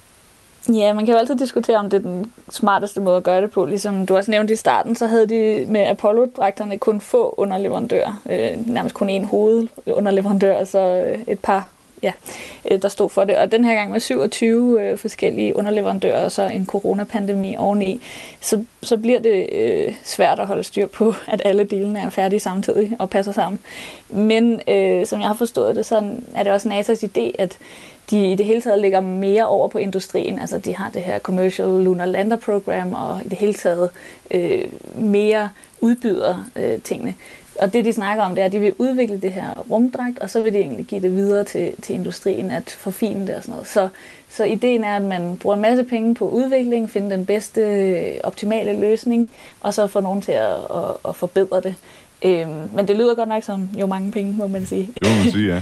Ja, 0.73 0.93
man 0.93 1.05
kan 1.05 1.13
jo 1.13 1.19
altid 1.19 1.35
diskutere, 1.35 1.77
om 1.77 1.89
det 1.89 1.97
er 1.97 2.01
den 2.01 2.31
smarteste 2.49 3.01
måde 3.01 3.17
at 3.17 3.23
gøre 3.23 3.41
det 3.41 3.51
på. 3.51 3.65
Ligesom 3.65 4.05
du 4.05 4.15
også 4.17 4.31
nævnte 4.31 4.53
i 4.53 4.55
starten, 4.55 4.95
så 4.95 5.07
havde 5.07 5.29
de 5.29 5.65
med 5.69 5.81
Apollo-dragterne 5.81 6.77
kun 6.77 7.01
få 7.01 7.35
underleverandører. 7.37 8.21
Øh, 8.29 8.67
nærmest 8.67 8.95
kun 8.95 9.09
én 9.09 9.25
hovedunderleverandør, 9.25 10.57
og 10.57 10.67
så 10.67 10.79
øh, 10.79 11.19
et 11.27 11.39
par 11.39 11.67
ja, 12.03 12.11
øh, 12.71 12.81
der 12.81 12.87
stod 12.87 13.09
for 13.09 13.23
det. 13.23 13.37
Og 13.37 13.51
den 13.51 13.65
her 13.65 13.73
gang 13.75 13.91
med 13.91 13.99
27 13.99 14.81
øh, 14.81 14.97
forskellige 14.97 15.55
underleverandører 15.55 16.25
og 16.25 16.31
så 16.31 16.43
en 16.43 16.65
coronapandemi 16.65 17.55
oveni, 17.55 18.01
så, 18.41 18.63
så 18.83 18.97
bliver 18.97 19.19
det 19.19 19.49
øh, 19.51 19.93
svært 20.03 20.39
at 20.39 20.47
holde 20.47 20.63
styr 20.63 20.87
på, 20.87 21.13
at 21.27 21.41
alle 21.45 21.63
delene 21.63 21.99
er 21.99 22.09
færdige 22.09 22.39
samtidig 22.39 22.95
og 22.99 23.09
passer 23.09 23.31
sammen. 23.31 23.59
Men 24.09 24.61
øh, 24.67 25.05
som 25.05 25.19
jeg 25.19 25.27
har 25.27 25.35
forstået 25.35 25.75
det, 25.75 25.85
så 25.85 26.11
er 26.35 26.43
det 26.43 26.51
også 26.51 26.69
NASA's 26.69 27.07
idé, 27.07 27.31
at 27.39 27.57
de 28.09 28.31
i 28.31 28.35
det 28.35 28.45
hele 28.45 28.61
taget 28.61 28.81
ligger 28.81 28.99
mere 28.99 29.47
over 29.47 29.67
på 29.67 29.77
industrien. 29.77 30.39
Altså 30.39 30.57
de 30.57 30.75
har 30.75 30.89
det 30.89 31.01
her 31.01 31.19
Commercial 31.19 31.67
Lunar 31.67 32.05
Lander 32.05 32.37
Program, 32.37 32.93
og 32.93 33.21
i 33.25 33.29
det 33.29 33.37
hele 33.37 33.53
taget 33.53 33.89
øh, 34.31 34.63
mere 34.95 35.49
udbyder 35.81 36.49
øh, 36.55 36.81
tingene 36.81 37.15
og 37.61 37.73
det, 37.73 37.85
de 37.85 37.93
snakker 37.93 38.23
om, 38.23 38.35
det 38.35 38.41
er, 38.41 38.45
at 38.45 38.51
de 38.51 38.59
vil 38.59 38.73
udvikle 38.77 39.21
det 39.21 39.31
her 39.31 39.65
rumdragt, 39.71 40.19
og 40.19 40.29
så 40.29 40.41
vil 40.41 40.53
de 40.53 40.57
egentlig 40.57 40.85
give 40.85 41.01
det 41.01 41.15
videre 41.15 41.43
til, 41.43 41.73
til 41.81 41.95
industrien 41.95 42.51
at 42.51 42.69
forfine 42.79 43.27
det 43.27 43.35
og 43.35 43.41
sådan 43.41 43.51
noget. 43.51 43.67
Så, 43.67 43.89
så 44.29 44.43
ideen 44.43 44.83
er, 44.83 44.95
at 44.95 45.01
man 45.01 45.37
bruger 45.37 45.55
en 45.55 45.61
masse 45.61 45.83
penge 45.83 46.15
på 46.15 46.29
udvikling, 46.29 46.89
finde 46.89 47.09
den 47.09 47.25
bedste 47.25 48.19
optimale 48.23 48.79
løsning, 48.79 49.29
og 49.61 49.73
så 49.73 49.87
få 49.87 49.99
nogen 49.99 50.21
til 50.21 50.31
at, 50.31 50.53
at, 50.53 51.09
at 51.09 51.15
forbedre 51.15 51.61
det. 51.61 51.75
Øhm, 52.25 52.69
men 52.73 52.87
det 52.87 52.95
lyder 52.95 53.15
godt 53.15 53.29
nok 53.29 53.43
som 53.43 53.69
jo 53.79 53.85
mange 53.85 54.11
penge, 54.11 54.33
må 54.33 54.47
man 54.47 54.65
sige. 54.65 54.89
Det 55.01 55.09
må 55.09 55.23
man 55.23 55.31
sige, 55.31 55.53
ja. 55.53 55.61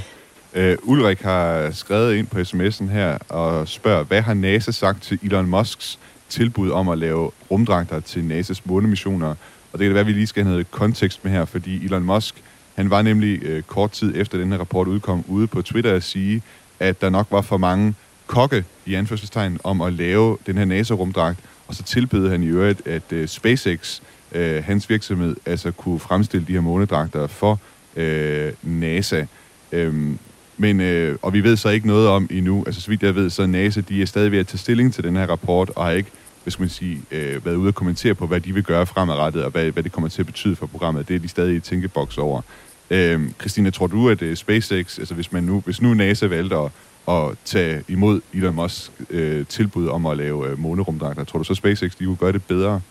Uh, 0.55 0.89
Ulrik 0.91 1.21
har 1.21 1.71
skrevet 1.71 2.15
ind 2.15 2.27
på 2.27 2.39
sms'en 2.39 2.85
her 2.85 3.17
og 3.29 3.67
spørger, 3.67 4.03
hvad 4.03 4.21
har 4.21 4.33
NASA 4.33 4.71
sagt 4.71 5.03
til 5.03 5.19
Elon 5.23 5.47
Musks 5.47 5.99
tilbud 6.29 6.71
om 6.71 6.89
at 6.89 6.97
lave 6.97 7.31
rumdragter 7.51 7.99
til 7.99 8.19
NASA's 8.19 8.61
månemissioner? 8.65 9.35
Og 9.73 9.79
det 9.79 9.85
kan 9.85 9.93
være, 9.93 10.01
at 10.01 10.07
vi 10.07 10.11
lige 10.11 10.27
skal 10.27 10.43
have 10.43 10.51
noget 10.51 10.71
kontekst 10.71 11.23
med 11.23 11.31
her, 11.31 11.45
fordi 11.45 11.85
Elon 11.85 12.03
Musk, 12.03 12.35
han 12.75 12.89
var 12.89 13.01
nemlig 13.01 13.43
øh, 13.43 13.63
kort 13.63 13.91
tid 13.91 14.13
efter 14.15 14.37
den 14.37 14.51
her 14.51 14.59
rapport 14.59 14.87
udkom 14.87 15.23
ude 15.27 15.47
på 15.47 15.61
Twitter 15.61 15.93
at 15.95 16.03
sige, 16.03 16.41
at 16.79 17.01
der 17.01 17.09
nok 17.09 17.27
var 17.31 17.41
for 17.41 17.57
mange 17.57 17.95
kokke 18.27 18.63
i 18.85 18.93
anførselstegn 18.93 19.59
om 19.63 19.81
at 19.81 19.93
lave 19.93 20.37
den 20.45 20.57
her 20.57 20.65
NASA-rumdragt, 20.65 21.39
og 21.67 21.75
så 21.75 21.83
tilbød 21.83 22.29
han 22.29 22.43
i 22.43 22.47
øvrigt, 22.47 22.87
at 22.87 23.11
øh, 23.11 23.27
SpaceX 23.27 24.01
øh, 24.31 24.63
hans 24.63 24.89
virksomhed 24.89 25.35
altså 25.45 25.71
kunne 25.71 25.99
fremstille 25.99 26.45
de 26.47 26.53
her 26.53 26.61
månedragter 26.61 27.27
for 27.27 27.59
øh, 27.95 28.53
NASA. 28.63 29.25
Øhm, 29.71 30.19
men, 30.57 30.81
øh, 30.81 31.17
og 31.21 31.33
vi 31.33 31.43
ved 31.43 31.57
så 31.57 31.69
ikke 31.69 31.87
noget 31.87 32.07
om 32.07 32.27
endnu, 32.31 32.63
altså 32.65 32.81
så 32.81 32.89
vidt 32.89 33.03
jeg 33.03 33.15
ved, 33.15 33.29
så 33.29 33.45
NASA, 33.45 33.81
de 33.81 34.01
er 34.01 34.05
stadig 34.05 34.31
ved 34.31 34.39
at 34.39 34.47
tage 34.47 34.57
stilling 34.57 34.93
til 34.93 35.03
den 35.03 35.15
her 35.15 35.27
rapport, 35.27 35.69
og 35.75 35.85
har 35.85 35.91
ikke, 35.91 36.11
hvad 36.43 36.51
skal 36.51 36.63
man 36.63 36.69
sige, 36.69 37.01
øh, 37.11 37.45
været 37.45 37.55
ude 37.55 37.67
og 37.67 37.75
kommentere 37.75 38.15
på, 38.15 38.27
hvad 38.27 38.39
de 38.39 38.53
vil 38.53 38.63
gøre 38.63 38.85
fremadrettet, 38.85 39.43
og 39.43 39.51
hvad, 39.51 39.71
hvad 39.71 39.83
det 39.83 39.91
kommer 39.91 40.09
til 40.09 40.21
at 40.21 40.25
betyde 40.25 40.55
for 40.55 40.65
programmet. 40.65 41.07
Det 41.07 41.15
er 41.15 41.19
de 41.19 41.27
stadig 41.27 41.55
i 41.55 41.59
tænkeboks 41.59 42.17
over. 42.17 42.41
Øhm, 42.89 43.33
Christina, 43.39 43.69
tror 43.69 43.87
du, 43.87 44.09
at 44.09 44.21
uh, 44.21 44.33
SpaceX, 44.33 44.99
altså 44.99 45.13
hvis, 45.13 45.31
man 45.31 45.43
nu, 45.43 45.61
hvis 45.65 45.81
nu 45.81 45.93
NASA 45.93 46.27
valgte 46.27 46.55
at, 46.55 46.71
at 47.07 47.37
tage 47.45 47.83
imod 47.87 48.21
Elon 48.33 48.55
Musk 48.55 48.91
øh, 49.09 49.45
tilbud 49.45 49.87
om 49.87 50.05
at 50.05 50.17
lave 50.17 50.49
øh, 50.49 50.59
månerumdragter, 50.59 51.23
tror 51.23 51.37
du 51.37 51.43
så 51.43 51.53
SpaceX, 51.53 51.91
de 51.99 52.05
kunne 52.05 52.15
gøre 52.15 52.31
det 52.31 52.43
bedre? 52.43 52.81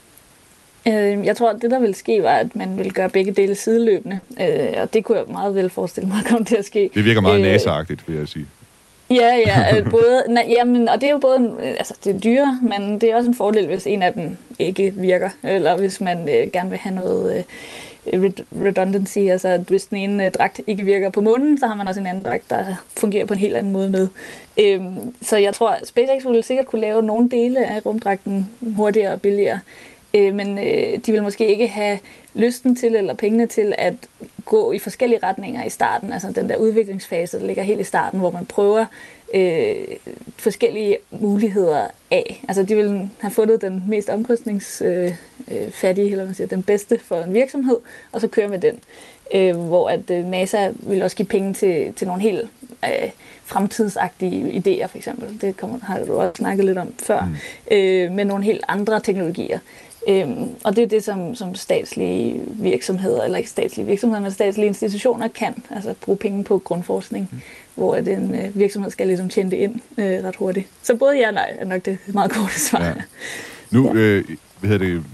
Øh, 0.88 1.26
jeg 1.26 1.36
tror, 1.36 1.50
at 1.50 1.56
det, 1.62 1.70
der 1.70 1.80
ville 1.80 1.94
ske, 1.94 2.22
var, 2.22 2.34
at 2.34 2.56
man 2.56 2.76
ville 2.76 2.92
gøre 2.92 3.08
begge 3.08 3.32
dele 3.32 3.54
sideløbende. 3.54 4.20
Øh, 4.40 4.82
og 4.82 4.94
det 4.94 5.04
kunne 5.04 5.18
jeg 5.18 5.26
meget 5.28 5.54
vel 5.54 5.70
forestille 5.70 6.08
mig 6.08 6.18
komme 6.28 6.44
til 6.44 6.56
at 6.56 6.64
ske. 6.64 6.90
Det 6.94 7.04
virker 7.04 7.20
meget 7.20 7.40
øh, 7.40 7.52
NASA-agtigt, 7.54 8.04
vil 8.06 8.16
jeg 8.16 8.28
sige. 8.28 8.46
Ja, 9.14 9.37
ja, 9.46 9.79
øh, 9.79 9.90
både, 9.90 10.25
na, 10.35 10.40
jamen, 10.48 10.88
og 10.88 11.01
det 11.01 11.07
er 11.07 11.11
jo 11.11 11.18
både, 11.18 11.57
øh, 11.62 11.70
altså 11.70 11.94
det 12.05 12.14
er 12.14 12.20
dyre, 12.20 12.59
men 12.62 13.01
det 13.01 13.11
er 13.11 13.16
også 13.16 13.29
en 13.29 13.35
fordel, 13.35 13.66
hvis 13.66 13.87
en 13.87 14.03
af 14.03 14.12
dem 14.12 14.37
ikke 14.59 14.94
virker, 14.96 15.31
eller 15.42 15.77
hvis 15.77 16.01
man 16.01 16.29
øh, 16.29 16.51
gerne 16.53 16.70
vil 16.70 16.79
have 16.79 16.94
noget 16.94 17.37
øh, 17.37 18.33
redundancy, 18.64 19.18
altså 19.18 19.64
hvis 19.68 19.87
den 19.87 19.98
ene 19.98 20.27
øh, 20.27 20.33
dragt 20.33 20.61
ikke 20.66 20.85
virker 20.85 21.11
på 21.11 21.20
månen, 21.20 21.59
så 21.59 21.66
har 21.66 21.75
man 21.75 21.88
også 21.88 22.01
en 22.01 22.07
anden 22.07 22.25
dragt, 22.25 22.51
der 22.51 22.64
fungerer 22.96 23.27
på 23.27 23.35
en 23.35 23.40
helt 23.40 23.57
anden 23.57 23.72
måde 23.72 23.90
med. 23.90 24.09
Øhm, 24.61 25.14
så 25.22 25.37
jeg 25.37 25.55
tror, 25.55 25.77
SpaceX 25.85 26.25
ville 26.25 26.42
sikkert 26.42 26.66
kunne 26.66 26.81
lave 26.81 27.03
nogle 27.03 27.31
dele 27.31 27.66
af 27.66 27.87
rumdragten 27.87 28.51
hurtigere 28.77 29.12
og 29.12 29.20
billigere, 29.20 29.61
øh, 30.14 30.35
men 30.35 30.59
øh, 30.59 30.98
de 31.07 31.12
vil 31.12 31.22
måske 31.22 31.46
ikke 31.46 31.68
have 31.68 31.98
lysten 32.35 32.77
til 32.77 32.96
eller 32.96 33.14
pengene 33.14 33.46
til 33.46 33.75
at 33.79 33.94
gå 34.44 34.72
i 34.72 34.79
forskellige 34.79 35.20
retninger 35.22 35.64
i 35.64 35.70
starten, 35.70 36.12
altså 36.12 36.33
den 36.33 36.48
der 36.48 36.57
udviklingsfase, 36.57 37.38
der 37.38 37.46
ligger 37.46 37.62
helt 37.62 37.81
i 37.81 37.85
starten, 37.85 38.20
hvor 38.20 38.31
man 38.31 38.46
prøver 38.46 38.87
øh, 39.35 39.75
forskellige 40.37 40.98
muligheder 41.11 41.87
af. 42.11 42.44
Altså 42.48 42.62
de 42.62 42.75
vil 42.75 43.11
have 43.18 43.31
fundet 43.31 43.62
den 43.62 43.85
mest 43.88 44.09
omkostningsfattige, 44.09 45.16
øh, 45.51 46.07
øh 46.07 46.12
eller 46.12 46.25
man 46.25 46.35
siger, 46.35 46.46
den 46.46 46.62
bedste 46.62 46.98
for 46.98 47.22
en 47.22 47.35
virksomhed, 47.35 47.77
og 48.12 48.20
så 48.20 48.29
køre 48.29 48.48
med 48.48 48.59
den. 48.59 48.79
Øh, 49.35 49.57
hvor 49.57 49.88
at 49.88 50.11
øh, 50.11 50.27
NASA 50.27 50.70
vil 50.77 51.03
også 51.03 51.16
give 51.16 51.27
penge 51.27 51.55
til, 51.55 51.92
til 51.92 52.07
nogle 52.07 52.22
helt 52.22 52.51
øh, 52.85 53.11
fremtidsagtige 53.44 54.53
idéer, 54.53 54.87
for 54.87 54.98
eksempel. 54.98 55.40
Det 55.40 55.57
kommer, 55.57 55.79
har 55.83 55.98
du 56.05 56.12
også 56.12 56.33
snakket 56.37 56.64
lidt 56.64 56.79
om 56.79 56.94
før. 56.98 57.25
Mm. 57.25 57.77
Øh, 57.77 58.12
med 58.12 58.25
nogle 58.25 58.44
helt 58.44 58.64
andre 58.68 59.01
teknologier. 59.01 59.59
Øhm, 60.08 60.48
og 60.64 60.76
det 60.76 60.82
er 60.82 60.86
det, 60.86 61.04
som, 61.04 61.34
som 61.34 61.54
statslige 61.54 62.40
virksomheder, 62.46 63.22
eller 63.22 63.38
ikke 63.38 63.50
statslige 63.50 63.86
virksomheder, 63.86 64.22
men 64.22 64.30
statslige 64.30 64.66
institutioner 64.66 65.28
kan, 65.28 65.54
altså 65.70 65.94
bruge 66.00 66.18
penge 66.18 66.44
på 66.44 66.58
grundforskning, 66.58 67.28
mm. 67.32 67.40
hvor 67.74 67.96
en 67.96 68.34
øh, 68.34 68.58
virksomhed 68.58 68.90
skal 68.90 69.06
ligesom 69.06 69.28
tjene 69.28 69.50
det 69.50 69.56
ind 69.56 69.80
øh, 69.98 70.24
ret 70.24 70.36
hurtigt. 70.36 70.68
Så 70.82 70.96
både 70.96 71.18
ja 71.18 71.28
og 71.28 71.34
nej 71.34 71.56
er 71.58 71.64
nok 71.64 71.84
det 71.84 71.98
meget 72.06 72.30
korte 72.30 72.60
svar. 72.60 72.84
Ja. 72.84 72.94
Nu, 73.70 73.86
ja. 73.86 73.94
øh, 73.94 74.24
hvad 74.60 74.70
hedder 74.70 74.86
det, 74.86 75.04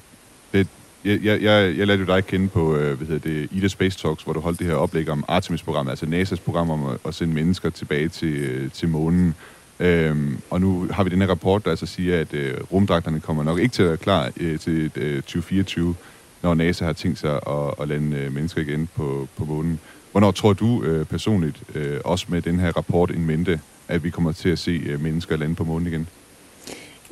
det 0.52 0.66
jeg, 1.04 1.24
jeg, 1.24 1.42
jeg, 1.42 1.78
jeg 1.78 1.86
lærte 1.86 2.00
jo 2.00 2.06
dig 2.06 2.26
kende 2.26 2.48
på 2.48 2.76
øh, 2.76 2.96
hvad 2.96 3.06
hedder 3.06 3.30
det, 3.30 3.48
Ida 3.52 3.68
Space 3.68 3.98
Talks, 3.98 4.22
hvor 4.22 4.32
du 4.32 4.40
holdt 4.40 4.58
det 4.58 4.66
her 4.66 4.74
oplæg 4.74 5.08
om 5.08 5.24
Artemis-programmet, 5.28 5.90
altså 5.90 6.06
NASA's 6.06 6.44
program 6.44 6.70
om 6.70 6.86
at, 6.86 6.98
at 7.06 7.14
sende 7.14 7.34
mennesker 7.34 7.70
tilbage 7.70 8.08
til, 8.08 8.34
øh, 8.34 8.70
til 8.70 8.88
månen. 8.88 9.34
Øhm, 9.80 10.38
og 10.50 10.60
nu 10.60 10.86
har 10.90 11.04
vi 11.04 11.10
den 11.10 11.20
her 11.20 11.28
rapport, 11.28 11.64
der 11.64 11.70
altså 11.70 11.86
siger, 11.86 12.20
at 12.20 12.34
øh, 12.34 12.54
rumdragterne 12.72 13.20
kommer 13.20 13.44
nok 13.44 13.58
ikke 13.58 13.72
til 13.72 13.82
at 13.82 13.88
være 13.88 13.96
klar 13.96 14.30
øh, 14.36 14.58
til 14.58 14.90
øh, 14.96 15.22
2024, 15.22 15.94
når 16.42 16.54
NASA 16.54 16.84
har 16.84 16.92
tænkt 16.92 17.18
sig 17.18 17.34
at, 17.34 17.74
at 17.80 17.88
lande 17.88 18.16
øh, 18.16 18.34
mennesker 18.34 18.60
igen 18.60 18.88
på, 18.96 19.28
på 19.36 19.44
månen. 19.44 19.80
Hvornår 20.12 20.30
tror 20.30 20.52
du 20.52 20.82
øh, 20.82 21.06
personligt, 21.06 21.62
øh, 21.74 22.00
også 22.04 22.26
med 22.28 22.42
den 22.42 22.60
her 22.60 22.76
rapport 22.76 23.10
in 23.10 23.26
mente, 23.26 23.60
at 23.88 24.04
vi 24.04 24.10
kommer 24.10 24.32
til 24.32 24.48
at 24.48 24.58
se 24.58 24.70
øh, 24.86 25.00
mennesker 25.00 25.36
lande 25.36 25.54
på 25.54 25.64
månen 25.64 25.86
igen? 25.86 26.08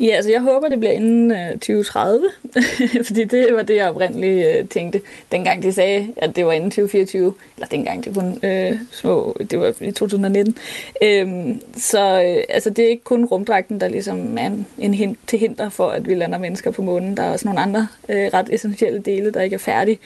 Ja, 0.00 0.06
altså 0.06 0.30
jeg 0.30 0.40
håber, 0.40 0.68
det 0.68 0.78
bliver 0.78 0.92
inden 0.92 1.30
øh, 1.30 1.50
2030, 1.52 2.28
fordi 3.06 3.24
det 3.24 3.54
var 3.54 3.62
det, 3.62 3.76
jeg 3.76 3.90
oprindeligt 3.90 4.46
øh, 4.48 4.68
tænkte, 4.68 5.00
dengang 5.32 5.62
de 5.62 5.72
sagde, 5.72 6.09
at 6.16 6.37
det 6.37 6.46
var 6.46 6.52
inden 6.52 6.70
2024, 6.70 7.35
eller 7.56 7.66
dengang 7.66 8.04
det 8.04 8.14
kun 8.14 8.38
øh, 8.42 8.78
små, 8.90 9.37
det 9.50 9.61
var 9.61 9.74
i 9.80 9.92
2019. 9.92 10.56
Øhm, 11.02 11.61
så 11.76 12.22
øh, 12.22 12.44
altså, 12.48 12.70
det 12.70 12.85
er 12.85 12.88
ikke 12.88 13.04
kun 13.04 13.24
rumdragten, 13.24 13.80
der 13.80 13.88
ligesom 13.88 14.38
er 14.38 14.46
en, 14.46 14.66
en 14.78 15.16
til 15.26 15.38
hinder 15.38 15.68
for, 15.68 15.88
at 15.88 16.09
vi 16.09 16.14
lander 16.14 16.38
mennesker 16.38 16.70
på 16.70 16.82
månen. 16.82 17.16
Der 17.16 17.22
er 17.22 17.32
også 17.32 17.48
nogle 17.48 17.61
andre 17.61 17.88
øh, 18.09 18.30
ret 18.35 18.48
essentielle 18.52 18.98
dele, 18.98 19.32
der 19.32 19.40
ikke 19.40 19.54
er 19.54 19.59
færdige. 19.59 19.98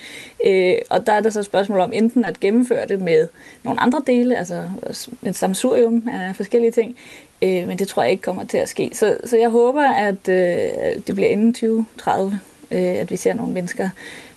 Øh, 0.46 0.74
og 0.90 1.07
der 1.07 1.12
er 1.12 1.20
der 1.20 1.31
så 1.31 1.38
et 1.38 1.46
spørgsmål 1.46 1.81
om 1.81 1.92
enten 1.92 2.24
at 2.24 2.40
gennemføre 2.40 2.87
det 2.88 3.00
med 3.00 3.29
nogle 3.64 3.81
andre 3.81 4.03
dele, 4.07 4.38
altså 4.38 4.62
et 5.26 5.37
samsurium 5.37 6.09
af 6.12 6.37
forskellige 6.37 6.72
ting, 6.72 6.96
Øh, 7.42 7.68
men 7.68 7.79
det 7.79 7.88
tror 7.88 8.03
jeg 8.03 8.11
ikke 8.11 8.22
kommer 8.22 8.44
til 8.44 8.59
at 8.59 8.68
ske. 8.68 8.90
Så, 8.92 9.16
så 9.24 9.37
jeg 9.37 9.48
håber, 9.48 9.83
at 9.83 10.29
øh, 10.29 11.03
det 11.07 11.14
bliver 11.14 11.29
inden 11.29 11.55
2030, 11.55 12.40
øh, 12.70 12.79
at 12.81 13.11
vi 13.11 13.16
ser 13.16 13.35
nogle 13.35 13.53
mennesker 13.53 13.88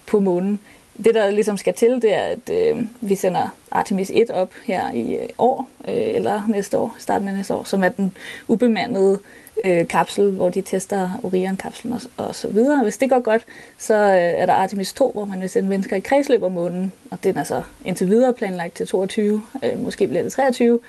på 0.05 0.19
månen. 0.19 0.59
Det, 1.03 1.15
der 1.15 1.31
ligesom 1.31 1.57
skal 1.57 1.73
til, 1.73 2.01
det 2.01 2.13
er, 2.13 2.21
at 2.21 2.49
øh, 2.51 2.83
vi 3.01 3.15
sender 3.15 3.55
Artemis 3.71 4.11
1 4.13 4.29
op 4.29 4.51
her 4.65 4.91
i 4.93 5.15
øh, 5.15 5.29
år, 5.37 5.69
øh, 5.87 5.93
eller 5.95 6.47
næste 6.47 6.77
år, 6.77 6.95
starten 6.99 7.27
af 7.27 7.33
næste 7.33 7.53
år, 7.53 7.63
som 7.63 7.83
er 7.83 7.89
den 7.89 8.15
ubemandede 8.47 9.19
øh, 9.65 9.87
kapsel, 9.87 10.31
hvor 10.31 10.49
de 10.49 10.61
tester 10.61 11.09
Orion-kapslen 11.23 11.93
og, 11.93 12.01
og 12.17 12.35
så 12.35 12.47
videre. 12.47 12.83
Hvis 12.83 12.97
det 12.97 13.09
går 13.09 13.19
godt, 13.19 13.45
så 13.77 13.93
øh, 13.93 14.41
er 14.41 14.45
der 14.45 14.53
Artemis 14.53 14.93
2, 14.93 15.11
hvor 15.11 15.25
man 15.25 15.41
vil 15.41 15.49
sende 15.49 15.69
mennesker 15.69 15.95
i 15.95 15.99
kredsløb 15.99 16.43
om 16.43 16.51
månen, 16.51 16.91
og 17.11 17.23
den 17.23 17.37
er 17.37 17.43
så 17.43 17.61
indtil 17.85 18.09
videre 18.09 18.33
planlagt 18.33 18.75
til 18.75 18.87
22, 18.87 19.41
øh, 19.63 19.79
måske 19.83 20.07
bliver 20.07 20.23
det 20.23 20.31
23. 20.31 20.79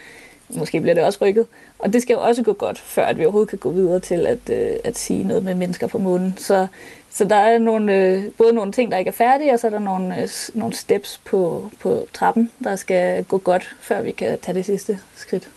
Måske 0.48 0.80
bliver 0.80 0.94
det 0.94 1.04
også 1.04 1.18
rykket. 1.22 1.46
Og 1.78 1.92
det 1.92 2.02
skal 2.02 2.14
jo 2.14 2.20
også 2.20 2.42
gå 2.42 2.52
godt, 2.52 2.78
før 2.78 3.04
at 3.04 3.18
vi 3.18 3.24
overhovedet 3.24 3.48
kan 3.48 3.58
gå 3.58 3.70
videre 3.70 4.00
til 4.00 4.26
at, 4.26 4.50
øh, 4.50 4.76
at 4.84 4.98
sige 4.98 5.24
noget 5.24 5.44
med 5.44 5.54
mennesker 5.54 5.86
på 5.86 5.98
månen. 5.98 6.34
Så, 6.38 6.66
så 7.10 7.24
der 7.24 7.36
er 7.36 7.58
nogle, 7.58 7.94
øh, 7.94 8.24
både 8.38 8.52
nogle 8.52 8.72
ting, 8.72 8.90
der 8.90 8.98
ikke 8.98 9.08
er 9.08 9.12
færdige, 9.12 9.52
og 9.52 9.58
så 9.58 9.66
er 9.66 9.70
der 9.70 9.78
nogle, 9.78 10.22
øh, 10.22 10.28
nogle 10.54 10.74
steps 10.74 11.20
på, 11.24 11.70
på 11.80 12.06
trappen, 12.12 12.50
der 12.64 12.76
skal 12.76 13.24
gå 13.24 13.38
godt, 13.38 13.76
før 13.80 14.02
vi 14.02 14.10
kan 14.10 14.38
tage 14.42 14.54
det 14.54 14.64
sidste 14.64 14.98
skridt. 15.16 15.48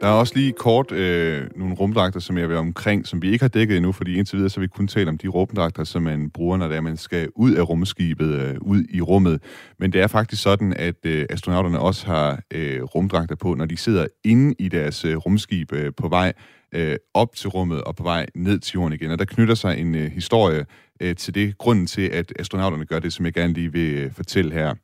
Der 0.00 0.06
er 0.06 0.12
også 0.12 0.32
lige 0.36 0.52
kort 0.52 0.92
øh, 0.92 1.50
nogle 1.56 1.74
rumdragter, 1.74 2.20
som 2.20 2.38
jeg 2.38 2.48
vil 2.48 2.56
omkring, 2.56 3.06
som 3.06 3.22
vi 3.22 3.30
ikke 3.30 3.42
har 3.42 3.48
dækket 3.48 3.76
endnu, 3.76 3.92
fordi 3.92 4.18
indtil 4.18 4.36
videre 4.36 4.50
så 4.50 4.60
har 4.60 4.62
vi 4.62 4.68
kun 4.68 4.88
talt 4.88 5.08
om 5.08 5.18
de 5.18 5.28
rumdragter, 5.28 5.84
som 5.84 6.02
man 6.02 6.30
bruger, 6.30 6.56
når 6.56 6.68
det 6.68 6.76
er, 6.76 6.80
man 6.80 6.96
skal 6.96 7.28
ud 7.36 7.52
af 7.52 7.68
rumskibet, 7.68 8.28
øh, 8.28 8.56
ud 8.60 8.84
i 8.90 9.00
rummet. 9.00 9.42
Men 9.78 9.92
det 9.92 10.00
er 10.00 10.06
faktisk 10.06 10.42
sådan, 10.42 10.74
at 10.76 10.94
øh, 11.04 11.26
astronauterne 11.30 11.78
også 11.78 12.06
har 12.06 12.40
øh, 12.50 12.82
rumdragter 12.82 13.34
på, 13.36 13.54
når 13.54 13.64
de 13.64 13.76
sidder 13.76 14.06
inde 14.24 14.54
i 14.58 14.68
deres 14.68 15.04
øh, 15.04 15.16
rumskib 15.16 15.72
øh, 15.72 15.92
på 15.96 16.08
vej 16.08 16.32
øh, 16.74 16.96
op 17.14 17.34
til 17.34 17.48
rummet 17.48 17.82
og 17.82 17.96
på 17.96 18.02
vej 18.02 18.26
ned 18.34 18.58
til 18.58 18.74
jorden 18.74 18.92
igen. 18.92 19.10
Og 19.10 19.18
der 19.18 19.24
knytter 19.24 19.54
sig 19.54 19.78
en 19.78 19.94
øh, 19.94 20.10
historie 20.12 20.66
øh, 21.00 21.16
til 21.16 21.34
det, 21.34 21.58
grunden 21.58 21.86
til, 21.86 22.02
at 22.02 22.32
astronauterne 22.38 22.84
gør 22.84 22.98
det, 22.98 23.12
som 23.12 23.24
jeg 23.24 23.32
gerne 23.32 23.52
lige 23.52 23.72
vil 23.72 23.94
øh, 23.94 24.12
fortælle 24.12 24.52
her. 24.52 24.74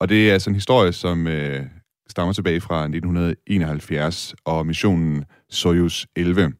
Og 0.00 0.08
det 0.08 0.28
er 0.28 0.32
altså 0.32 0.50
en 0.50 0.54
historie, 0.54 0.92
som... 0.92 1.26
Øh, 1.26 1.62
stammer 2.10 2.32
tilbage 2.32 2.60
fra 2.60 2.82
1971 2.82 4.34
og 4.44 4.66
missionen 4.66 5.24
Soyuz 5.50 6.06
11. 6.16 6.52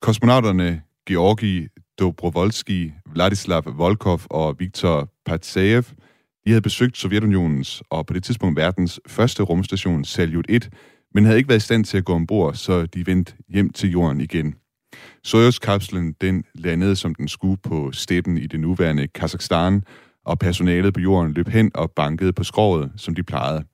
Kosmonauterne 0.00 0.82
Georgi 1.08 1.68
Dobrovolski, 1.98 2.92
Vladislav 3.06 3.62
Volkov 3.66 4.20
og 4.30 4.56
Viktor 4.58 5.08
Patsayev, 5.26 5.82
de 6.44 6.50
havde 6.50 6.62
besøgt 6.62 6.96
Sovjetunionens 6.96 7.82
og 7.90 8.06
på 8.06 8.14
det 8.14 8.24
tidspunkt 8.24 8.56
verdens 8.56 9.00
første 9.06 9.42
rumstation 9.42 10.04
Salyut 10.04 10.46
1, 10.48 10.70
men 11.14 11.24
havde 11.24 11.38
ikke 11.38 11.48
været 11.48 11.60
i 11.60 11.64
stand 11.64 11.84
til 11.84 11.98
at 11.98 12.04
gå 12.04 12.14
ombord, 12.14 12.54
så 12.54 12.86
de 12.86 13.06
vendte 13.06 13.34
hjem 13.48 13.70
til 13.70 13.90
jorden 13.90 14.20
igen. 14.20 14.54
Soyuz-kapslen 15.22 16.12
den 16.20 16.44
landede, 16.54 16.96
som 16.96 17.14
den 17.14 17.28
skulle 17.28 17.56
på 17.56 17.92
steppen 17.92 18.38
i 18.38 18.46
det 18.46 18.60
nuværende 18.60 19.08
Kazakhstan, 19.08 19.82
og 20.24 20.38
personalet 20.38 20.94
på 20.94 21.00
jorden 21.00 21.32
løb 21.32 21.48
hen 21.48 21.70
og 21.74 21.90
bankede 21.90 22.32
på 22.32 22.44
skroget, 22.44 22.92
som 22.96 23.14
de 23.14 23.22
plejede. 23.22 23.64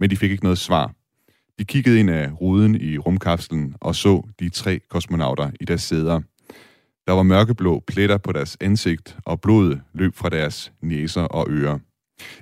Men 0.00 0.10
de 0.10 0.16
fik 0.16 0.30
ikke 0.30 0.44
noget 0.44 0.58
svar. 0.58 0.92
De 1.58 1.64
kiggede 1.64 2.00
ind 2.00 2.10
af 2.10 2.30
ruden 2.40 2.74
i 2.74 2.98
rumkapslen 2.98 3.74
og 3.80 3.94
så 3.94 4.22
de 4.40 4.48
tre 4.48 4.80
kosmonauter 4.90 5.50
i 5.60 5.64
deres 5.64 5.82
sæder. 5.82 6.20
Der 7.06 7.12
var 7.12 7.22
mørkeblå 7.22 7.82
pletter 7.86 8.18
på 8.18 8.32
deres 8.32 8.56
ansigt, 8.60 9.16
og 9.24 9.40
blodet 9.40 9.80
løb 9.94 10.14
fra 10.14 10.28
deres 10.28 10.72
næser 10.82 11.22
og 11.22 11.46
ører. 11.50 11.78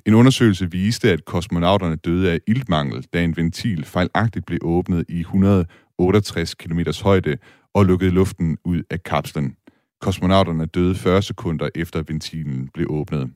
En 0.07 0.15
undersøgelse 0.15 0.71
viste, 0.71 1.11
at 1.11 1.25
kosmonauterne 1.25 1.97
døde 1.97 2.33
af 2.33 2.39
iltmangel, 2.47 3.07
da 3.13 3.25
en 3.25 3.37
ventil 3.37 3.85
fejlagtigt 3.85 4.47
blev 4.47 4.59
åbnet 4.63 5.05
i 5.09 5.21
168 5.21 6.55
km 6.55 6.81
højde 7.03 7.37
og 7.75 7.85
lukkede 7.85 8.11
luften 8.11 8.59
ud 8.65 8.83
af 8.91 9.03
kapslen. 9.03 9.57
Kosmonauterne 10.01 10.67
døde 10.67 10.95
40 10.95 11.23
sekunder 11.23 11.69
efter 11.75 12.03
ventilen 12.09 12.69
blev 12.75 12.87
åbnet. 12.91 13.31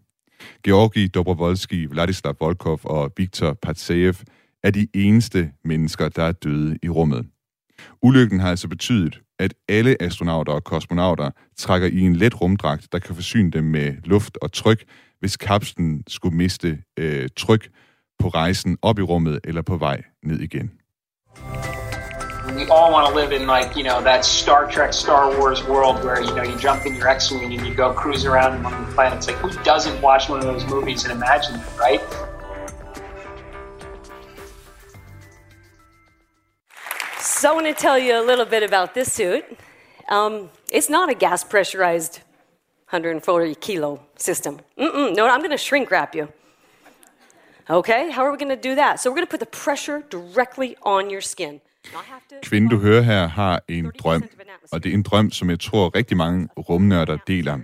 Georgi 0.64 1.06
Dobrovolski, 1.06 1.86
Vladislav 1.86 2.34
Volkov 2.40 2.80
og 2.84 3.12
Viktor 3.16 3.58
Patsayev 3.62 4.14
er 4.62 4.70
de 4.70 4.88
eneste 4.94 5.50
mennesker, 5.64 6.08
der 6.08 6.22
er 6.22 6.32
døde 6.32 6.78
i 6.82 6.88
rummet. 6.88 7.26
Ulykken 8.02 8.40
har 8.40 8.50
altså 8.50 8.68
betydet, 8.68 9.20
at 9.38 9.54
alle 9.68 10.02
astronauter 10.02 10.52
og 10.52 10.64
kosmonauter 10.64 11.30
trækker 11.56 11.88
i 11.88 12.00
en 12.00 12.16
let 12.16 12.40
rumdragt, 12.40 12.92
der 12.92 12.98
kan 12.98 13.14
forsyne 13.14 13.50
dem 13.50 13.64
med 13.64 13.94
luft 14.04 14.38
og 14.42 14.52
tryk, 14.52 14.84
hvis 15.20 15.36
kapslen 15.36 16.02
skulle 16.08 16.36
miste 16.36 16.82
øh, 16.98 17.28
tryk 17.36 17.70
på 18.18 18.28
rejsen 18.28 18.78
op 18.82 18.98
i 18.98 19.02
rummet 19.02 19.40
eller 19.44 19.62
på 19.62 19.76
vej 19.76 20.02
ned 20.22 20.40
igen. 20.40 20.70
We 22.54 22.66
all 22.66 22.90
want 22.90 23.08
to 23.08 23.14
live 23.14 23.30
in 23.32 23.46
like, 23.46 23.76
you 23.76 23.84
know, 23.84 24.02
that 24.02 24.24
Star 24.24 24.68
Trek, 24.68 24.92
Star 24.92 25.38
Wars 25.38 25.62
world 25.64 26.02
where, 26.02 26.20
you 26.20 26.34
know, 26.34 26.42
you 26.42 26.56
jump 26.56 26.84
in 26.84 26.96
your 26.96 27.06
X-Wing 27.06 27.52
and 27.52 27.66
you 27.66 27.74
go 27.74 27.92
cruise 27.92 28.24
around 28.24 28.56
among 28.56 28.84
the 28.84 28.92
planets. 28.92 29.28
Like, 29.28 29.36
who 29.36 29.50
doesn't 29.62 30.00
watch 30.02 30.28
one 30.28 30.40
of 30.40 30.46
those 30.46 30.64
movies 30.66 31.04
and 31.04 31.12
imagine 31.12 31.54
it, 31.54 31.78
right? 31.78 32.00
So 37.20 37.52
I 37.52 37.54
want 37.54 37.66
to 37.66 37.72
tell 37.72 37.98
you 37.98 38.20
a 38.20 38.24
little 38.24 38.44
bit 38.44 38.62
about 38.62 38.94
this 38.94 39.12
suit. 39.12 39.44
Um, 40.08 40.50
it's 40.72 40.90
not 40.90 41.08
a 41.08 41.14
gas 41.14 41.44
pressurized 41.44 42.18
140 42.90 43.54
kilo 43.54 44.02
system. 44.16 44.58
Mm-mm, 44.76 45.14
no, 45.14 45.28
I'm 45.28 45.38
going 45.38 45.50
to 45.52 45.56
shrink 45.56 45.90
wrap 45.90 46.14
you. 46.16 46.32
Okay, 47.70 48.10
how 48.10 48.26
are 48.26 48.32
we 48.32 48.36
going 48.36 48.48
to 48.48 48.60
do 48.60 48.74
that? 48.74 48.98
So 48.98 49.08
we're 49.08 49.14
going 49.14 49.26
to 49.26 49.30
put 49.30 49.40
the 49.40 49.46
pressure 49.46 50.02
directly 50.10 50.76
on 50.82 51.08
your 51.08 51.20
skin. 51.20 51.60
Kvinden, 52.42 52.70
du 52.70 52.78
hører 52.78 53.02
her, 53.02 53.28
har 53.28 53.62
en 53.68 53.90
drøm, 53.98 54.24
og 54.72 54.84
det 54.84 54.90
er 54.90 54.94
en 54.94 55.02
drøm, 55.02 55.30
som 55.30 55.50
jeg 55.50 55.60
tror 55.60 55.96
rigtig 55.96 56.16
mange 56.16 56.48
rumnørder 56.56 57.16
deler. 57.26 57.58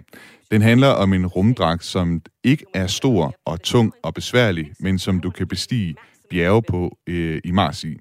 Den 0.50 0.62
handler 0.62 0.88
om 0.88 1.12
en 1.12 1.26
rumdragt, 1.26 1.84
som 1.84 2.22
ikke 2.44 2.64
er 2.74 2.86
stor 2.86 3.34
og 3.44 3.62
tung 3.62 3.92
og 4.02 4.14
besværlig, 4.14 4.72
men 4.80 4.98
som 4.98 5.20
du 5.20 5.30
kan 5.30 5.48
bestige 5.48 5.94
bjerge 6.30 6.62
på 6.62 6.98
øh, 7.06 7.40
i 7.44 7.50
Mars 7.50 7.84
i. 7.84 7.96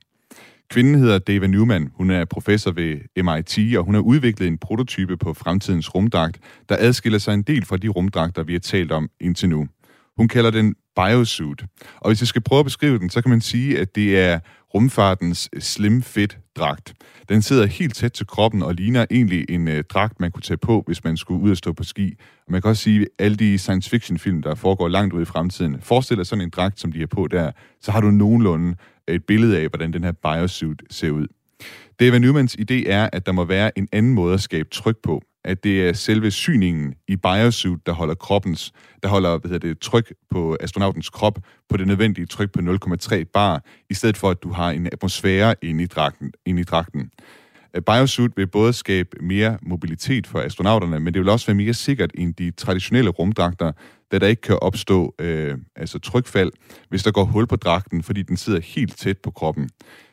Kvinden 0.69 0.95
hedder 0.95 1.19
Dava 1.19 1.47
Newman. 1.47 1.91
Hun 1.95 2.09
er 2.09 2.25
professor 2.25 2.71
ved 2.71 3.23
MIT, 3.23 3.77
og 3.77 3.83
hun 3.83 3.93
har 3.93 4.01
udviklet 4.01 4.47
en 4.47 4.57
prototype 4.57 5.17
på 5.17 5.33
fremtidens 5.33 5.95
rumdragt, 5.95 6.39
der 6.69 6.75
adskiller 6.79 7.19
sig 7.19 7.33
en 7.33 7.41
del 7.41 7.65
fra 7.65 7.77
de 7.77 7.87
rumdragter, 7.87 8.43
vi 8.43 8.53
har 8.53 8.59
talt 8.59 8.91
om 8.91 9.09
indtil 9.19 9.49
nu. 9.49 9.67
Hun 10.17 10.27
kalder 10.27 10.51
den 10.51 10.75
biosuit. 10.95 11.63
Og 11.95 12.09
hvis 12.09 12.21
jeg 12.21 12.27
skal 12.27 12.41
prøve 12.41 12.59
at 12.59 12.65
beskrive 12.65 12.99
den, 12.99 13.09
så 13.09 13.21
kan 13.21 13.29
man 13.29 13.41
sige, 13.41 13.79
at 13.79 13.95
det 13.95 14.19
er 14.19 14.39
rumfartens 14.75 15.49
slim 15.59 16.01
fit 16.01 16.37
dragt. 16.55 16.93
Den 17.29 17.41
sidder 17.41 17.65
helt 17.65 17.95
tæt 17.95 18.11
til 18.11 18.27
kroppen 18.27 18.63
og 18.63 18.73
ligner 18.73 19.05
egentlig 19.11 19.45
en 19.49 19.67
øh, 19.67 19.83
dragt, 19.83 20.19
man 20.19 20.31
kunne 20.31 20.41
tage 20.41 20.57
på, 20.57 20.83
hvis 20.85 21.03
man 21.03 21.17
skulle 21.17 21.43
ud 21.43 21.51
og 21.51 21.57
stå 21.57 21.73
på 21.73 21.83
ski. 21.83 22.15
Og 22.45 22.51
man 22.51 22.61
kan 22.61 22.69
også 22.69 22.83
sige, 22.83 23.01
at 23.01 23.07
alle 23.19 23.37
de 23.37 23.57
science 23.57 23.89
fiction 23.89 24.17
film, 24.17 24.41
der 24.41 24.55
foregår 24.55 24.87
langt 24.87 25.13
ud 25.13 25.21
i 25.21 25.25
fremtiden, 25.25 25.81
forestil 25.81 26.17
dig 26.17 26.25
sådan 26.25 26.43
en 26.43 26.49
dragt, 26.49 26.79
som 26.79 26.91
de 26.91 26.99
har 26.99 27.07
på 27.07 27.27
der, 27.27 27.51
så 27.81 27.91
har 27.91 28.01
du 28.01 28.11
nogenlunde 28.11 28.75
et 29.07 29.23
billede 29.25 29.59
af, 29.59 29.67
hvordan 29.67 29.93
den 29.93 30.03
her 30.03 30.11
biosuit 30.11 30.83
ser 30.89 31.11
ud. 31.11 31.27
David 31.99 32.19
Newmans 32.19 32.55
idé 32.55 32.89
er, 32.89 33.09
at 33.13 33.25
der 33.25 33.31
må 33.31 33.45
være 33.45 33.77
en 33.77 33.87
anden 33.91 34.13
måde 34.13 34.33
at 34.33 34.41
skabe 34.41 34.69
tryk 34.69 34.97
på. 35.03 35.21
At 35.45 35.63
det 35.63 35.89
er 35.89 35.93
selve 35.93 36.31
syningen 36.31 36.93
i 37.07 37.15
biosuit, 37.15 37.85
der 37.85 37.91
holder 37.91 38.15
kroppens, 38.15 38.73
der 39.03 39.09
holder 39.09 39.37
hvad 39.37 39.51
hedder 39.51 39.67
det, 39.67 39.79
tryk 39.79 40.13
på 40.31 40.57
astronautens 40.59 41.09
krop 41.09 41.39
på 41.69 41.77
det 41.77 41.87
nødvendige 41.87 42.25
tryk 42.25 42.51
på 42.51 42.59
0,3 42.59 43.23
bar, 43.33 43.63
i 43.89 43.93
stedet 43.93 44.17
for 44.17 44.29
at 44.29 44.43
du 44.43 44.51
har 44.51 44.71
en 44.71 44.85
atmosfære 44.85 45.55
inde 45.61 45.83
i 45.83 45.87
dragten. 45.87 46.31
Inde 46.45 46.61
i 46.61 46.63
dragten. 46.63 47.11
Øh, 47.75 47.81
biosuit 47.81 48.31
vil 48.37 48.47
både 48.47 48.73
skabe 48.73 49.09
mere 49.21 49.57
mobilitet 49.61 50.27
for 50.27 50.39
astronauterne, 50.39 50.99
men 50.99 51.13
det 51.13 51.21
vil 51.21 51.29
også 51.29 51.47
være 51.47 51.55
mere 51.55 51.73
sikkert 51.73 52.11
end 52.13 52.33
de 52.33 52.51
traditionelle 52.51 53.09
rumdragter, 53.09 53.71
da 54.11 54.19
der 54.19 54.27
ikke 54.27 54.41
kan 54.41 54.57
opstå 54.61 55.15
øh, 55.19 55.57
altså 55.75 55.99
trykfald, 55.99 56.51
hvis 56.89 57.03
der 57.03 57.11
går 57.11 57.23
hul 57.23 57.47
på 57.47 57.55
dragten, 57.55 58.03
fordi 58.03 58.21
den 58.21 58.37
sidder 58.37 58.59
helt 58.59 58.97
tæt 58.97 59.17
på 59.17 59.31
kroppen. 59.31 59.69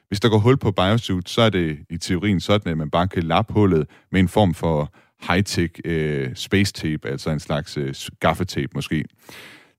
Hvis 0.08 0.20
der 0.20 0.28
går 0.28 0.38
hul 0.38 0.56
på 0.56 0.72
biosuit, 0.72 1.28
så 1.28 1.42
er 1.42 1.50
det 1.50 1.78
i 1.90 1.98
teorien 1.98 2.40
sådan, 2.40 2.72
at 2.72 2.78
man 2.78 2.90
bare 2.90 3.08
kan 3.08 3.22
lappe 3.22 3.52
hullet 3.52 3.86
med 4.10 4.20
en 4.20 4.28
form 4.28 4.54
for 4.54 4.94
high-tech 5.22 5.80
øh, 5.84 6.30
space 6.34 6.72
tape, 6.72 7.08
altså 7.08 7.30
en 7.30 7.40
slags 7.40 7.76
øh, 7.76 7.94
gaffetape 8.20 8.68
måske. 8.74 9.04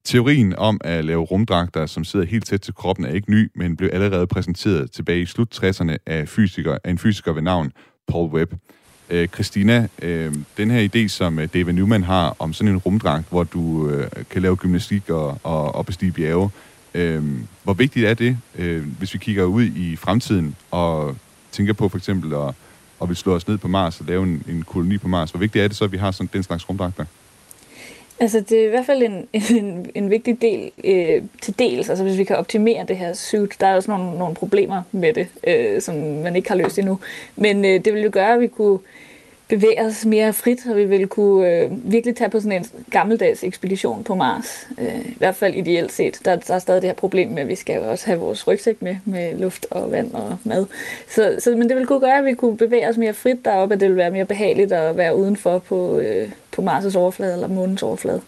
Teorien 0.05 0.55
om 0.55 0.81
at 0.83 1.05
lave 1.05 1.21
rumdragter, 1.21 1.85
som 1.85 2.03
sidder 2.03 2.25
helt 2.25 2.45
tæt 2.45 2.61
til 2.61 2.73
kroppen, 2.73 3.05
er 3.05 3.09
ikke 3.09 3.31
ny, 3.31 3.51
men 3.55 3.77
blev 3.77 3.89
allerede 3.93 4.27
præsenteret 4.27 4.91
tilbage 4.91 5.21
i 5.21 5.25
slut 5.25 5.63
60'erne 5.63 5.97
af, 6.05 6.29
fysiker, 6.29 6.77
af 6.83 6.89
en 6.89 6.97
fysiker 6.97 7.33
ved 7.33 7.41
navn 7.41 7.71
Paul 8.07 8.29
Webb. 8.29 8.53
Øh, 9.09 9.27
Christina, 9.27 9.87
øh, 10.01 10.33
den 10.57 10.71
her 10.71 10.89
idé, 10.89 11.07
som 11.07 11.39
øh, 11.39 11.47
David 11.53 11.73
Newman 11.73 12.03
har 12.03 12.35
om 12.39 12.53
sådan 12.53 12.73
en 12.73 12.77
rumdragt, 12.77 13.29
hvor 13.29 13.43
du 13.43 13.89
øh, 13.89 14.07
kan 14.29 14.41
lave 14.41 14.55
gymnastik 14.55 15.09
og, 15.09 15.39
og, 15.43 15.75
og 15.75 15.85
bestige 15.85 16.11
bjerge, 16.11 16.49
øh, 16.93 17.23
hvor 17.63 17.73
vigtigt 17.73 18.05
er 18.05 18.13
det, 18.13 18.37
øh, 18.57 18.85
hvis 18.99 19.13
vi 19.13 19.19
kigger 19.19 19.43
ud 19.43 19.63
i 19.63 19.95
fremtiden 19.95 20.55
og 20.71 21.17
tænker 21.51 21.73
på 21.73 21.89
for 21.89 21.97
eksempel 21.97 22.33
at, 22.33 22.55
og 22.99 23.09
vi 23.09 23.15
slå 23.15 23.35
os 23.35 23.47
ned 23.47 23.57
på 23.57 23.67
Mars 23.67 23.99
og 23.99 24.05
lave 24.05 24.23
en, 24.23 24.43
en 24.49 24.63
koloni 24.63 24.97
på 24.97 25.07
Mars, 25.07 25.31
hvor 25.31 25.39
vigtigt 25.39 25.63
er 25.63 25.67
det 25.67 25.77
så, 25.77 25.83
at 25.83 25.91
vi 25.91 25.97
har 25.97 26.11
sådan 26.11 26.29
den 26.33 26.43
slags 26.43 26.69
rumdragter? 26.69 27.05
Altså, 28.19 28.39
det 28.39 28.61
er 28.61 28.65
i 28.65 28.69
hvert 28.69 28.85
fald 28.85 29.03
en, 29.11 29.27
en, 29.33 29.91
en 29.95 30.09
vigtig 30.09 30.41
del 30.41 30.71
øh, 30.83 31.21
til 31.41 31.59
dels. 31.59 31.89
Altså, 31.89 32.03
hvis 32.03 32.17
vi 32.17 32.23
kan 32.23 32.35
optimere 32.35 32.85
det 32.87 32.97
her 32.97 33.13
suit, 33.13 33.55
der 33.59 33.67
er 33.67 33.75
også 33.75 33.91
nogle, 33.91 34.17
nogle 34.17 34.35
problemer 34.35 34.81
med 34.91 35.13
det, 35.13 35.27
øh, 35.47 35.81
som 35.81 35.95
man 35.95 36.35
ikke 36.35 36.49
har 36.49 36.55
løst 36.55 36.79
endnu. 36.79 36.99
Men 37.35 37.65
øh, 37.65 37.85
det 37.85 37.93
vil 37.93 38.03
jo 38.03 38.09
gøre, 38.13 38.33
at 38.33 38.39
vi 38.39 38.47
kunne 38.47 38.79
bevæge 39.55 39.85
os 39.85 40.05
mere 40.05 40.33
frit, 40.33 40.67
og 40.69 40.75
vi 40.75 40.85
ville 40.85 41.07
kunne 41.07 41.49
øh, 41.49 41.91
virkelig 41.91 42.15
tage 42.15 42.29
på 42.29 42.39
sådan 42.39 42.51
en 42.51 42.65
gammeldags 42.91 43.43
ekspedition 43.43 44.03
på 44.03 44.15
Mars. 44.15 44.67
Øh, 44.79 44.99
I 45.05 45.15
hvert 45.17 45.35
fald 45.35 45.55
ideelt 45.55 45.91
set. 45.91 46.19
Der, 46.25 46.35
der 46.35 46.53
er 46.53 46.59
stadig 46.59 46.81
det 46.81 46.87
her 46.87 46.95
problem 46.95 47.29
med, 47.29 47.41
at 47.41 47.47
vi 47.47 47.55
skal 47.55 47.75
jo 47.75 47.91
også 47.91 48.05
have 48.05 48.19
vores 48.19 48.47
rygsæk 48.47 48.81
med, 48.81 48.95
med 49.05 49.39
luft 49.39 49.65
og 49.71 49.91
vand 49.91 50.13
og 50.13 50.37
mad. 50.43 50.65
Så, 51.09 51.35
så, 51.39 51.49
men 51.51 51.61
det 51.61 51.75
ville 51.75 51.87
kunne 51.87 51.99
gøre, 51.99 52.17
at 52.17 52.25
vi 52.25 52.33
kunne 52.33 52.57
bevæge 52.57 52.89
os 52.89 52.97
mere 52.97 53.13
frit 53.13 53.45
deroppe, 53.45 53.73
at 53.73 53.79
det 53.79 53.87
ville 53.87 53.97
være 53.97 54.11
mere 54.11 54.25
behageligt 54.25 54.71
at 54.71 54.97
være 54.97 55.15
udenfor 55.15 55.59
på, 55.59 55.99
øh, 55.99 56.29
på 56.51 56.61
Mars' 56.61 56.97
overflade 56.97 57.33
eller 57.33 57.47
månens 57.47 57.83
overflade 57.83 58.21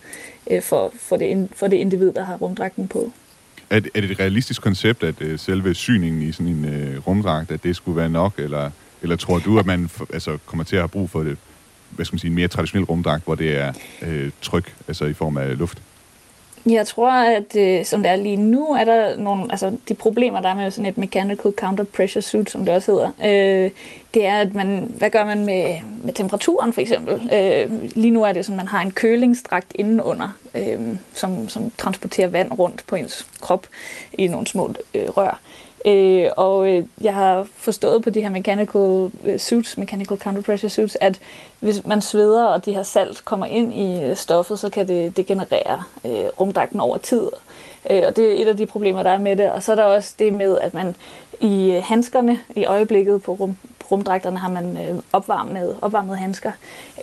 øh, 0.51 0.61
for, 0.61 0.93
for, 0.99 1.17
det, 1.17 1.47
for 1.55 1.67
det 1.67 1.77
individ, 1.77 2.11
der 2.11 2.23
har 2.23 2.37
rumdragten 2.37 2.87
på. 2.87 3.11
Er 3.69 3.79
det, 3.79 3.91
er 3.95 4.01
det 4.01 4.11
et 4.11 4.19
realistisk 4.19 4.61
koncept, 4.61 5.03
at 5.03 5.21
øh, 5.21 5.39
selve 5.39 5.73
syningen 5.73 6.21
i 6.21 6.31
sådan 6.31 6.47
en 6.47 6.65
øh, 6.65 7.07
rumdragt, 7.07 7.51
at 7.51 7.63
det 7.63 7.75
skulle 7.75 7.97
være 7.97 8.09
nok, 8.09 8.33
eller 8.37 8.71
eller 9.05 9.15
tror 9.15 9.39
du, 9.39 9.59
at 9.59 9.65
man 9.65 9.89
altså, 10.13 10.37
kommer 10.45 10.63
til 10.63 10.75
at 10.75 10.81
have 10.81 10.89
brug 10.89 11.09
for 11.09 11.23
det, 11.23 11.37
hvad 11.89 12.05
skal 12.05 12.13
man 12.13 12.19
sige, 12.19 12.29
en 12.29 12.35
mere 12.35 12.47
traditionel 12.47 12.85
rumdragt, 12.85 13.25
hvor 13.25 13.35
det 13.35 13.57
er 13.57 13.73
øh, 14.01 14.31
tryk, 14.41 14.75
altså 14.87 15.05
i 15.05 15.13
form 15.13 15.37
af 15.37 15.57
luft? 15.57 15.81
Jeg 16.65 16.87
tror, 16.87 17.11
at 17.11 17.55
øh, 17.55 17.85
som 17.85 18.03
det 18.03 18.11
er 18.11 18.15
lige 18.15 18.37
nu, 18.37 18.67
er 18.67 18.83
der 18.83 19.17
nogle, 19.17 19.51
altså 19.51 19.77
de 19.89 19.93
problemer, 19.93 20.41
der 20.41 20.49
er 20.49 20.55
med 20.55 20.71
sådan 20.71 20.85
et 20.85 20.97
mechanical 20.97 21.53
counter 21.57 21.83
pressure 21.83 22.21
suit, 22.21 22.49
som 22.49 22.65
det 22.65 22.75
også 22.75 22.91
hedder, 22.91 23.65
øh, 23.65 23.71
det 24.15 24.25
er, 24.25 24.39
at 24.39 24.53
man, 24.53 24.93
hvad 24.97 25.09
gør 25.09 25.25
man 25.25 25.45
med, 25.45 25.75
med 26.03 26.13
temperaturen 26.13 26.73
for 26.73 26.81
eksempel? 26.81 27.29
Øh, 27.33 27.71
lige 27.95 28.11
nu 28.11 28.23
er 28.23 28.31
det 28.31 28.45
sådan, 28.45 28.59
at 28.59 28.65
man 28.65 28.67
har 28.67 28.81
en 28.81 28.91
kølingsdragt 28.91 29.71
indenunder, 29.75 30.29
øh, 30.55 30.79
som, 31.13 31.49
som 31.49 31.71
transporterer 31.77 32.27
vand 32.27 32.51
rundt 32.59 32.83
på 32.87 32.95
ens 32.95 33.27
krop 33.41 33.67
i 34.13 34.27
nogle 34.27 34.47
små 34.47 34.73
øh, 34.93 35.09
rør. 35.09 35.39
Øh, 35.85 36.29
og 36.37 36.69
øh, 36.69 36.85
jeg 37.01 37.13
har 37.13 37.47
forstået 37.55 38.03
på 38.03 38.09
de 38.09 38.21
her 38.21 38.29
mechanical 38.29 39.11
øh, 39.23 39.39
suits, 39.39 39.77
mechanical 39.77 40.17
counter 40.17 40.41
pressure 40.41 40.69
suits, 40.69 40.97
at 41.01 41.19
hvis 41.59 41.85
man 41.85 42.01
sveder, 42.01 42.45
og 42.45 42.65
de 42.65 42.73
her 42.73 42.83
salt 42.83 43.25
kommer 43.25 43.45
ind 43.45 43.73
i 43.73 44.03
øh, 44.03 44.15
stoffet, 44.15 44.59
så 44.59 44.69
kan 44.69 44.87
det 44.87 45.17
degenerere 45.17 45.83
øh, 46.05 46.25
rumdragten 46.39 46.79
over 46.79 46.97
tid. 46.97 47.29
Øh, 47.89 48.03
og 48.07 48.15
det 48.15 48.31
er 48.31 48.41
et 48.41 48.47
af 48.47 48.57
de 48.57 48.65
problemer, 48.65 49.03
der 49.03 49.09
er 49.09 49.19
med 49.19 49.35
det. 49.35 49.51
Og 49.51 49.63
så 49.63 49.71
er 49.71 49.75
der 49.75 49.83
også 49.83 50.13
det 50.19 50.33
med, 50.33 50.57
at 50.57 50.73
man 50.73 50.95
i 51.41 51.71
øh, 51.71 51.83
handskerne 51.83 52.39
i 52.55 52.65
øjeblikket 52.65 53.23
på, 53.23 53.33
rum, 53.33 53.57
rumdragterne 53.91 54.37
har 54.37 54.49
man 54.49 54.77
øh, 54.77 55.01
opvarmet, 55.13 55.77
opvarmet 55.81 56.17
handsker, 56.17 56.51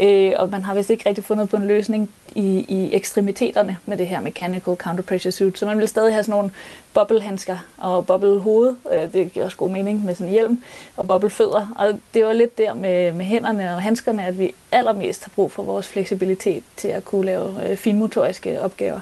øh, 0.01 0.33
og 0.37 0.51
man 0.51 0.63
har 0.63 0.75
vist 0.75 0.91
ikke 0.91 1.09
rigtig 1.09 1.25
fundet 1.25 1.49
på 1.49 1.57
en 1.57 1.67
løsning 1.67 2.11
i, 2.35 2.65
i 2.69 2.95
ekstremiteterne 2.95 3.77
med 3.87 3.97
det 3.97 4.07
her 4.07 4.21
mechanical 4.21 4.77
counter 4.77 5.03
pressure 5.03 5.33
suit, 5.33 5.59
så 5.59 5.67
man 5.67 5.79
vil 5.79 5.89
stadig 5.89 6.13
have 6.13 6.25
sådan 6.25 6.39
nogle 6.39 6.51
bobblehandsker 6.95 7.57
og 7.79 8.07
bobblehoved, 8.07 8.75
øh, 8.93 9.13
det 9.13 9.33
giver 9.33 9.45
også 9.45 9.57
god 9.57 9.71
mening 9.71 10.05
med 10.05 10.15
sådan 10.15 10.27
en 10.27 10.33
hjelm, 10.33 10.63
og 10.97 11.09
bobblefødder, 11.09 11.75
og 11.77 12.01
det 12.15 12.25
var 12.25 12.33
lidt 12.33 12.59
der 12.59 12.75
med, 12.75 13.13
med 13.13 13.25
hænderne 13.25 13.75
og 13.75 13.83
handskerne, 13.83 14.27
at 14.27 14.39
vi 14.39 14.55
allermest 14.73 15.25
har 15.25 15.33
brug 15.35 15.53
for 15.53 15.63
vores 15.63 15.89
fleksibilitet 15.89 16.65
til 16.77 16.89
at 16.89 17.05
kunne 17.05 17.27
lave 17.27 17.71
øh, 17.71 17.77
finmotoriske 17.77 18.63
opgaver. 18.63 19.01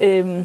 Øh, 0.00 0.44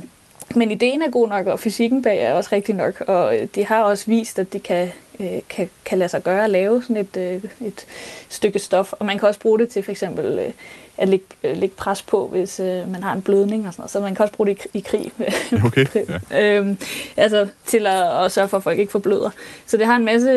men 0.56 0.72
ideen 0.72 1.02
er 1.02 1.10
god 1.10 1.30
nok, 1.30 1.48
og 1.48 1.60
fysikken 1.60 2.02
bag 2.02 2.20
er 2.22 2.34
også 2.34 2.50
rigtig 2.52 2.76
nok, 2.76 3.04
og 3.08 3.38
øh, 3.38 3.48
de 3.56 3.66
har 3.66 3.84
også 3.84 4.06
vist, 4.08 4.40
at 4.40 4.54
de 4.54 4.60
kan, 4.60 4.90
øh, 5.20 5.40
kan, 5.50 5.70
kan 5.86 5.98
lade 5.98 6.10
sig 6.10 6.24
gøre 6.24 6.44
at 6.44 6.50
lave 6.50 6.82
sådan 6.82 6.98
et, 6.98 7.18
øh, 7.18 7.68
et 7.68 7.86
stykke 8.30 8.60
stof, 8.60 8.94
og 8.94 9.06
man 9.06 9.20
kan 9.20 9.28
også 9.28 9.40
bruge 9.40 9.60
det 9.60 9.70
til 9.70 9.84
for 9.84 9.92
eksempel 9.92 10.54
at 10.98 11.10
lægge, 11.10 11.26
lægge 11.44 11.76
pres 11.76 12.02
på, 12.02 12.28
hvis 12.28 12.60
man 12.88 13.04
har 13.04 13.14
en 13.14 13.22
blødning 13.22 13.68
og 13.68 13.74
sådan 13.74 13.82
noget, 13.82 13.92
så 13.92 14.00
man 14.00 14.16
kan 14.16 14.24
også 14.24 14.34
bruge 14.34 14.48
det 14.48 14.66
i, 14.74 14.78
i 14.78 14.82
krig. 14.82 15.12
Okay, 15.66 15.86
ja. 16.32 16.58
øhm, 16.58 16.78
altså 17.18 17.48
til 17.66 17.88
at, 17.88 18.26
at 18.26 18.32
sørge 18.32 18.48
for, 18.48 18.58
at 18.58 18.64
folk 18.64 18.80
ikke 18.80 18.92
forbløder. 18.92 19.30
Så 19.66 19.78
det 19.78 19.86
har 19.86 19.96
en 19.96 20.06
masse 20.06 20.30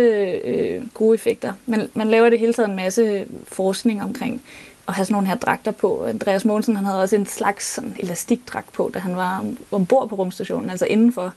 øh, 0.45 0.83
gode 0.95 1.15
effekter. 1.15 1.53
Man, 1.67 1.89
man 1.95 2.09
laver 2.09 2.31
det 2.31 2.39
hele 2.39 2.55
taget 2.55 2.69
en 2.69 2.77
masse 2.77 3.27
forskning 3.49 4.03
omkring 4.03 4.43
at 4.89 4.95
have 4.95 5.05
sådan 5.05 5.15
nogle 5.15 5.29
her 5.29 5.37
dragter 5.37 5.71
på. 5.71 6.05
Andreas 6.05 6.45
Mogensen 6.45 6.77
han 6.77 6.85
havde 6.85 7.03
også 7.03 7.17
en 7.17 7.27
slags 7.27 7.75
sådan 7.75 7.97
elastikdragt 7.99 8.73
på, 8.73 8.91
da 8.95 8.99
han 8.99 9.17
var 9.17 9.45
ombord 9.71 10.09
på 10.09 10.15
rumstationen, 10.15 10.71
altså 10.71 10.87
indenfor. 10.87 11.35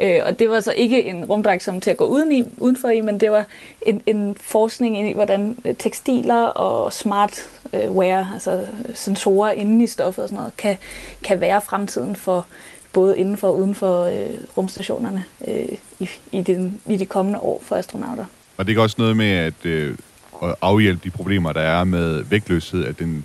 Øh, 0.00 0.20
og 0.26 0.38
det 0.38 0.50
var 0.50 0.60
så 0.60 0.72
ikke 0.72 1.04
en 1.04 1.24
rumdragt 1.24 1.62
som 1.62 1.80
til 1.80 1.90
at 1.90 1.96
gå 1.96 2.04
uden 2.04 2.32
i, 2.32 2.44
udenfor 2.58 2.88
i, 2.88 3.00
men 3.00 3.20
det 3.20 3.30
var 3.30 3.46
en, 3.86 4.02
en 4.06 4.36
forskning 4.40 5.10
i, 5.10 5.12
hvordan 5.12 5.56
øh, 5.64 5.74
tekstiler 5.76 6.42
og 6.44 6.92
smart 6.92 7.50
øh, 7.72 7.90
wear, 7.90 8.30
altså 8.34 8.50
øh, 8.50 8.94
sensorer 8.94 9.52
inde 9.52 9.84
i 9.84 9.86
stoffet 9.86 10.22
og 10.22 10.28
sådan 10.28 10.38
noget, 10.38 10.56
kan, 10.56 10.76
kan 11.22 11.40
være 11.40 11.60
fremtiden 11.60 12.16
for 12.16 12.46
både 12.92 13.18
indenfor 13.18 13.48
og 13.48 13.58
uden 13.58 13.74
for 13.74 14.04
øh, 14.04 14.38
rumstationerne 14.56 15.24
øh, 15.48 15.68
i, 16.00 16.10
i, 16.32 16.42
den, 16.42 16.80
i 16.86 16.96
de 16.96 17.06
kommende 17.06 17.38
år 17.38 17.62
for 17.62 17.76
astronauter. 17.76 18.24
Og 18.56 18.66
det 18.66 18.76
er 18.76 18.82
også 18.82 18.96
noget 18.98 19.16
med, 19.16 19.30
at 19.30 19.66
øh, 19.66 19.96
at 20.42 20.54
afhjælpe 20.62 21.00
de 21.04 21.10
problemer, 21.10 21.52
der 21.52 21.60
er 21.60 21.84
med 21.84 22.22
vægtløshed, 22.22 22.84
at 22.84 22.98
den 22.98 23.24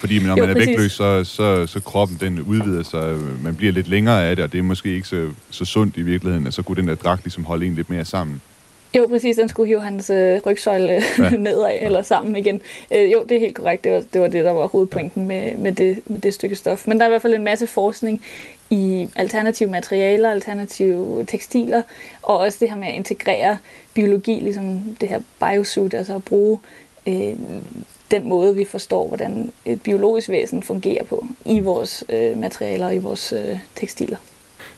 fordi 0.00 0.18
når 0.18 0.36
jo, 0.36 0.42
man 0.42 0.50
er 0.50 0.54
præcis. 0.54 0.68
vægtløs, 0.68 0.92
så, 0.92 1.24
så, 1.24 1.66
så 1.66 1.80
kroppen 1.80 2.18
den 2.20 2.40
udvider 2.40 2.82
sig, 2.82 3.16
man 3.42 3.56
bliver 3.56 3.72
lidt 3.72 3.88
længere 3.88 4.26
af 4.26 4.36
det, 4.36 4.44
og 4.44 4.52
det 4.52 4.58
er 4.58 4.62
måske 4.62 4.94
ikke 4.94 5.08
så, 5.08 5.30
så 5.50 5.64
sundt 5.64 5.96
i 5.96 6.02
virkeligheden, 6.02 6.46
at 6.46 6.54
så 6.54 6.62
kunne 6.62 6.76
den 6.76 6.88
der 6.88 6.94
dragt 6.94 7.24
ligesom 7.24 7.44
holde 7.44 7.66
en 7.66 7.74
lidt 7.74 7.90
mere 7.90 8.04
sammen. 8.04 8.42
Jo, 8.96 9.06
præcis. 9.10 9.36
Den 9.36 9.48
skulle 9.48 9.66
hive 9.66 9.80
hans 9.80 10.10
øh, 10.10 10.40
rygsøjle 10.46 11.02
ja. 11.18 11.30
nedad 11.46 11.78
eller 11.80 12.02
sammen 12.02 12.36
igen. 12.36 12.60
Øh, 12.94 13.12
jo, 13.12 13.24
det 13.28 13.36
er 13.36 13.40
helt 13.40 13.54
korrekt. 13.54 13.84
Det 13.84 13.92
var, 13.92 14.02
det 14.12 14.20
var 14.20 14.28
det, 14.28 14.44
der 14.44 14.50
var 14.50 14.66
hovedpointen 14.66 15.28
med, 15.28 15.56
med, 15.56 15.72
det, 15.72 16.00
med 16.06 16.20
det 16.20 16.34
stykke 16.34 16.56
stof. 16.56 16.86
Men 16.86 16.98
der 16.98 17.04
er 17.04 17.08
i 17.08 17.10
hvert 17.10 17.22
fald 17.22 17.34
en 17.34 17.44
masse 17.44 17.66
forskning 17.66 18.22
i 18.70 19.08
alternative 19.16 19.70
materialer, 19.70 20.30
alternative 20.30 21.24
tekstiler, 21.28 21.82
og 22.22 22.38
også 22.38 22.58
det 22.60 22.68
her 22.68 22.76
med 22.76 22.88
at 22.88 22.94
integrere 22.94 23.58
biologi, 23.94 24.40
ligesom 24.40 24.96
det 25.00 25.08
her 25.08 25.20
biosuit, 25.40 25.94
altså 25.94 26.14
at 26.14 26.24
bruge 26.24 26.58
øh, 27.06 27.34
den 28.10 28.28
måde, 28.28 28.56
vi 28.56 28.64
forstår, 28.70 29.08
hvordan 29.08 29.52
et 29.64 29.82
biologisk 29.82 30.28
væsen 30.28 30.62
fungerer 30.62 31.04
på 31.04 31.26
i 31.44 31.60
vores 31.60 32.04
øh, 32.08 32.38
materialer 32.38 32.86
og 32.86 32.94
i 32.94 32.98
vores 32.98 33.32
øh, 33.32 33.58
tekstiler. 33.76 34.16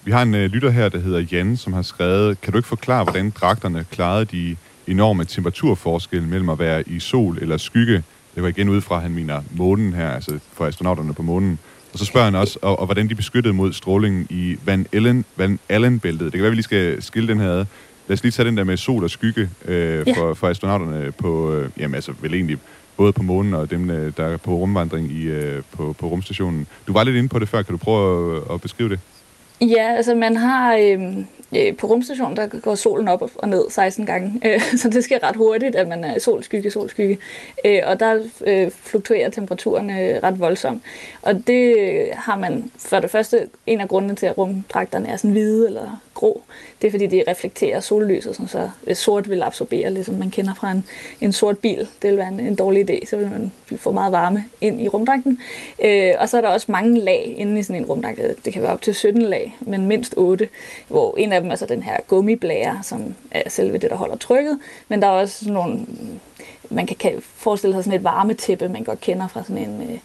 Vi 0.05 0.11
har 0.11 0.23
en 0.23 0.35
øh, 0.35 0.51
lytter 0.51 0.71
her, 0.71 0.89
der 0.89 0.99
hedder 0.99 1.27
Jan, 1.33 1.57
som 1.57 1.73
har 1.73 1.83
skrevet, 1.83 2.41
kan 2.41 2.53
du 2.53 2.59
ikke 2.59 2.69
forklare, 2.69 3.05
hvordan 3.05 3.31
dragterne 3.31 3.87
klarede 3.91 4.25
de 4.25 4.57
enorme 4.87 5.25
temperaturforskelle 5.25 6.29
mellem 6.29 6.49
at 6.49 6.59
være 6.59 6.89
i 6.89 7.01
sol 7.01 7.39
eller 7.41 7.57
skygge? 7.57 8.03
Det 8.35 8.43
var 8.43 8.49
igen 8.49 8.69
ud 8.69 8.81
fra, 8.81 8.97
at 8.97 9.03
han 9.03 9.15
mener 9.15 9.43
månen 9.57 9.93
her, 9.93 10.11
altså 10.11 10.39
for 10.53 10.67
astronauterne 10.67 11.15
på 11.15 11.23
månen. 11.23 11.59
Og 11.93 11.99
så 11.99 12.05
spørger 12.05 12.25
han 12.25 12.35
også, 12.35 12.59
og, 12.63 12.79
og 12.79 12.87
hvordan 12.87 13.09
de 13.09 13.15
beskyttede 13.15 13.55
mod 13.55 13.73
strålingen 13.73 14.27
i 14.31 14.57
Van 14.65 14.87
Allen, 14.93 15.25
Van 15.37 15.59
Allen-bæltet. 15.69 16.25
Det 16.25 16.33
kan 16.33 16.43
være, 16.43 16.51
vi 16.51 16.57
lige 16.57 16.65
skal 16.65 17.03
skille 17.03 17.29
den 17.29 17.41
her 17.41 17.51
ad. 17.51 17.65
Lad 18.09 18.15
os 18.15 18.23
lige 18.23 18.33
tage 18.33 18.49
den 18.49 18.57
der 18.57 18.65
med 18.65 18.77
sol 18.77 19.05
og 19.05 19.11
skygge 19.11 19.51
øh, 19.65 20.05
ja. 20.07 20.13
for, 20.17 20.35
for 20.35 20.49
astronauterne 20.49 21.13
på, 21.13 21.55
øh, 21.55 21.71
jamen 21.79 21.95
altså 21.95 22.13
vel 22.21 22.35
egentlig 22.35 22.59
både 22.97 23.13
på 23.13 23.23
månen 23.23 23.55
og 23.55 23.71
dem, 23.71 23.91
øh, 23.91 24.13
der 24.17 24.25
er 24.25 24.37
på 24.37 24.55
rumvandring 24.55 25.13
i, 25.13 25.23
øh, 25.23 25.63
på, 25.73 25.95
på 25.99 26.07
rumstationen. 26.07 26.67
Du 26.87 26.93
var 26.93 27.05
lidt 27.05 27.17
inde 27.17 27.29
på 27.29 27.39
det 27.39 27.49
før, 27.49 27.63
kan 27.63 27.73
du 27.73 27.79
prøve 27.79 28.37
at, 28.37 28.43
at 28.55 28.61
beskrive 28.61 28.89
det? 28.89 29.01
Ja, 29.61 29.95
altså 29.97 30.15
man 30.15 30.37
har 30.37 30.77
øhm, 30.77 31.27
øh, 31.57 31.77
på 31.77 31.87
rumstationen, 31.87 32.37
der 32.37 32.47
går 32.47 32.75
solen 32.75 33.09
op 33.09 33.31
og 33.35 33.49
ned 33.49 33.65
16 33.71 34.07
gange, 34.07 34.41
øh, 34.47 34.61
så 34.77 34.89
det 34.89 35.05
sker 35.05 35.23
ret 35.23 35.37
hurtigt, 35.37 35.77
at 35.77 35.89
man 35.89 36.05
er 36.05 36.19
solskygge, 36.19 36.71
solskygge, 36.71 37.19
øh, 37.65 37.81
og 37.87 38.01
der 38.01 38.23
øh, 38.47 38.71
fluktuerer 38.71 39.31
temperaturen 39.31 39.91
øh, 39.91 40.23
ret 40.23 40.41
voldsomt. 40.41 40.83
Og 41.23 41.47
det 41.47 41.77
har 42.15 42.39
man 42.39 42.71
for 42.79 43.01
det 43.01 43.11
første, 43.11 43.49
en 43.67 43.81
af 43.81 43.89
grundene 43.89 44.15
til, 44.15 44.27
at 44.27 44.39
rumdragterne 44.39 45.09
er 45.09 45.17
sådan 45.17 45.31
hvide 45.31 45.67
eller 45.67 46.01
grå, 46.15 46.43
det 46.83 46.87
er 46.87 46.91
fordi, 46.91 47.07
de 47.07 47.25
reflekterer 47.29 47.81
sollyset, 47.81 48.37
sådan 48.37 48.49
så 48.49 48.71
sort 48.95 49.31
vil 49.31 49.43
absorbere, 49.43 49.91
ligesom 49.91 50.15
man 50.15 50.31
kender 50.31 50.55
fra 50.55 50.71
en, 50.71 50.85
en 51.21 51.33
sort 51.33 51.59
bil. 51.59 51.89
Det 52.03 52.11
vil 52.11 52.17
være 52.17 52.29
en, 52.29 52.41
en 52.41 52.55
dårlig 52.55 52.91
idé, 52.91 53.07
så 53.07 53.17
vil 53.17 53.31
man 53.31 53.53
få 53.77 53.93
meget 53.93 54.13
varme 54.13 54.45
ind 54.61 54.81
i 54.81 54.89
rumdragten. 54.89 55.39
Øh, 55.85 56.13
og 56.19 56.29
så 56.29 56.37
er 56.37 56.41
der 56.41 56.49
også 56.49 56.73
mange 56.73 57.01
lag 57.01 57.35
inde 57.37 57.59
i 57.59 57.63
sådan 57.63 57.83
en 57.83 57.87
rumdragt. 57.87 58.21
Det 58.45 58.53
kan 58.53 58.63
være 58.63 58.73
op 58.73 58.83
til 58.83 58.95
17 58.95 59.23
lag, 59.23 59.57
men 59.61 59.87
mindst 59.87 60.15
8, 60.17 60.49
hvor 60.89 61.17
en 61.19 61.33
af 61.33 61.41
dem 61.41 61.51
er 61.51 61.57
så 61.57 61.67
den 61.67 61.83
her 61.83 61.97
gummiblære, 62.09 62.81
som 62.83 63.15
er 63.31 63.51
selve 63.51 63.79
det, 63.79 63.91
der 63.91 63.97
holder 63.97 64.17
trykket, 64.17 64.59
men 64.89 65.03
der 65.03 65.09
er 65.09 65.13
også 65.13 65.39
sådan 65.39 65.55
nogle 65.55 65.87
man 66.73 66.87
kan 66.87 67.23
forestille 67.35 67.77
sig 67.77 67.85
sådan 67.85 67.99
et 67.99 68.05
varmetæppe, 68.05 68.69
man 68.69 68.85
godt 68.85 69.01
kender 69.01 69.29
fra 69.29 69.43
sådan 69.43 69.59
en, 69.59 69.83
øh, 69.83 69.99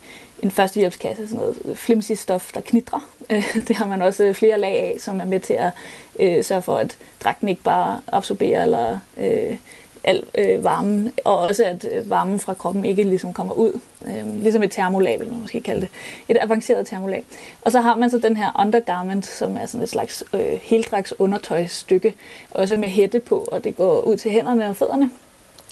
en 0.43 0.51
førstehjælpskasse, 0.51 1.27
sådan 1.27 1.39
noget 1.39 1.57
øh, 1.65 1.75
flimsy 1.75 2.11
stof, 2.11 2.51
der 2.53 2.61
knitrer. 2.61 2.99
Øh, 3.29 3.57
det 3.67 3.75
har 3.75 3.87
man 3.87 4.01
også 4.01 4.23
øh, 4.23 4.35
flere 4.35 4.59
lag 4.59 4.79
af, 4.79 4.95
som 4.99 5.19
er 5.19 5.25
med 5.25 5.39
til 5.39 5.53
at 5.53 5.71
øh, 6.19 6.43
sørge 6.43 6.61
for, 6.61 6.77
at 6.77 6.97
dragten 7.23 7.49
ikke 7.49 7.63
bare 7.63 8.01
absorberer 8.07 8.63
eller 8.63 8.99
øh, 9.17 9.57
al 10.03 10.23
øh, 10.37 10.63
varmen, 10.63 11.13
og 11.25 11.37
også 11.37 11.63
at 11.65 11.85
varmen 12.05 12.39
fra 12.39 12.53
kroppen 12.53 12.85
ikke 12.85 13.03
ligesom 13.03 13.33
kommer 13.33 13.53
ud. 13.53 13.79
Øh, 14.07 14.41
ligesom 14.41 14.63
et 14.63 14.71
termolag, 14.71 15.19
vil 15.19 15.27
man 15.27 15.41
måske 15.41 15.61
kalde 15.61 15.81
det. 15.81 15.89
Et 16.29 16.37
avanceret 16.41 16.87
termolag. 16.87 17.23
Og 17.61 17.71
så 17.71 17.81
har 17.81 17.95
man 17.95 18.09
så 18.09 18.17
den 18.17 18.37
her 18.37 18.51
undergarment, 18.59 19.25
som 19.25 19.57
er 19.57 19.65
sådan 19.65 19.83
et 19.83 19.89
slags 19.89 20.23
øh, 20.33 20.59
heldrags 20.61 21.19
undertøjsstykke, 21.19 22.13
også 22.51 22.77
med 22.77 22.87
hætte 22.87 23.19
på, 23.19 23.47
og 23.51 23.63
det 23.63 23.77
går 23.77 24.01
ud 24.01 24.17
til 24.17 24.31
hænderne 24.31 24.69
og 24.69 24.75
fødderne. 24.75 25.09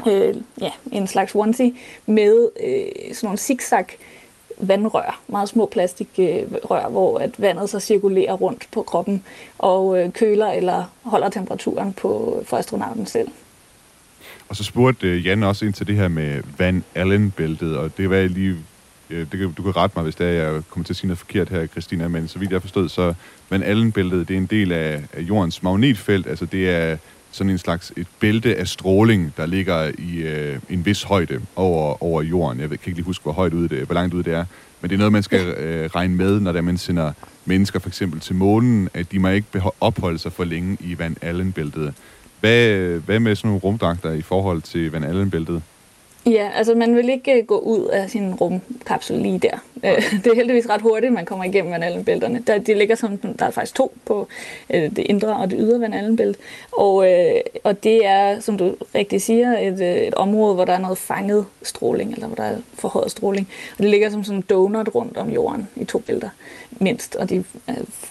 Øh, 0.08 0.36
ja, 0.62 0.72
en 0.92 1.08
slags 1.08 1.36
onesie 1.36 1.74
med 2.06 2.50
øh, 2.64 3.16
sådan 3.16 3.28
nogle 3.28 3.38
zigzag 3.38 3.86
vandrør, 4.58 5.22
meget 5.28 5.50
små 5.50 5.66
plastikrør, 5.66 6.90
hvor 6.90 7.18
at 7.20 7.32
vandet 7.38 7.70
så 7.70 7.80
cirkulerer 7.80 8.34
rundt 8.34 8.68
på 8.72 8.82
kroppen 8.82 9.24
og 9.58 10.00
øh, 10.00 10.12
køler 10.12 10.48
eller 10.48 10.84
holder 11.04 11.30
temperaturen 11.30 11.94
på, 11.94 12.42
for 12.46 12.58
astronauten 12.58 13.06
selv. 13.06 13.28
Og 14.50 14.56
så 14.56 14.64
spurgte 14.64 15.08
øh, 15.08 15.26
Jan 15.26 15.44
også 15.44 15.66
ind 15.66 15.74
til 15.74 15.88
det 15.88 15.96
her 15.96 16.08
med 16.08 16.44
Van 16.58 16.84
Allen-bæltet, 16.96 17.78
og 17.78 17.98
det 17.98 18.10
var 18.10 18.22
lige 18.22 18.56
øh, 19.10 19.32
det 19.32 19.40
kan, 19.40 19.54
du 19.58 19.64
kan 19.64 19.76
rette 19.76 19.94
mig, 19.96 20.04
hvis 20.04 20.16
det 20.16 20.28
er, 20.28 20.32
jeg 20.32 20.62
kommer 20.70 20.86
til 20.86 20.94
at 20.94 20.98
sige 20.98 21.08
noget 21.08 21.20
forkert 21.20 21.50
her, 21.50 21.68
Christina, 21.68 22.08
men 22.08 22.28
så 22.28 22.40
vidt 22.40 22.52
jeg 22.52 22.62
forstod, 22.62 22.90
så 22.90 23.14
Van 23.50 23.64
Allen-bæltet, 23.64 24.28
det 24.28 24.34
er 24.34 24.38
en 24.38 24.46
del 24.46 24.72
af, 24.72 25.04
af 25.14 25.22
jordens 25.22 25.64
magnetfelt, 25.64 26.28
altså 26.28 26.46
det 26.46 26.70
er 26.70 26.98
sådan 27.36 27.50
en 27.50 27.58
slags 27.58 27.94
et 27.98 28.08
bælte 28.20 28.56
af 28.56 28.68
stråling, 28.68 29.34
der 29.38 29.46
ligger 29.46 29.92
i 29.98 30.18
øh, 30.18 30.60
en 30.70 30.86
vis 30.86 31.04
højde 31.04 31.42
over, 31.56 32.04
over 32.04 32.22
jorden. 32.22 32.60
Jeg 32.60 32.70
kan 32.70 32.74
ikke 32.74 32.90
lige 32.90 33.04
huske, 33.04 33.24
hvor 33.24 33.32
højt 33.32 33.54
ude 33.54 33.70
det, 33.70 33.86
hvor 33.86 33.94
langt 33.94 34.14
ude 34.14 34.24
det 34.24 34.34
er. 34.34 34.46
Men 34.82 34.90
det 34.90 34.96
er 34.96 34.98
noget, 34.98 35.12
man 35.12 35.24
skal 35.24 35.48
øh, 35.48 35.90
regne 35.96 36.16
med, 36.16 36.40
når 36.40 36.52
der 36.52 36.62
man 36.62 36.78
sender 36.78 37.12
mennesker 37.46 37.80
for 37.80 37.90
eksempel 37.90 38.20
til 38.20 38.36
månen, 38.36 38.90
at 38.94 39.12
de 39.12 39.20
må 39.20 39.28
ikke 39.28 39.62
opholde 39.82 40.20
sig 40.20 40.32
for 40.34 40.44
længe 40.44 40.78
i 40.80 41.00
Van 41.00 41.18
Allen-bæltet. 41.22 41.94
Hvad, 42.40 43.00
hvad 43.00 43.20
med 43.20 43.36
sådan 43.36 43.48
nogle 43.48 43.62
rumdragter 43.62 44.12
i 44.12 44.22
forhold 44.22 44.62
til 44.62 44.92
Van 44.92 45.04
Allen-bæltet? 45.04 45.62
Ja, 46.28 46.50
altså 46.56 46.76
man 46.76 46.96
vil 46.96 47.10
ikke 47.10 47.40
øh, 47.40 47.46
gå 47.46 47.58
ud 47.58 47.86
af 47.86 48.10
sin 48.10 48.34
rumkapsel 48.34 49.18
lige 49.20 49.40
der. 49.40 49.58
Øh, 49.84 50.12
det 50.24 50.28
er 50.28 50.36
heldigvis 50.36 50.70
ret 50.70 50.82
hurtigt, 50.82 51.14
man 51.14 51.26
kommer 51.26 51.46
igennem 51.46 51.72
Van 51.72 51.84
Allen-bælterne. 51.84 52.44
Der, 52.48 52.58
de 52.58 52.74
ligger 52.74 52.96
som, 52.96 53.18
der 53.18 53.46
er 53.46 53.50
faktisk 53.50 53.76
to 53.76 53.94
på 54.06 54.28
øh, 54.70 54.82
det 54.82 54.98
indre 54.98 55.36
og 55.36 55.52
det 55.52 55.60
ydre 55.62 55.80
Van 55.80 55.94
Allen-bælt. 55.94 56.38
Og, 56.72 57.08
og 57.64 57.84
det 57.84 58.06
er, 58.06 58.40
som 58.40 58.58
du 58.58 58.76
rigtig 58.96 59.22
siger, 59.22 59.58
et, 59.58 60.08
et 60.08 60.14
område, 60.14 60.56
hvor 60.56 60.66
der 60.66 60.74
er 60.74 60.80
noget 60.80 60.98
fanget 60.98 61.46
stråling, 61.64 62.14
eller 62.14 62.28
hvor 62.28 62.36
der 62.36 62.44
er 62.44 62.58
forhøjet 62.74 63.12
stråling. 63.12 63.48
Og 63.78 63.84
det 63.84 63.92
ligger 63.92 64.10
som 64.10 64.24
sådan 64.24 64.40
en 64.40 64.46
donut 64.50 64.96
rundt 64.96 65.18
om 65.18 65.30
jorden 65.30 65.68
i 65.76 65.86
to 65.86 66.00
bælter, 66.00 66.30
mindst. 66.72 67.16
Og 67.16 67.30
de 67.30 67.44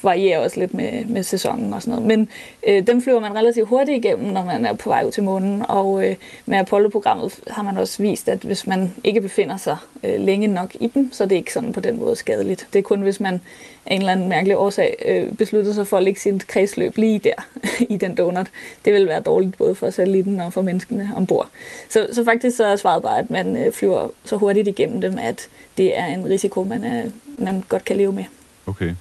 varierer 0.02 0.38
også 0.38 0.60
lidt 0.60 0.74
med, 0.74 1.04
med 1.04 1.22
sæsonen 1.22 1.72
og 1.72 1.82
sådan 1.82 2.02
noget. 2.02 2.18
Men 2.18 2.28
øh, 2.68 2.86
dem 2.86 3.02
flyver 3.02 3.20
man 3.20 3.36
relativt 3.36 3.68
hurtigt 3.68 4.04
igennem, 4.04 4.32
når 4.32 4.44
man 4.44 4.66
er 4.66 4.72
på 4.72 4.88
vej 4.88 5.04
ud 5.06 5.10
til 5.10 5.22
månen. 5.22 5.64
Og 5.68 6.08
øh, 6.08 6.16
med 6.46 6.58
Apollo-programmet 6.58 7.40
har 7.46 7.62
man 7.62 7.78
også 7.78 8.02
vist, 8.04 8.28
at 8.28 8.38
hvis 8.38 8.66
man 8.66 8.94
ikke 9.04 9.20
befinder 9.20 9.56
sig 9.56 9.76
øh, 10.04 10.20
længe 10.20 10.46
nok 10.46 10.74
i 10.80 10.86
dem, 10.86 11.12
så 11.12 11.24
er 11.24 11.28
det 11.28 11.36
ikke 11.36 11.52
sådan 11.52 11.72
på 11.72 11.80
den 11.80 11.98
måde 11.98 12.16
skadeligt. 12.16 12.66
Det 12.72 12.78
er 12.78 12.82
kun, 12.82 13.00
hvis 13.00 13.20
man 13.20 13.40
af 13.86 13.94
en 13.94 14.00
eller 14.00 14.12
anden 14.12 14.28
mærkelig 14.28 14.56
årsag 14.56 14.96
øh, 15.04 15.32
beslutter 15.32 15.72
sig 15.72 15.86
for 15.86 15.96
at 15.96 16.02
lægge 16.02 16.20
sit 16.20 16.46
kredsløb 16.46 16.96
lige 16.96 17.18
der 17.18 17.46
i 17.94 17.96
den 17.96 18.14
donut. 18.14 18.46
Det 18.84 18.92
vil 18.92 19.06
være 19.06 19.20
dårligt 19.20 19.58
både 19.58 19.74
for 19.74 19.90
satellitten 19.90 20.40
og 20.40 20.52
for 20.52 20.62
menneskene 20.62 21.10
ombord. 21.16 21.48
Så, 21.88 22.08
så 22.12 22.24
faktisk 22.24 22.56
så 22.56 22.64
er 22.64 22.76
svaret 22.76 23.02
bare, 23.02 23.18
at 23.18 23.30
man 23.30 23.56
øh, 23.56 23.72
flyver 23.72 24.08
så 24.24 24.36
hurtigt 24.36 24.68
igennem 24.68 25.00
dem, 25.00 25.18
at 25.18 25.48
det 25.76 25.98
er 25.98 26.06
en 26.06 26.24
risiko, 26.24 26.64
man, 26.64 26.84
er, 26.84 27.04
man 27.38 27.64
godt 27.68 27.84
kan 27.84 27.96
leve 27.96 28.12
med. 28.12 28.24
Okay. 28.66 28.94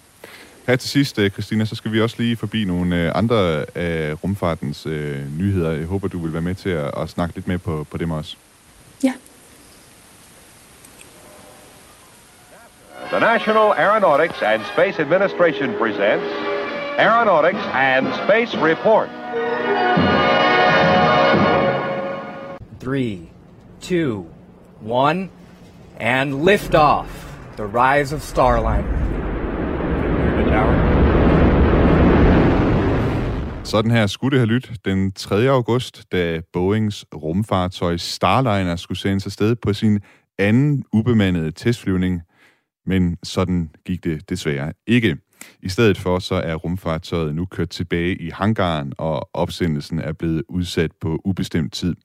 Her 0.68 0.76
til 0.76 0.89
sidst, 0.89 1.20
øh, 1.20 1.30
Christina, 1.30 1.66
så 1.66 1.76
skal 1.76 1.91
vi 1.91 2.01
også 2.01 2.16
lige 2.20 2.36
forbi 2.36 2.66
nogle 2.66 2.95
øh, 2.95 3.12
andre 3.16 3.66
af 3.76 4.24
rumfartens 4.24 4.86
øh, 4.86 5.38
nyheder. 5.39 5.72
Jeg 5.72 5.86
håber, 5.86 6.08
du 6.08 6.20
vil 6.20 6.34
være 6.34 6.41
med 6.41 6.56
til 6.56 6.70
at, 6.70 6.91
at 6.97 7.10
snakke 7.10 7.36
lidt 7.36 7.47
med 7.47 7.58
på, 7.58 7.88
på 7.91 7.97
dem 7.97 8.12
også. 8.12 8.38
Ja. 9.04 9.14
The 13.12 13.20
National 13.20 13.74
Aeronautics 13.74 14.41
and 14.41 14.64
Space 14.68 14.97
Administration 14.97 15.78
presents 15.78 16.26
Aeronautics 16.97 17.60
and 17.74 18.08
Space 18.24 18.56
Report. 18.56 19.10
Three, 22.80 23.30
two, 23.82 24.30
one, 24.80 25.30
and 25.97 26.34
liftoff. 26.34 27.08
The 27.58 27.66
rise 27.66 28.14
of 28.14 28.22
Starliner. 28.22 29.12
Sådan 33.74 33.92
her 33.92 34.08
skulle 34.08 34.32
det 34.32 34.40
have 34.40 34.54
lyttet 34.54 34.86
den 34.86 35.12
3. 35.12 35.50
august, 35.50 36.12
da 36.12 36.42
Boeings 36.54 37.06
rumfartøj 37.16 37.98
Starliner 37.98 38.76
skulle 38.76 38.98
sendes 38.98 39.26
afsted 39.26 39.56
på 39.56 39.74
sin 39.74 40.00
anden 40.38 40.84
ubemandede 40.92 41.52
testflyvning. 41.52 42.22
Men 42.86 43.18
sådan 43.24 43.70
gik 43.86 44.04
det 44.04 44.30
desværre 44.30 44.74
ikke. 44.88 45.18
I 45.62 45.70
stedet 45.70 45.98
for 45.98 46.20
så 46.20 46.36
er 46.36 46.56
rumfartøjet 46.56 47.36
nu 47.36 47.46
kørt 47.46 47.70
tilbage 47.70 48.22
i 48.22 48.30
hangaren, 48.30 48.94
og 48.98 49.30
opsendelsen 49.34 50.00
er 50.00 50.12
blevet 50.12 50.44
udsat 50.50 50.92
på 51.02 51.22
ubestemt 51.26 51.74
tid. 51.74 51.96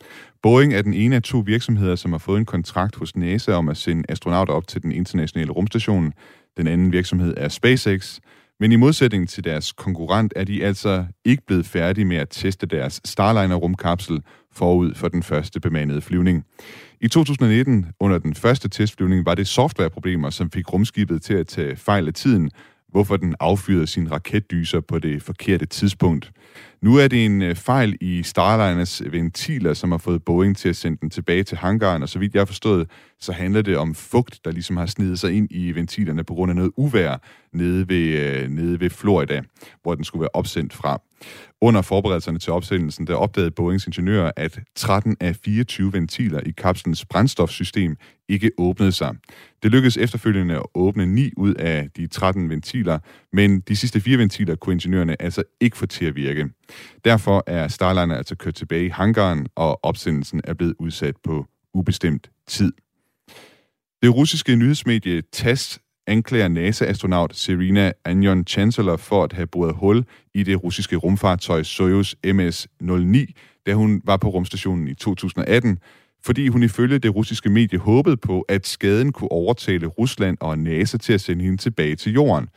Boeing 0.42 0.74
er 0.74 0.82
den 0.82 0.94
ene 0.94 1.16
af 1.16 1.22
to 1.22 1.38
virksomheder, 1.38 1.96
som 1.96 2.12
har 2.12 2.18
fået 2.18 2.38
en 2.38 2.46
kontrakt 2.46 2.96
hos 2.96 3.16
NASA 3.16 3.52
om 3.52 3.68
at 3.68 3.76
sende 3.76 4.04
astronauter 4.08 4.52
op 4.52 4.66
til 4.68 4.82
den 4.82 4.92
internationale 4.92 5.52
rumstation. 5.52 6.12
Den 6.56 6.66
anden 6.66 6.92
virksomhed 6.92 7.34
er 7.36 7.48
SpaceX, 7.48 8.20
men 8.60 8.72
i 8.72 8.76
modsætning 8.76 9.28
til 9.28 9.44
deres 9.44 9.72
konkurrent 9.72 10.32
er 10.36 10.44
de 10.44 10.64
altså 10.64 11.06
ikke 11.24 11.42
blevet 11.46 11.66
færdige 11.66 12.04
med 12.04 12.16
at 12.16 12.28
teste 12.30 12.66
deres 12.66 13.00
Starliner-rumkapsel 13.04 14.20
forud 14.52 14.94
for 14.94 15.08
den 15.08 15.22
første 15.22 15.60
bemandede 15.60 16.00
flyvning. 16.00 16.44
I 17.00 17.08
2019, 17.08 17.86
under 18.00 18.18
den 18.18 18.34
første 18.34 18.68
testflyvning, 18.68 19.26
var 19.26 19.34
det 19.34 19.46
softwareproblemer, 19.46 20.30
som 20.30 20.50
fik 20.50 20.72
rumskibet 20.72 21.22
til 21.22 21.34
at 21.34 21.46
tage 21.46 21.76
fejl 21.76 22.06
af 22.06 22.14
tiden, 22.14 22.50
hvorfor 22.88 23.16
den 23.16 23.34
affyrede 23.40 23.86
sin 23.86 24.12
raketdyser 24.12 24.80
på 24.80 24.98
det 24.98 25.22
forkerte 25.22 25.66
tidspunkt. 25.66 26.32
Nu 26.82 26.96
er 26.96 27.08
det 27.08 27.24
en 27.24 27.42
øh, 27.42 27.54
fejl 27.54 27.96
i 28.00 28.22
Starliners 28.22 29.02
ventiler, 29.10 29.74
som 29.74 29.90
har 29.90 29.98
fået 29.98 30.24
Boeing 30.24 30.56
til 30.56 30.68
at 30.68 30.76
sende 30.76 30.98
den 31.00 31.10
tilbage 31.10 31.42
til 31.42 31.58
hangaren, 31.58 32.02
og 32.02 32.08
så 32.08 32.18
vidt 32.18 32.34
jeg 32.34 32.40
har 32.40 32.46
forstået, 32.46 32.90
så 33.20 33.32
handler 33.32 33.62
det 33.62 33.76
om 33.76 33.94
fugt, 33.94 34.40
der 34.44 34.50
ligesom 34.50 34.76
har 34.76 34.86
snedet 34.86 35.18
sig 35.18 35.32
ind 35.32 35.48
i 35.50 35.72
ventilerne 35.72 36.24
på 36.24 36.34
grund 36.34 36.50
af 36.50 36.56
noget 36.56 36.72
uvær 36.76 37.22
nede 37.52 37.88
ved, 37.88 38.18
øh, 38.18 38.50
nede 38.50 38.80
ved 38.80 38.90
Florida, 38.90 39.42
hvor 39.82 39.94
den 39.94 40.04
skulle 40.04 40.20
være 40.20 40.30
opsendt 40.34 40.72
fra. 40.72 41.00
Under 41.60 41.82
forberedelserne 41.82 42.38
til 42.38 42.52
opsendelsen, 42.52 43.06
der 43.06 43.14
opdagede 43.14 43.50
Boeings 43.50 43.86
ingeniører, 43.86 44.32
at 44.36 44.58
13 44.76 45.16
af 45.20 45.36
24 45.36 45.92
ventiler 45.92 46.40
i 46.40 46.50
kapslens 46.50 47.04
brændstofsystem 47.04 47.96
ikke 48.28 48.50
åbnede 48.58 48.92
sig. 48.92 49.14
Det 49.62 49.70
lykkedes 49.70 49.96
efterfølgende 49.96 50.54
at 50.56 50.62
åbne 50.74 51.06
9 51.06 51.30
ud 51.36 51.54
af 51.54 51.88
de 51.96 52.06
13 52.06 52.48
ventiler, 52.48 52.98
men 53.32 53.60
de 53.60 53.76
sidste 53.76 54.00
fire 54.00 54.18
ventiler 54.18 54.54
kunne 54.54 54.72
ingeniørerne 54.72 55.22
altså 55.22 55.42
ikke 55.60 55.76
få 55.76 55.86
til 55.86 56.04
at 56.04 56.16
virke. 56.16 56.48
Derfor 57.04 57.44
er 57.46 57.68
Starliner 57.68 58.16
altså 58.16 58.36
kørt 58.36 58.54
tilbage 58.54 58.86
i 58.86 58.88
hangaren, 58.88 59.46
og 59.56 59.84
opsendelsen 59.84 60.40
er 60.44 60.54
blevet 60.54 60.74
udsat 60.78 61.14
på 61.24 61.46
ubestemt 61.74 62.30
tid. 62.46 62.72
Det 64.02 64.14
russiske 64.14 64.56
nyhedsmedie 64.56 65.22
TASS 65.32 65.80
anklager 66.08 66.48
NASA-astronaut 66.48 67.36
Serena 67.36 67.92
Anion 68.04 68.46
Chancellor 68.46 68.96
for 68.96 69.24
at 69.24 69.32
have 69.32 69.46
boret 69.46 69.74
hul 69.74 70.04
i 70.34 70.42
det 70.42 70.64
russiske 70.64 70.96
rumfartøj 70.96 71.62
Soyuz 71.62 72.14
MS-09, 72.26 73.32
da 73.66 73.74
hun 73.74 74.02
var 74.04 74.16
på 74.16 74.28
rumstationen 74.28 74.88
i 74.88 74.94
2018, 74.94 75.78
fordi 76.24 76.48
hun 76.48 76.62
ifølge 76.62 76.98
det 76.98 77.14
russiske 77.14 77.48
medie 77.48 77.78
håbede 77.78 78.16
på, 78.16 78.40
at 78.40 78.66
skaden 78.66 79.12
kunne 79.12 79.32
overtale 79.32 79.86
Rusland 79.86 80.36
og 80.40 80.58
NASA 80.58 80.98
til 80.98 81.12
at 81.12 81.20
sende 81.20 81.44
hende 81.44 81.56
tilbage 81.56 81.96
til 81.96 82.12
jorden. 82.12 82.48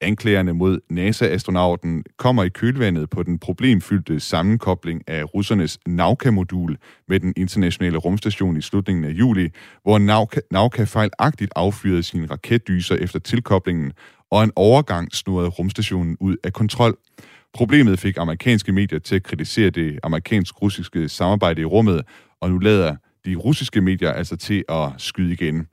Anklagerne 0.00 0.52
mod 0.54 0.80
NASA-astronauten 0.90 2.04
kommer 2.16 2.44
i 2.44 2.48
kølvandet 2.48 3.10
på 3.10 3.22
den 3.22 3.38
problemfyldte 3.38 4.20
sammenkobling 4.20 5.02
af 5.06 5.34
russernes 5.34 5.78
Nauka-modul 5.86 6.76
med 7.08 7.20
den 7.20 7.32
internationale 7.36 7.98
rumstation 7.98 8.56
i 8.56 8.60
slutningen 8.60 9.04
af 9.04 9.10
juli, 9.10 9.50
hvor 9.82 9.98
Nauka, 9.98 10.40
Nauka 10.50 10.84
fejlagtigt 10.84 11.52
affyrede 11.56 12.02
sine 12.02 12.26
raketdyser 12.26 12.96
efter 12.96 13.18
tilkoblingen, 13.18 13.92
og 14.30 14.44
en 14.44 14.52
overgang 14.56 15.14
snurrede 15.14 15.48
rumstationen 15.48 16.16
ud 16.20 16.36
af 16.44 16.52
kontrol. 16.52 16.96
Problemet 17.54 17.98
fik 17.98 18.16
amerikanske 18.16 18.72
medier 18.72 18.98
til 18.98 19.16
at 19.16 19.22
kritisere 19.22 19.70
det 19.70 19.98
amerikansk-russiske 20.02 21.08
samarbejde 21.08 21.60
i 21.60 21.64
rummet, 21.64 22.02
og 22.40 22.50
nu 22.50 22.58
lader 22.58 22.96
de 23.24 23.34
russiske 23.34 23.80
medier 23.80 24.12
altså 24.12 24.36
til 24.36 24.64
at 24.68 24.88
skyde 24.98 25.32
igen. 25.32 25.66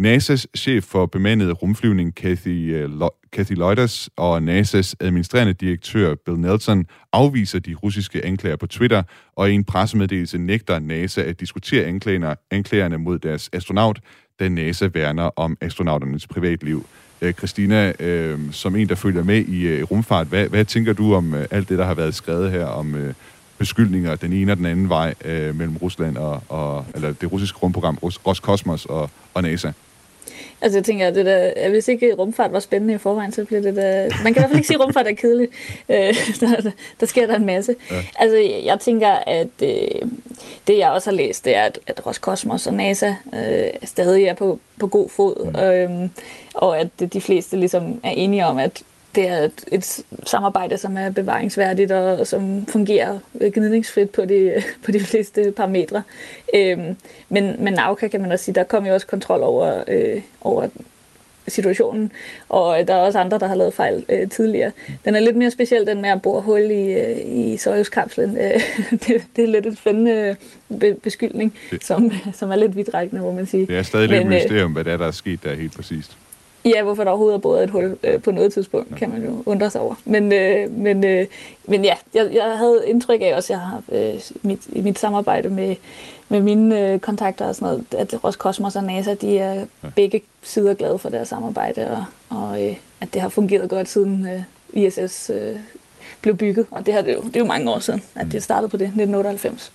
NASA's 0.00 0.46
chef 0.56 0.84
for 0.84 1.06
bemandet 1.06 1.62
rumflyvning, 1.62 2.14
Kathy, 2.14 2.84
uh, 2.84 3.08
Kathy 3.32 3.52
Leuters, 3.52 4.08
og 4.16 4.38
NASA's 4.38 4.94
administrerende 5.00 5.52
direktør, 5.52 6.14
Bill 6.14 6.38
Nelson, 6.38 6.86
afviser 7.12 7.58
de 7.58 7.74
russiske 7.74 8.24
anklager 8.24 8.56
på 8.56 8.66
Twitter, 8.66 9.02
og 9.36 9.50
i 9.50 9.54
en 9.54 9.64
pressemeddelelse 9.64 10.38
nægter 10.38 10.78
NASA 10.78 11.20
at 11.20 11.40
diskutere 11.40 11.84
anklagerne, 11.84 12.36
anklagerne 12.50 12.98
mod 12.98 13.18
deres 13.18 13.50
astronaut, 13.52 14.00
da 14.40 14.48
NASA 14.48 14.88
værner 14.94 15.30
om 15.36 15.56
astronauternes 15.60 16.26
privatliv. 16.26 16.86
Uh, 17.22 17.30
Christina, 17.30 17.92
uh, 18.32 18.40
som 18.52 18.76
en, 18.76 18.88
der 18.88 18.94
følger 18.94 19.24
med 19.24 19.44
i 19.44 19.82
uh, 19.82 19.90
rumfart, 19.90 20.26
hvad, 20.26 20.48
hvad 20.48 20.64
tænker 20.64 20.92
du 20.92 21.14
om 21.14 21.32
uh, 21.32 21.40
alt 21.50 21.68
det, 21.68 21.78
der 21.78 21.84
har 21.84 21.94
været 21.94 22.14
skrevet 22.14 22.50
her 22.50 22.64
om 22.64 22.94
uh, 22.94 23.00
beskyldninger 23.58 24.16
den 24.16 24.32
ene 24.32 24.52
og 24.52 24.58
den 24.58 24.66
anden 24.66 24.88
vej 24.88 25.14
uh, 25.24 25.30
mellem 25.30 25.76
Rusland 25.76 26.16
og, 26.16 26.42
og 26.48 26.86
eller 26.94 27.12
det 27.12 27.32
russiske 27.32 27.58
rumprogram 27.58 27.98
Roskosmos 28.02 28.86
og, 28.86 29.10
og 29.34 29.42
NASA? 29.42 29.72
Altså 30.62 30.78
jeg 30.78 30.84
tænker, 30.84 31.06
at, 31.06 31.14
det 31.14 31.26
der, 31.26 31.68
hvis 31.70 31.88
ikke 31.88 32.14
rumfart 32.14 32.52
var 32.52 32.60
spændende 32.60 32.94
i 32.94 32.98
forvejen, 32.98 33.32
så 33.32 33.44
bliver 33.44 33.62
det 33.62 33.76
da... 33.76 34.10
Man 34.24 34.34
kan 34.34 34.40
i 34.40 34.42
hvert 34.42 34.48
fald 34.48 34.58
ikke 34.58 34.66
sige, 34.66 34.76
at 34.76 34.84
rumfart 34.84 35.06
er 35.06 35.14
kedeligt. 35.14 35.52
Øh, 35.88 35.96
der, 36.40 36.70
der 37.00 37.06
sker 37.06 37.26
der 37.26 37.36
en 37.36 37.46
masse. 37.46 37.76
Ja. 37.90 37.96
Altså 38.18 38.36
jeg 38.64 38.80
tænker, 38.80 39.08
at 39.08 39.48
øh, 39.62 40.08
det 40.66 40.78
jeg 40.78 40.90
også 40.90 41.10
har 41.10 41.16
læst, 41.16 41.44
det 41.44 41.56
er, 41.56 41.62
at, 41.62 41.78
at 41.86 42.06
Roskosmos 42.06 42.66
og 42.66 42.74
NASA 42.74 43.14
øh, 43.34 43.70
stadig 43.84 44.24
er 44.24 44.34
på, 44.34 44.58
på 44.78 44.86
god 44.86 45.08
fod. 45.08 45.46
Mm. 45.46 45.60
Øh, 45.60 46.10
og 46.54 46.78
at 46.78 46.88
de 47.12 47.20
fleste 47.20 47.56
ligesom 47.56 48.00
er 48.04 48.10
enige 48.10 48.46
om, 48.46 48.58
at 48.58 48.82
det 49.14 49.28
er 49.28 49.38
et, 49.38 49.64
et 49.72 50.02
samarbejde, 50.26 50.78
som 50.78 50.96
er 50.96 51.10
bevaringsværdigt 51.10 51.92
og 51.92 52.26
som 52.26 52.66
fungerer 52.66 53.18
gnidningsfrit 53.52 54.10
på 54.10 54.24
de, 54.24 54.62
på 54.84 54.90
de 54.90 55.00
fleste 55.00 55.52
parametre. 55.56 56.02
Øhm, 56.54 56.96
men, 57.28 57.56
men 57.58 57.72
Nauka 57.72 58.08
kan 58.08 58.20
man 58.20 58.32
også 58.32 58.44
sige, 58.44 58.54
der 58.54 58.64
kom 58.64 58.86
jo 58.86 58.94
også 58.94 59.06
kontrol 59.06 59.42
over, 59.42 59.84
øh, 59.88 60.20
over 60.40 60.68
situationen, 61.48 62.12
og 62.48 62.88
der 62.88 62.94
er 62.94 62.98
også 62.98 63.18
andre, 63.18 63.38
der 63.38 63.46
har 63.46 63.54
lavet 63.54 63.74
fejl 63.74 64.04
øh, 64.08 64.28
tidligere. 64.28 64.72
Den 65.04 65.14
er 65.14 65.20
lidt 65.20 65.36
mere 65.36 65.50
speciel, 65.50 65.86
den 65.86 66.02
med 66.02 66.10
at 66.10 66.22
bore 66.22 66.42
hul 66.42 66.60
i, 66.60 66.92
øh, 66.92 67.16
i 67.24 67.56
Soyuz-kapslen. 67.56 68.36
Øh, 68.36 68.60
det, 69.06 69.22
det 69.36 69.44
er 69.44 69.48
lidt 69.48 69.66
en 69.66 69.76
spændende 69.76 70.36
be- 70.80 70.96
beskyldning, 71.02 71.54
som, 71.82 72.12
som 72.38 72.50
er 72.50 72.56
lidt 72.56 72.76
vidtrækkende, 72.76 73.22
må 73.22 73.32
man 73.32 73.46
sige. 73.46 73.66
Det 73.66 73.78
er 73.78 73.82
stadig 73.82 74.08
lidt 74.08 74.26
Men, 74.26 74.28
mysterium, 74.28 74.72
hvad 74.72 74.84
der 74.84 74.92
er, 74.92 74.96
der 74.96 75.06
er 75.06 75.10
sket 75.10 75.44
der 75.44 75.54
helt 75.54 75.76
præcist. 75.76 76.16
Ja, 76.64 76.82
hvorfor 76.82 77.04
der 77.04 77.10
overhovedet 77.10 77.36
er 77.36 77.40
både 77.40 77.64
et 77.64 77.70
hul 77.70 77.98
øh, 78.02 78.22
på 78.22 78.30
noget 78.30 78.52
tidspunkt, 78.52 78.90
ja. 78.90 78.96
kan 78.96 79.10
man 79.10 79.24
jo 79.24 79.42
undre 79.46 79.70
sig 79.70 79.80
over. 79.80 79.94
Men, 80.04 80.32
øh, 80.32 80.70
men, 80.70 81.04
øh, 81.04 81.26
men 81.64 81.84
ja, 81.84 81.94
jeg, 82.14 82.30
jeg 82.32 82.58
havde 82.58 82.82
indtryk 82.86 83.20
af 83.22 83.34
også, 83.36 83.52
jeg 83.52 83.60
har 83.60 83.82
øh, 83.92 84.20
mit, 84.42 84.60
i 84.72 84.80
mit 84.80 84.98
samarbejde 84.98 85.48
med, 85.48 85.76
med 86.28 86.40
mine 86.40 86.80
øh, 86.80 86.98
kontakter 86.98 87.46
og 87.46 87.54
sådan 87.54 87.68
noget, 87.68 87.84
at 87.98 88.24
Roskosmos 88.24 88.76
og 88.76 88.84
NASA, 88.84 89.14
de 89.14 89.38
er 89.38 89.54
ja. 89.54 89.64
begge 89.96 90.22
sider 90.42 90.74
glade 90.74 90.98
for 90.98 91.08
deres 91.08 91.28
samarbejde, 91.28 91.90
og, 91.90 92.04
og 92.38 92.66
øh, 92.66 92.76
at 93.00 93.14
det 93.14 93.22
har 93.22 93.28
fungeret 93.28 93.70
godt 93.70 93.88
siden 93.88 94.28
øh, 94.28 94.42
ISS 94.72 95.30
øh, 95.34 95.56
blev 96.20 96.36
bygget. 96.36 96.66
Og 96.70 96.86
det, 96.86 96.94
har 96.94 97.02
det, 97.02 97.14
jo, 97.14 97.20
det 97.20 97.36
er 97.36 97.40
jo 97.40 97.46
mange 97.46 97.70
år 97.70 97.78
siden, 97.78 98.02
at 98.14 98.26
det 98.32 98.42
startede 98.42 98.68
på 98.68 98.76
det, 98.76 98.84
1998. 98.84 99.72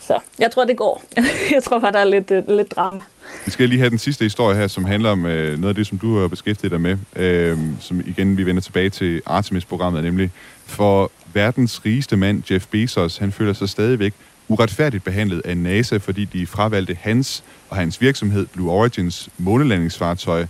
Så 0.00 0.18
jeg 0.38 0.50
tror, 0.50 0.64
det 0.64 0.76
går. 0.76 1.02
jeg 1.54 1.62
tror 1.62 1.78
bare, 1.78 1.92
der 1.92 1.98
er 1.98 2.04
lidt, 2.04 2.30
øh, 2.30 2.48
lidt 2.48 2.70
drama. 2.70 3.00
Vi 3.44 3.50
skal 3.50 3.68
lige 3.68 3.78
have 3.78 3.90
den 3.90 3.98
sidste 3.98 4.24
historie 4.24 4.56
her, 4.56 4.66
som 4.66 4.84
handler 4.84 5.10
om 5.10 5.26
øh, 5.26 5.58
noget 5.58 5.68
af 5.68 5.74
det, 5.74 5.86
som 5.86 5.98
du 5.98 6.18
har 6.20 6.28
beskæftiget 6.28 6.70
dig 6.70 6.80
med. 6.80 6.96
Øh, 7.16 7.58
som 7.80 8.00
igen, 8.06 8.36
vi 8.36 8.46
vender 8.46 8.62
tilbage 8.62 8.90
til 8.90 9.22
Artemis-programmet, 9.26 10.04
nemlig 10.04 10.30
for 10.66 11.10
verdens 11.32 11.84
rigeste 11.84 12.16
mand, 12.16 12.42
Jeff 12.50 12.66
Bezos, 12.66 13.16
han 13.16 13.32
føler 13.32 13.52
sig 13.52 13.68
stadigvæk 13.68 14.14
uretfærdigt 14.48 15.04
behandlet 15.04 15.42
af 15.44 15.56
NASA, 15.56 15.96
fordi 15.96 16.24
de 16.24 16.46
fravalgte 16.46 16.96
hans 17.00 17.44
og 17.70 17.76
hans 17.76 18.00
virksomhed 18.00 18.46
Blue 18.46 18.70
Origins 18.70 19.28
månelandingsfartøj, 19.38 20.46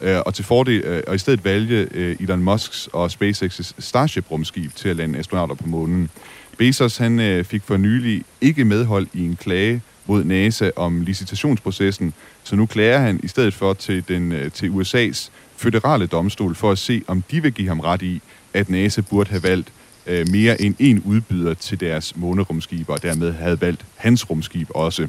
øh, 0.00 0.18
og 0.26 0.34
til 0.34 0.44
fordel, 0.44 0.80
øh, 0.80 1.02
og 1.06 1.14
i 1.14 1.18
stedet 1.18 1.44
valgte 1.44 1.88
øh, 1.94 2.16
Elon 2.20 2.42
Musks 2.42 2.88
og 2.92 3.06
SpaceX's 3.06 3.72
Starship-rumskib 3.78 4.74
til 4.74 4.88
at 4.88 4.96
lande 4.96 5.18
astronauter 5.18 5.54
på 5.54 5.66
månen. 5.66 6.10
Bezos 6.58 6.96
han 6.96 7.20
øh, 7.20 7.44
fik 7.44 7.62
for 7.64 7.76
nylig 7.76 8.24
ikke 8.40 8.64
medhold 8.64 9.06
i 9.12 9.24
en 9.24 9.36
klage 9.36 9.82
mod 10.10 10.24
NASA 10.24 10.70
om 10.76 11.00
licitationsprocessen, 11.00 12.14
så 12.42 12.56
nu 12.56 12.66
klager 12.66 12.98
han 12.98 13.20
i 13.22 13.28
stedet 13.28 13.54
for 13.54 13.72
til, 13.72 14.04
den, 14.08 14.32
øh, 14.32 14.50
til 14.50 14.68
USA's 14.68 15.30
føderale 15.56 16.06
domstol 16.06 16.54
for 16.54 16.70
at 16.70 16.78
se, 16.78 17.02
om 17.06 17.22
de 17.30 17.42
vil 17.42 17.52
give 17.52 17.68
ham 17.68 17.80
ret 17.80 18.02
i, 18.02 18.20
at 18.54 18.70
NASA 18.70 19.00
burde 19.00 19.30
have 19.30 19.42
valgt 19.42 19.72
øh, 20.06 20.28
mere 20.28 20.62
end 20.62 20.74
en 20.78 21.02
udbyder 21.04 21.54
til 21.54 21.80
deres 21.80 22.16
månerumskib, 22.16 22.88
og 22.88 23.02
dermed 23.02 23.32
havde 23.32 23.60
valgt 23.60 23.84
hans 23.96 24.30
rumskib 24.30 24.68
også. 24.74 25.08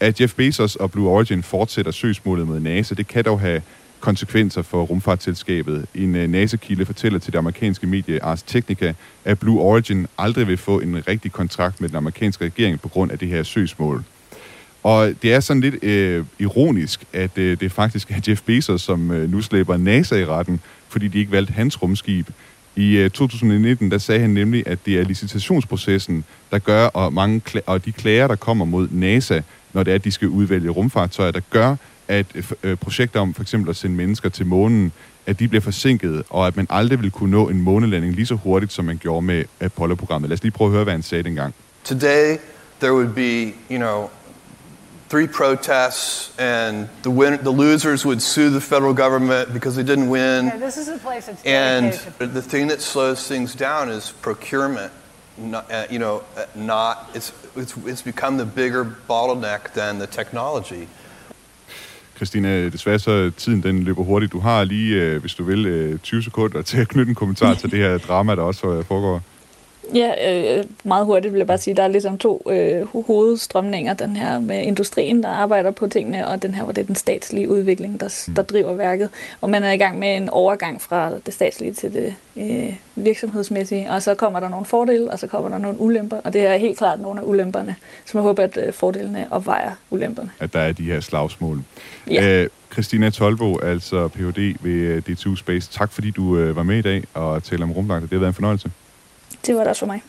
At 0.00 0.20
Jeff 0.20 0.34
Bezos 0.34 0.76
og 0.76 0.90
Blue 0.90 1.08
Origin 1.08 1.42
fortsætter 1.42 1.92
søgsmålet 1.92 2.46
mod 2.46 2.60
NASA, 2.60 2.94
det 2.94 3.06
kan 3.06 3.24
dog 3.24 3.40
have 3.40 3.62
konsekvenser 4.00 4.62
for 4.62 4.82
rumfartselskabet. 4.82 5.86
En 5.94 6.14
øh, 6.14 6.30
NASA-kilde 6.30 6.86
fortæller 6.86 7.18
til 7.18 7.32
det 7.32 7.38
amerikanske 7.38 7.86
medie 7.86 8.22
Ars 8.22 8.42
Technica, 8.42 8.94
at 9.24 9.38
Blue 9.38 9.60
Origin 9.60 10.06
aldrig 10.18 10.46
vil 10.46 10.56
få 10.56 10.80
en 10.80 11.08
rigtig 11.08 11.32
kontrakt 11.32 11.80
med 11.80 11.88
den 11.88 11.96
amerikanske 11.96 12.44
regering 12.44 12.80
på 12.80 12.88
grund 12.88 13.12
af 13.12 13.18
det 13.18 13.28
her 13.28 13.42
søgsmål. 13.42 14.04
Og 14.82 15.12
det 15.22 15.32
er 15.32 15.40
sådan 15.40 15.60
lidt 15.60 15.84
øh, 15.84 16.24
ironisk, 16.38 17.04
at 17.12 17.38
øh, 17.38 17.60
det 17.60 17.72
faktisk 17.72 18.10
er 18.10 18.20
Jeff 18.28 18.42
Bezos, 18.42 18.82
som 18.82 19.10
øh, 19.10 19.30
nu 19.30 19.42
slæber 19.42 19.76
NASA 19.76 20.16
i 20.16 20.24
retten, 20.24 20.60
fordi 20.88 21.08
de 21.08 21.18
ikke 21.18 21.32
valgte 21.32 21.52
hans 21.52 21.82
rumskib. 21.82 22.28
I 22.76 22.96
øh, 22.96 23.10
2019, 23.10 23.90
der 23.90 23.98
sagde 23.98 24.20
han 24.20 24.30
nemlig, 24.30 24.66
at 24.66 24.78
det 24.86 24.98
er 25.00 25.04
licitationsprocessen, 25.04 26.24
der 26.50 26.58
gør, 26.58 26.86
og, 26.86 27.12
mange 27.12 27.42
og 27.66 27.84
de 27.84 27.92
klager, 27.92 28.26
der 28.26 28.36
kommer 28.36 28.64
mod 28.64 28.88
NASA, 28.90 29.40
når 29.72 29.82
det 29.82 29.90
er, 29.90 29.94
at 29.94 30.04
de 30.04 30.12
skal 30.12 30.28
udvælge 30.28 30.70
rumfartøjer, 30.70 31.30
der 31.30 31.40
gør, 31.50 31.76
at 32.08 32.26
øh, 32.34 32.44
øh, 32.62 32.76
projekter 32.76 33.20
om 33.20 33.34
for 33.34 33.42
eksempel 33.42 33.70
at 33.70 33.76
sende 33.76 33.96
mennesker 33.96 34.28
til 34.28 34.46
månen, 34.46 34.92
at 35.26 35.38
de 35.38 35.48
bliver 35.48 35.62
forsinket, 35.62 36.22
og 36.30 36.46
at 36.46 36.56
man 36.56 36.66
aldrig 36.70 37.02
vil 37.02 37.10
kunne 37.10 37.30
nå 37.30 37.48
en 37.48 37.62
månelanding 37.62 38.14
lige 38.14 38.26
så 38.26 38.34
hurtigt, 38.34 38.72
som 38.72 38.84
man 38.84 38.96
gjorde 38.96 39.26
med 39.26 39.44
Apollo-programmet. 39.60 40.28
Lad 40.28 40.36
os 40.36 40.42
lige 40.42 40.52
prøve 40.52 40.68
at 40.68 40.72
høre, 40.72 40.84
hvad 40.84 40.92
han 40.92 41.02
sagde 41.02 41.24
dengang. 41.24 41.54
Today, 41.84 42.36
there 42.80 42.94
would 42.94 43.14
be, 43.14 43.52
you 43.70 43.78
know, 43.78 44.08
three 45.08 45.26
protests, 45.26 46.30
and 46.38 46.88
the 47.02 47.10
win- 47.10 47.42
the 47.42 47.50
losers 47.50 48.04
would 48.04 48.20
sue 48.22 48.50
the 48.50 48.60
federal 48.60 48.94
government 48.94 49.52
because 49.52 49.74
they 49.76 49.82
didn't 49.82 50.08
win. 50.10 50.44
Yeah, 50.46 50.58
this 50.58 50.76
is 50.76 50.88
a 50.88 50.98
place 50.98 51.26
that's 51.26 51.42
and 51.44 51.92
dedicated. 51.92 52.34
the 52.34 52.42
thing 52.42 52.68
that 52.70 52.82
slows 52.82 53.28
things 53.28 53.54
down 53.54 53.90
is 53.90 54.12
procurement. 54.22 54.92
Not, 55.38 55.64
uh, 55.70 55.86
you 55.90 55.98
know, 55.98 56.22
uh, 56.36 56.44
not 56.54 56.96
it's, 57.14 57.32
it's 57.56 57.74
it's 57.86 58.02
become 58.02 58.38
the 58.38 58.44
bigger 58.44 58.84
bottleneck 59.08 59.72
than 59.74 59.98
the 59.98 60.06
technology. 60.06 60.88
Christina, 62.16 62.68
desværre 62.68 62.98
så 62.98 63.30
tiden 63.36 63.62
den 63.62 63.82
løber 63.82 64.02
hurtigt. 64.02 64.32
Du 64.32 64.40
har 64.40 64.64
lige, 64.64 64.94
øh, 64.94 65.20
hvis 65.20 65.34
du 65.34 65.44
vil, 65.44 65.66
øh, 65.66 65.98
20 65.98 66.22
sekunder 66.22 66.62
til 66.62 66.78
at 66.80 66.88
knytte 66.88 67.08
en 67.10 67.14
kommentar 67.14 67.54
til 67.54 67.70
det 67.70 67.78
her 67.78 67.98
drama, 67.98 68.34
der 68.34 68.42
også 68.42 68.66
øh, 68.66 68.84
foregår. 68.84 69.22
Ja, 69.94 70.12
øh, 70.58 70.64
meget 70.84 71.06
hurtigt 71.06 71.32
vil 71.32 71.38
jeg 71.38 71.46
bare 71.46 71.58
sige, 71.58 71.74
der 71.74 71.82
er 71.82 71.88
ligesom 71.88 72.18
to 72.18 72.42
øh, 72.50 73.06
hovedstrømninger. 73.06 73.94
Den 73.94 74.16
her 74.16 74.38
med 74.38 74.62
industrien, 74.62 75.22
der 75.22 75.28
arbejder 75.28 75.70
på 75.70 75.86
tingene, 75.86 76.28
og 76.28 76.42
den 76.42 76.54
her, 76.54 76.64
hvor 76.64 76.72
det 76.72 76.82
er 76.82 76.86
den 76.86 76.94
statslige 76.94 77.48
udvikling, 77.48 78.00
der, 78.00 78.28
der 78.36 78.42
driver 78.42 78.74
værket. 78.74 79.10
Og 79.40 79.50
man 79.50 79.64
er 79.64 79.72
i 79.72 79.76
gang 79.76 79.98
med 79.98 80.16
en 80.16 80.28
overgang 80.28 80.82
fra 80.82 81.10
det 81.26 81.34
statslige 81.34 81.72
til 81.72 81.92
det 81.92 82.14
øh, 82.36 82.74
virksomhedsmæssige, 82.94 83.90
og 83.90 84.02
så 84.02 84.14
kommer 84.14 84.40
der 84.40 84.48
nogle 84.48 84.66
fordele, 84.66 85.10
og 85.10 85.18
så 85.18 85.26
kommer 85.26 85.48
der 85.48 85.58
nogle 85.58 85.80
ulemper, 85.80 86.16
og 86.24 86.32
det 86.32 86.46
er 86.46 86.56
helt 86.56 86.78
klart 86.78 87.00
nogle 87.00 87.20
af 87.20 87.24
ulemperne, 87.24 87.76
som 88.04 88.18
jeg 88.18 88.22
håber, 88.22 88.42
at 88.42 88.58
øh, 88.66 88.72
fordelene 88.72 89.26
opvejer 89.30 89.70
ulemperne. 89.90 90.30
At 90.40 90.52
der 90.52 90.60
er 90.60 90.72
de 90.72 90.82
her 90.82 91.00
slagsmål. 91.00 91.62
Ja. 92.10 92.42
Øh, 92.42 92.48
Christina 92.72 93.10
Tolbo, 93.10 93.58
altså 93.58 94.08
Ph.D. 94.08 94.56
ved 94.60 94.72
øh, 94.72 95.02
D2 95.08 95.36
Space. 95.36 95.70
Tak 95.72 95.92
fordi 95.92 96.10
du 96.10 96.36
øh, 96.36 96.56
var 96.56 96.62
med 96.62 96.78
i 96.78 96.82
dag 96.82 97.04
og 97.14 97.42
talte 97.42 97.62
om 97.62 97.72
rumvagter. 97.72 98.06
Det 98.06 98.12
har 98.12 98.18
været 98.18 98.30
en 98.30 98.34
fornøjelse. 98.34 98.70
Det 99.46 99.54
var 99.54 99.60
det 99.60 99.68
også 99.68 99.80
for 99.80 99.86
mig. 99.86 100.02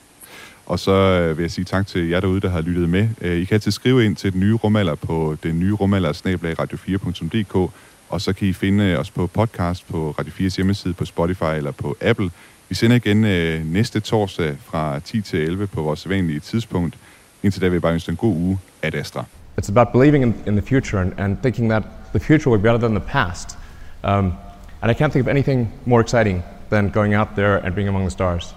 Og 0.65 0.79
så 0.79 0.91
øh, 0.91 1.37
vil 1.37 1.43
jeg 1.43 1.51
sige 1.51 1.65
tak 1.65 1.87
til 1.87 2.09
jer 2.09 2.19
derude, 2.19 2.41
der 2.41 2.49
har 2.49 2.61
lyttet 2.61 2.89
med. 2.89 3.07
Øh, 3.21 3.37
I 3.37 3.45
kan 3.45 3.55
altid 3.55 3.71
skrive 3.71 4.05
ind 4.05 4.15
til 4.15 4.33
den 4.33 4.39
nye 4.39 4.53
rumalder 4.53 4.95
på 4.95 5.37
den 5.43 5.59
nye 5.59 5.73
rumalder 5.73 6.11
radio4.dk, 6.59 7.71
og 8.09 8.21
så 8.21 8.33
kan 8.33 8.47
I 8.47 8.53
finde 8.53 8.97
os 8.97 9.11
på 9.11 9.27
podcast 9.27 9.87
på 9.87 10.15
Radio 10.19 10.33
4's 10.33 10.55
hjemmeside, 10.55 10.93
på 10.93 11.05
Spotify 11.05 11.55
eller 11.57 11.71
på 11.71 11.97
Apple. 12.01 12.29
Vi 12.69 12.75
sender 12.75 12.95
igen 12.95 13.25
øh, 13.25 13.73
næste 13.73 13.99
torsdag 13.99 14.57
fra 14.65 14.99
10 14.99 15.21
til 15.21 15.39
11 15.39 15.67
på 15.67 15.81
vores 15.81 15.99
sædvanlige 15.99 16.39
tidspunkt. 16.39 16.95
Indtil 17.43 17.61
da 17.61 17.67
vil 17.67 17.75
jeg 17.75 17.81
bare 17.81 17.93
ønske 17.93 18.09
en 18.09 18.15
god 18.15 18.35
uge 18.35 18.57
af 18.83 18.91
Astra. 18.93 19.25
It's 19.61 19.69
about 19.69 19.87
believing 19.93 20.23
in, 20.23 20.35
in 20.47 20.61
the 20.61 20.67
future 20.67 21.01
and, 21.01 21.13
and 21.17 21.37
thinking 21.41 21.69
that 21.69 21.83
the 22.13 22.19
future 22.19 22.51
will 22.51 22.61
be 22.61 22.67
better 22.67 22.87
than 22.87 22.91
the 22.91 23.05
past. 23.07 23.57
Um, 24.03 24.33
and 24.81 24.91
I 24.91 24.93
can't 24.93 25.11
think 25.11 25.25
of 25.25 25.27
anything 25.27 25.73
more 25.85 26.01
exciting 26.01 26.43
than 26.69 26.89
going 26.89 27.13
out 27.15 27.27
there 27.35 27.65
and 27.65 27.75
being 27.75 27.89
among 27.89 28.03
the 28.03 28.11
stars. 28.11 28.55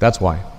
That's 0.00 0.18
why. 0.20 0.50